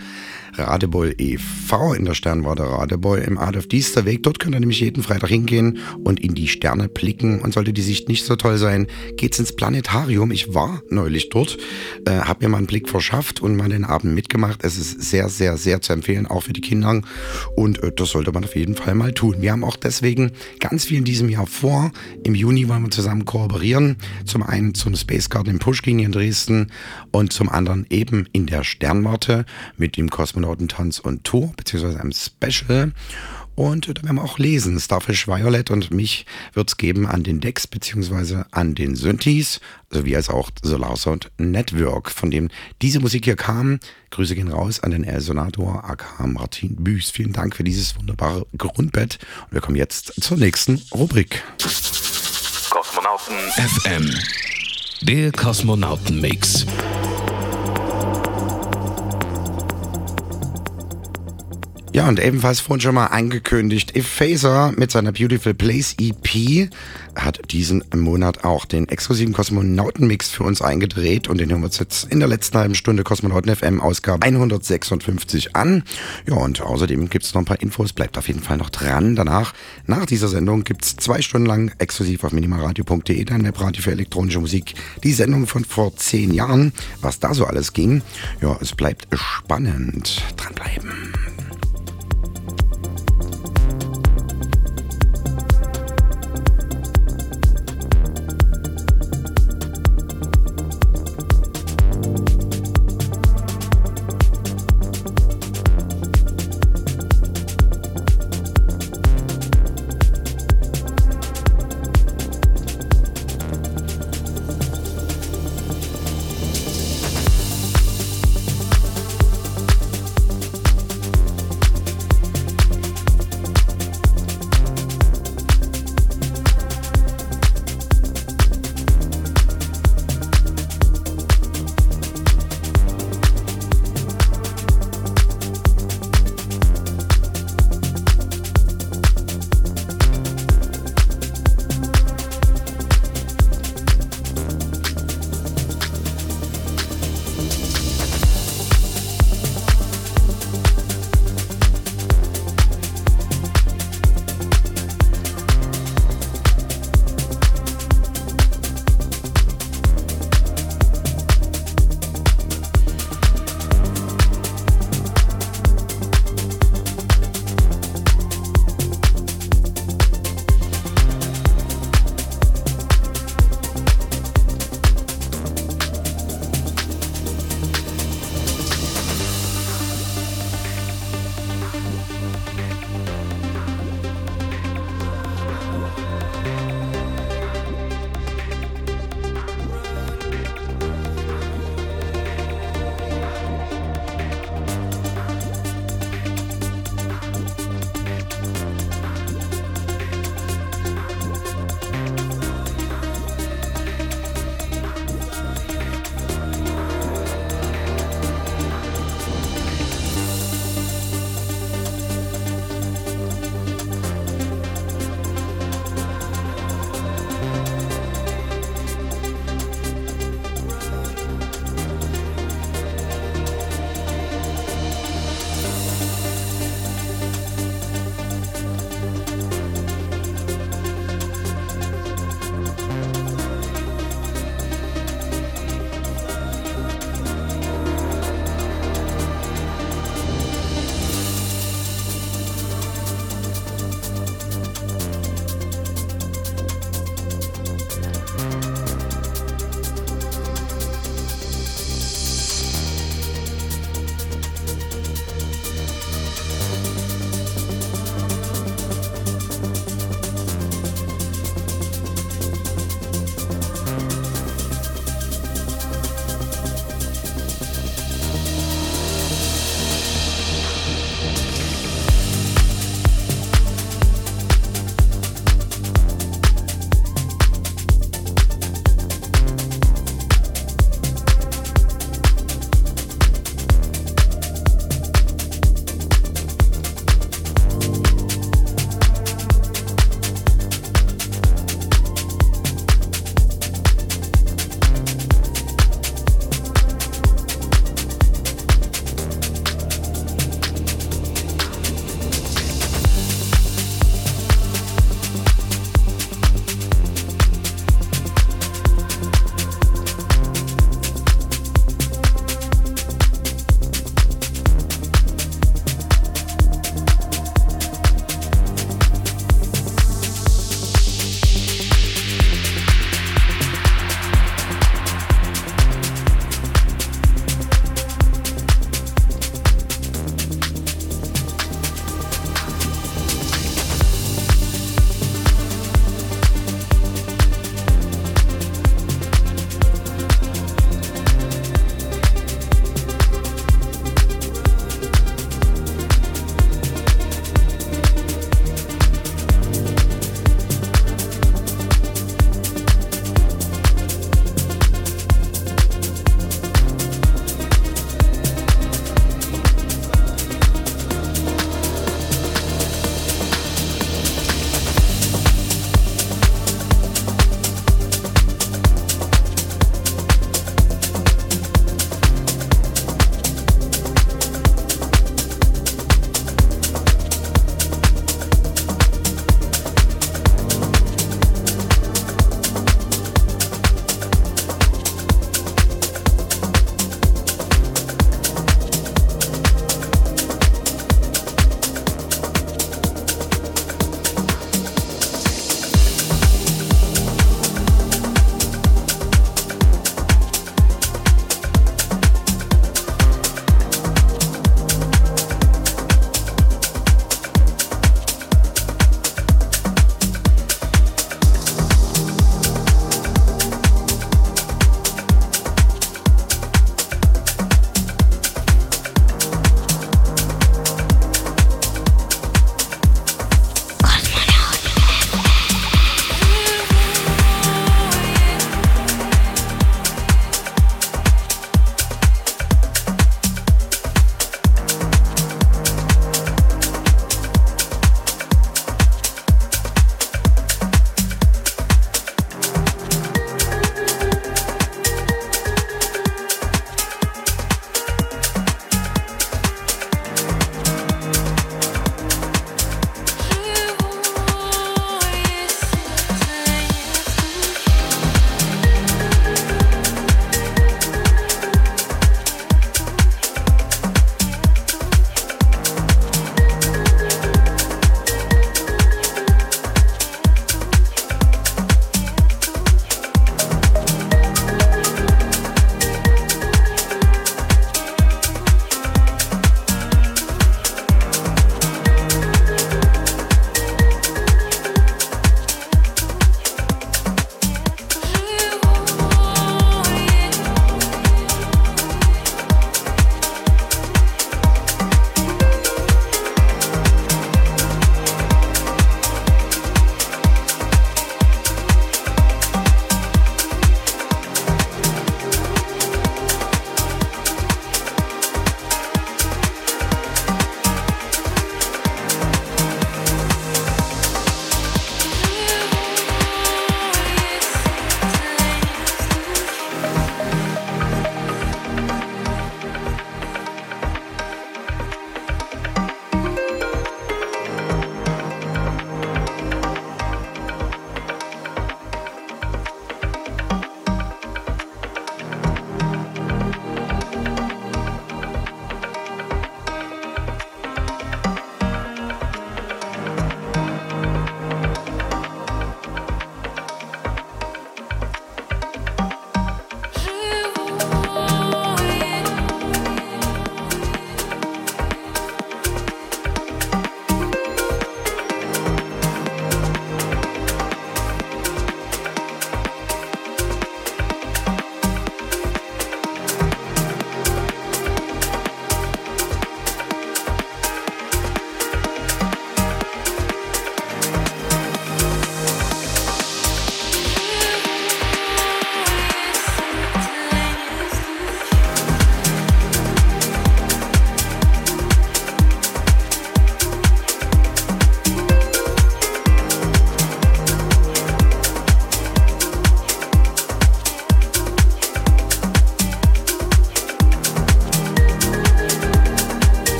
[0.54, 1.94] Radebeul e.V.
[1.94, 4.22] in der Sternwarte Radebeul im Adolf Diester Weg.
[4.24, 7.40] Dort könnt ihr nämlich jeden Freitag hingehen und in die Sterne blicken.
[7.40, 10.32] Und sollte die Sicht nicht so toll sein, geht's ins Planetarium.
[10.32, 11.56] Ich war neulich dort,
[12.04, 14.64] äh, habe mir mal einen Blick verschafft und mal den Abend mitgemacht.
[14.64, 17.00] Es ist sehr, sehr, sehr zu empfehlen, auch für die Kinder.
[17.54, 19.36] Und äh, das sollte man auf jeden Fall mal tun.
[19.38, 21.92] Wir haben auch deswegen ganz viel in diesem Jahr vor.
[22.24, 23.98] Im Juni wollen wir zusammen kooperieren.
[24.24, 26.72] Zum einen zum Space Garden in Pushkin in Dresden
[27.12, 29.44] und zum anderen eben in der Sternwarte
[29.76, 32.92] mit dem Kosmonautentanz und Tour, beziehungsweise einem Special.
[33.60, 34.80] Und da werden wir auch lesen.
[34.80, 36.24] Starfish Violet und mich
[36.54, 39.60] wird es geben an den Decks beziehungsweise an den Synthes,
[39.90, 42.48] sowie als auch Solar Sound Network, von dem
[42.80, 43.78] diese Musik hier kam.
[44.12, 47.10] Grüße gehen raus an den El Sonator aka Martin Büß.
[47.10, 49.18] Vielen Dank für dieses wunderbare Grundbett.
[49.48, 51.42] Und wir kommen jetzt zur nächsten Rubrik.
[52.70, 54.10] Kosmonauten FM.
[55.02, 56.64] Der Kosmonauten-Mix.
[61.92, 66.70] Ja, und ebenfalls vorhin schon mal angekündigt, Effacer mit seiner Beautiful Place EP
[67.16, 71.80] hat diesen Monat auch den exklusiven Kosmonautenmix für uns eingedreht und den hören wir uns
[71.80, 75.82] jetzt in der letzten halben Stunde Kosmonauten FM Ausgabe 156 an.
[76.28, 79.16] Ja, und außerdem gibt's noch ein paar Infos, bleibt auf jeden Fall noch dran.
[79.16, 79.52] Danach,
[79.86, 84.74] nach dieser Sendung, gibt's zwei Stunden lang exklusiv auf minimalradio.de, dein Webradio für elektronische Musik,
[85.02, 88.02] die Sendung von vor zehn Jahren, was da so alles ging.
[88.40, 90.22] Ja, es bleibt spannend.
[90.36, 91.49] Dranbleiben.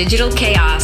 [0.00, 0.79] Digital Chaos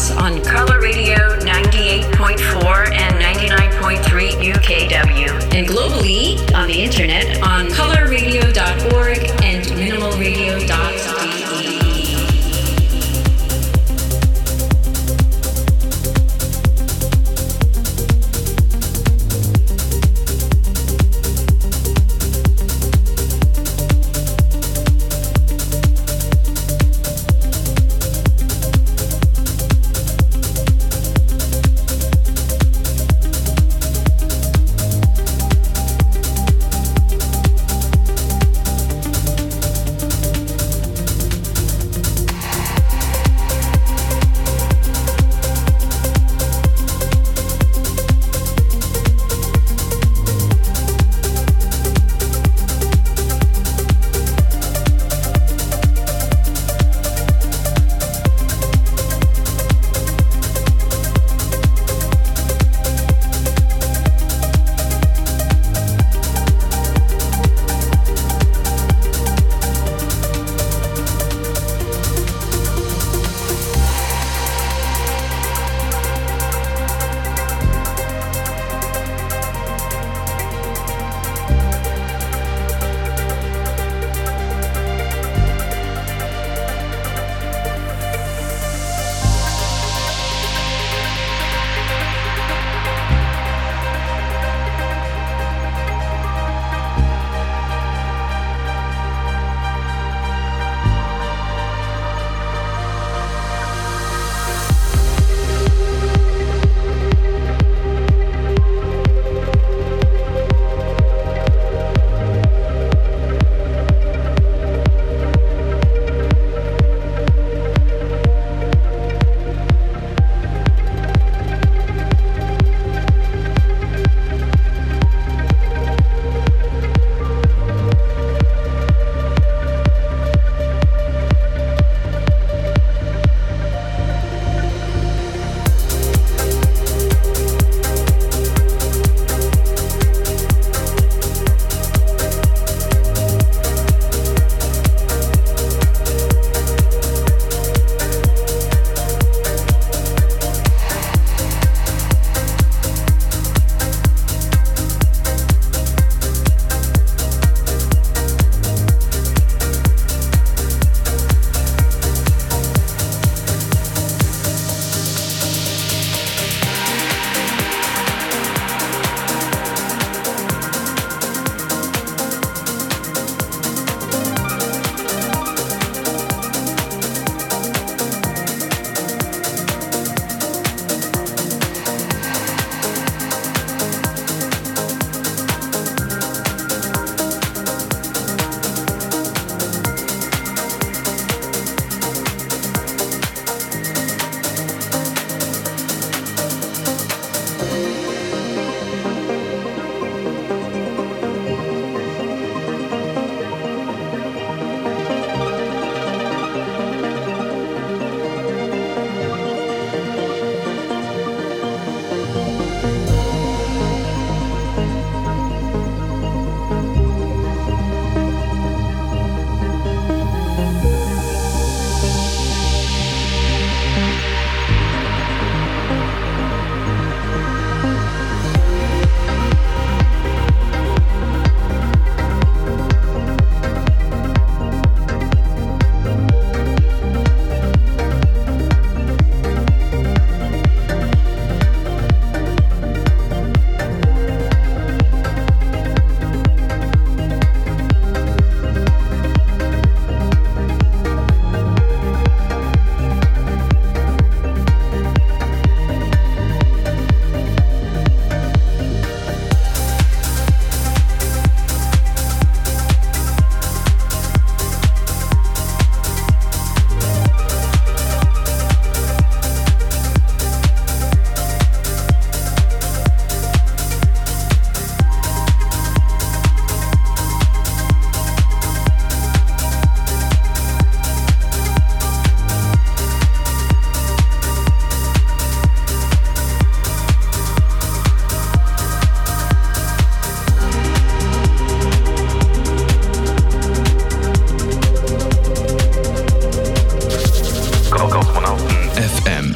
[298.97, 299.55] FM.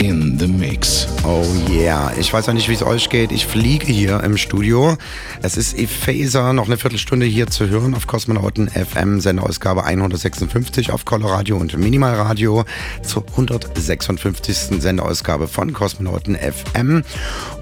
[0.00, 1.03] In the Mix.
[1.26, 2.12] Oh yeah.
[2.18, 3.32] Ich weiß ja nicht, wie es euch geht.
[3.32, 4.98] Ich fliege hier im Studio.
[5.40, 11.06] Es ist Ephaser, noch eine Viertelstunde hier zu hören auf Kosmonauten FM, Senderausgabe 156 auf
[11.06, 12.66] Coloradio und Minimalradio
[13.02, 14.82] zur 156.
[14.82, 17.04] Senderausgabe von Kosmonauten FM.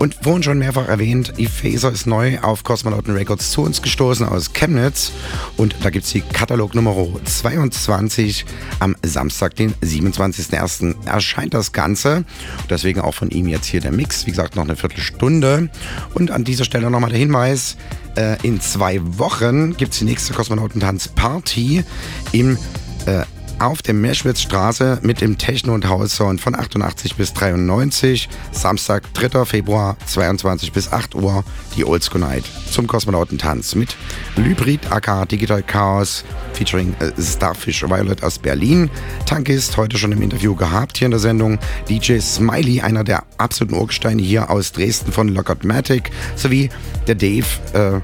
[0.01, 4.53] Und vorhin schon mehrfach erwähnt, Ephaser ist neu auf Kosmonauten Records zu uns gestoßen aus
[4.55, 5.13] Chemnitz.
[5.57, 8.45] Und da gibt es die Katalog Nummer 22.
[8.81, 11.07] Am Samstag, den 27.01.
[11.07, 12.25] erscheint das Ganze.
[12.69, 14.27] Deswegen auch von ihm jetzt hier der Mix.
[14.27, 15.71] Wie gesagt, noch eine Viertelstunde.
[16.15, 17.77] Und an dieser Stelle nochmal der Hinweis.
[18.17, 21.85] Äh, in zwei Wochen gibt es die nächste Kosmonautentanz-Party
[22.33, 22.59] im
[23.07, 23.23] äh,
[23.63, 28.29] auf der Meschwitzstraße mit dem Techno- und House-Sound von 88 bis 93.
[28.51, 29.45] Samstag, 3.
[29.45, 31.45] Februar, 22 bis 8 Uhr,
[31.77, 33.97] die Oldschool Night zum Kosmonautentanz mit
[34.37, 36.25] Lybrid aka Digital Chaos
[36.55, 38.91] featuring äh, Starfish Violet aus Berlin.
[39.27, 41.59] Tankist heute schon im Interview gehabt hier in der Sendung.
[41.89, 46.69] DJ Smiley, einer der absoluten Urgesteine hier aus Dresden von Lockout Matic, sowie
[47.07, 48.01] der Dave, äh,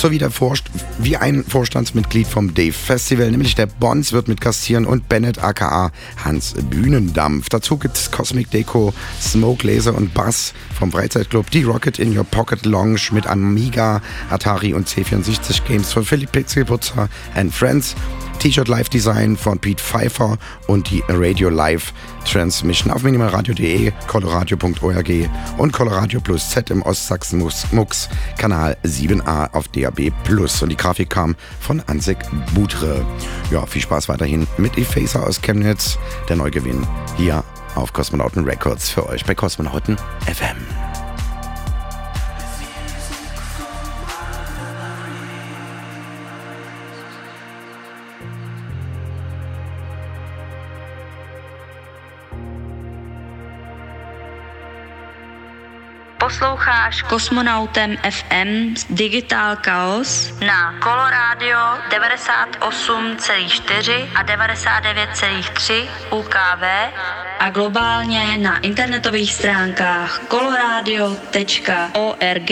[0.00, 0.64] sowie der Vorst
[0.98, 5.92] wie ein Vorstandsmitglied vom Dave Festival, nämlich der Bonds wird mit gastieren und Bennett aka
[6.24, 7.50] Hans Bühnendampf.
[7.50, 12.24] Dazu gibt es Cosmic Deco, Smoke Laser und Bass vom Freizeitclub, die Rocket in Your
[12.24, 14.00] Pocket Lounge mit Amiga,
[14.30, 17.94] Atari und C64 Games von Philipp Pixelputzer and Friends.
[18.40, 21.92] T-Shirt Live Design von Pete Pfeiffer und die Radio Live
[22.24, 25.10] Transmission auf minimalradio.de, coloradio.org
[25.58, 28.08] und Coloradio Plus Z im Ostsachsen Mux
[28.38, 30.62] Kanal 7a auf DAB Plus.
[30.62, 32.18] Und die Grafik kam von Ansek
[32.54, 33.04] Butre.
[33.50, 35.98] Ja, viel Spaß weiterhin mit Effacer aus Chemnitz,
[36.30, 36.86] der Neugewinn
[37.18, 37.44] hier
[37.74, 40.89] auf Kosmonauten Records für euch bei Kosmonauten FM.
[56.30, 61.58] Posloucháš Kosmonautem FM Digital Chaos na Coloradio
[61.90, 66.62] 98,4 a 99,3 UKV
[67.38, 72.50] a globálně na internetových stránkách coloradio.org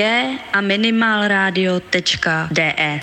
[0.53, 3.01] a minimalradio.de.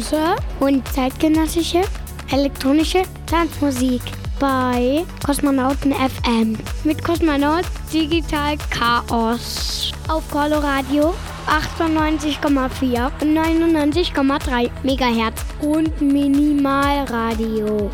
[0.00, 1.82] zeitlose und zeitgenössische
[2.30, 4.02] elektronische Tanzmusik
[4.38, 11.14] bei Kosmonauten FM mit Kosmonaut Digital Chaos auf Coloradio
[11.46, 17.90] 98,4 und 99,3 Megahertz und Minimalradio.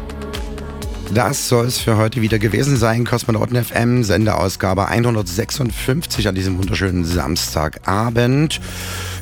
[1.14, 3.04] Das soll es für heute wieder gewesen sein.
[3.04, 8.60] Kosmonauten FM, Sendeausgabe 156 an diesem wunderschönen Samstagabend.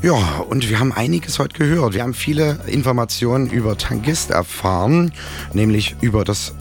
[0.02, 1.93] Ja, und wir haben einiges heute gehört.
[1.93, 5.12] Wir haben viele Informationen über Tangist erfahren,
[5.52, 6.55] nämlich über das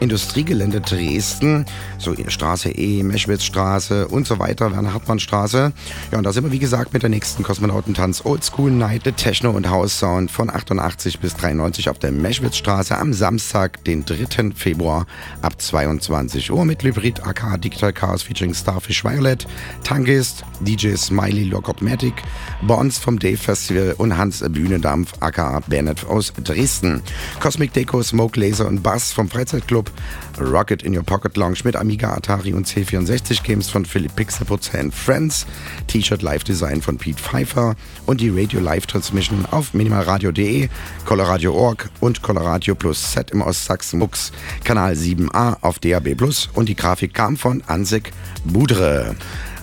[0.00, 1.66] Industriegelände Dresden,
[1.98, 5.72] so Straße E, Meschwitzstraße und so weiter, Werner-Hartmann-Straße.
[6.10, 9.50] Ja, und da sind wir, wie gesagt, mit der nächsten Kosmonautentanz Oldschool Night, the Techno
[9.50, 14.52] und House Sound von 88 bis 93 auf der Meschwitzstraße am Samstag, den 3.
[14.54, 15.06] Februar
[15.42, 19.46] ab 22 Uhr mit Lybrid aka Digital Chaos featuring Starfish Violet,
[19.84, 22.14] Tangist, DJ Smiley Lockopmatic,
[22.62, 27.02] Bonds vom Dave Festival und Hans Bühnendampf aka Bernett aus Dresden.
[27.40, 29.89] Cosmic Deco, Smoke Laser und Bass vom Freizeitclub,
[30.38, 34.94] Rocket in Your Pocket Lounge mit Amiga, Atari und C64 Games von Philipp Pixelputzer and
[34.94, 35.46] Friends,
[35.86, 37.74] T-Shirt Live Design von Pete Pfeiffer
[38.06, 40.68] und die Radio Live Transmission auf minimalradio.de,
[41.04, 44.32] Coloradio.org und Coloradio Plus Set im Ostsachsen Mux,
[44.64, 48.12] Kanal 7a auf DAB Plus und die Grafik kam von Ansik
[48.44, 49.16] Budre.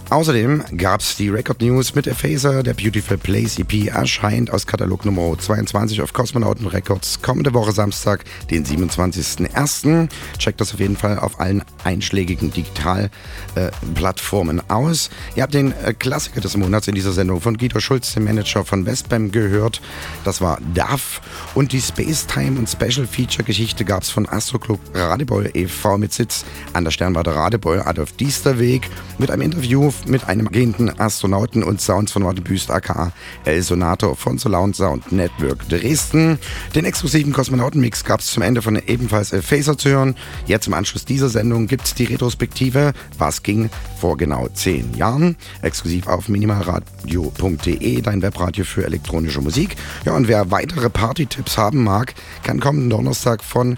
[0.09, 2.63] Außerdem gab es die Record News mit Phaser.
[2.63, 8.23] Der Beautiful Place EP erscheint aus Katalog Nummer 22 auf Kosmonauten Records kommende Woche Samstag,
[8.49, 10.07] den 27.01.
[10.37, 15.09] Checkt das auf jeden Fall auf allen einschlägigen Digitalplattformen äh, aus.
[15.35, 18.63] Ihr habt den äh, Klassiker des Monats in dieser Sendung von Guido Schulz, dem Manager
[18.63, 19.81] von Westbam, gehört.
[20.23, 21.19] Das war DAF.
[21.53, 25.97] Und die Space Time und Special Feature Geschichte gab es von Astroclub Radebeul e.V.
[25.97, 31.63] mit Sitz an der Sternwarte Radebeul, Adolf Diesterweg, mit einem Interview mit einem agenten Astronauten
[31.63, 33.11] und Sounds von Martin Büst aka
[33.45, 36.39] El Sonato von Sound Sound Network Dresden.
[36.75, 40.15] Den exklusiven Kosmonautenmix gab es zum Ende von ebenfalls Phaser zu hören.
[40.45, 43.69] Jetzt im Anschluss dieser Sendung gibt es die Retrospektive Was ging
[43.99, 45.35] vor genau zehn Jahren.
[45.61, 49.75] Exklusiv auf minimalradio.de, dein Webradio für elektronische Musik.
[50.05, 52.13] Ja, und wer weitere Party-Tipps haben mag,
[52.43, 53.77] kann kommenden Donnerstag von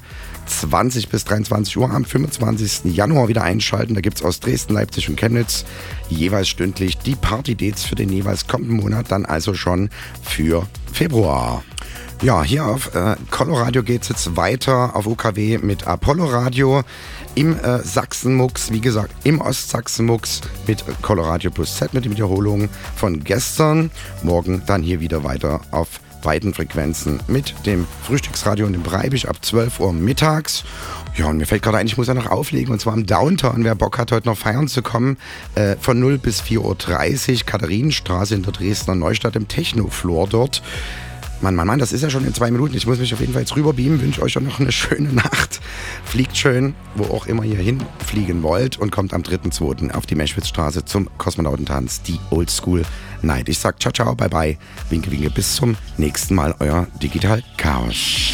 [0.49, 2.95] 20 bis 23 Uhr am 25.
[2.95, 3.93] Januar wieder einschalten.
[3.93, 5.65] Da gibt es aus Dresden, Leipzig und Chemnitz
[6.09, 9.89] jeweils stündlich die Party-Dates für den jeweils kommenden Monat, dann also schon
[10.23, 11.63] für Februar.
[12.21, 16.83] Ja, hier auf äh, Coloradio geht es jetzt weiter auf UKW mit Apollo Radio
[17.35, 22.67] im äh, Sachsenmux, wie gesagt, im Ostsachsenmux mit Coloradio Plus Z mit den Wiederholungen
[22.97, 23.89] von gestern.
[24.21, 29.43] Morgen dann hier wieder weiter auf weiten Frequenzen mit dem Frühstücksradio und dem Breibisch ab
[29.43, 30.63] 12 Uhr mittags.
[31.15, 33.63] Ja, und mir fällt gerade ein, ich muss ja noch auflegen und zwar am Downtown.
[33.63, 35.17] Wer Bock hat, heute noch feiern zu kommen,
[35.55, 40.61] äh, von 0 bis 4.30 Uhr, Katharinenstraße in der Dresdner Neustadt im Technoflor dort.
[41.41, 42.75] Mann, Mann, Mann, das ist ja schon in zwei Minuten.
[42.75, 44.01] Ich muss mich auf jeden Fall jetzt rüberbeamen.
[44.01, 45.61] Wünsche euch noch eine schöne Nacht.
[46.03, 49.91] Fliegt schön, wo auch immer ihr hinfliegen wollt und kommt am 3.2.
[49.93, 52.83] auf die Meschwitzstraße zum Kosmonautentanz, die Oldschool
[53.23, 53.49] Night.
[53.49, 54.57] Ich sag ciao, ciao, bye, bye.
[54.89, 56.55] Winke, winke, bis zum nächsten Mal.
[56.59, 58.33] Euer Digital Chaos.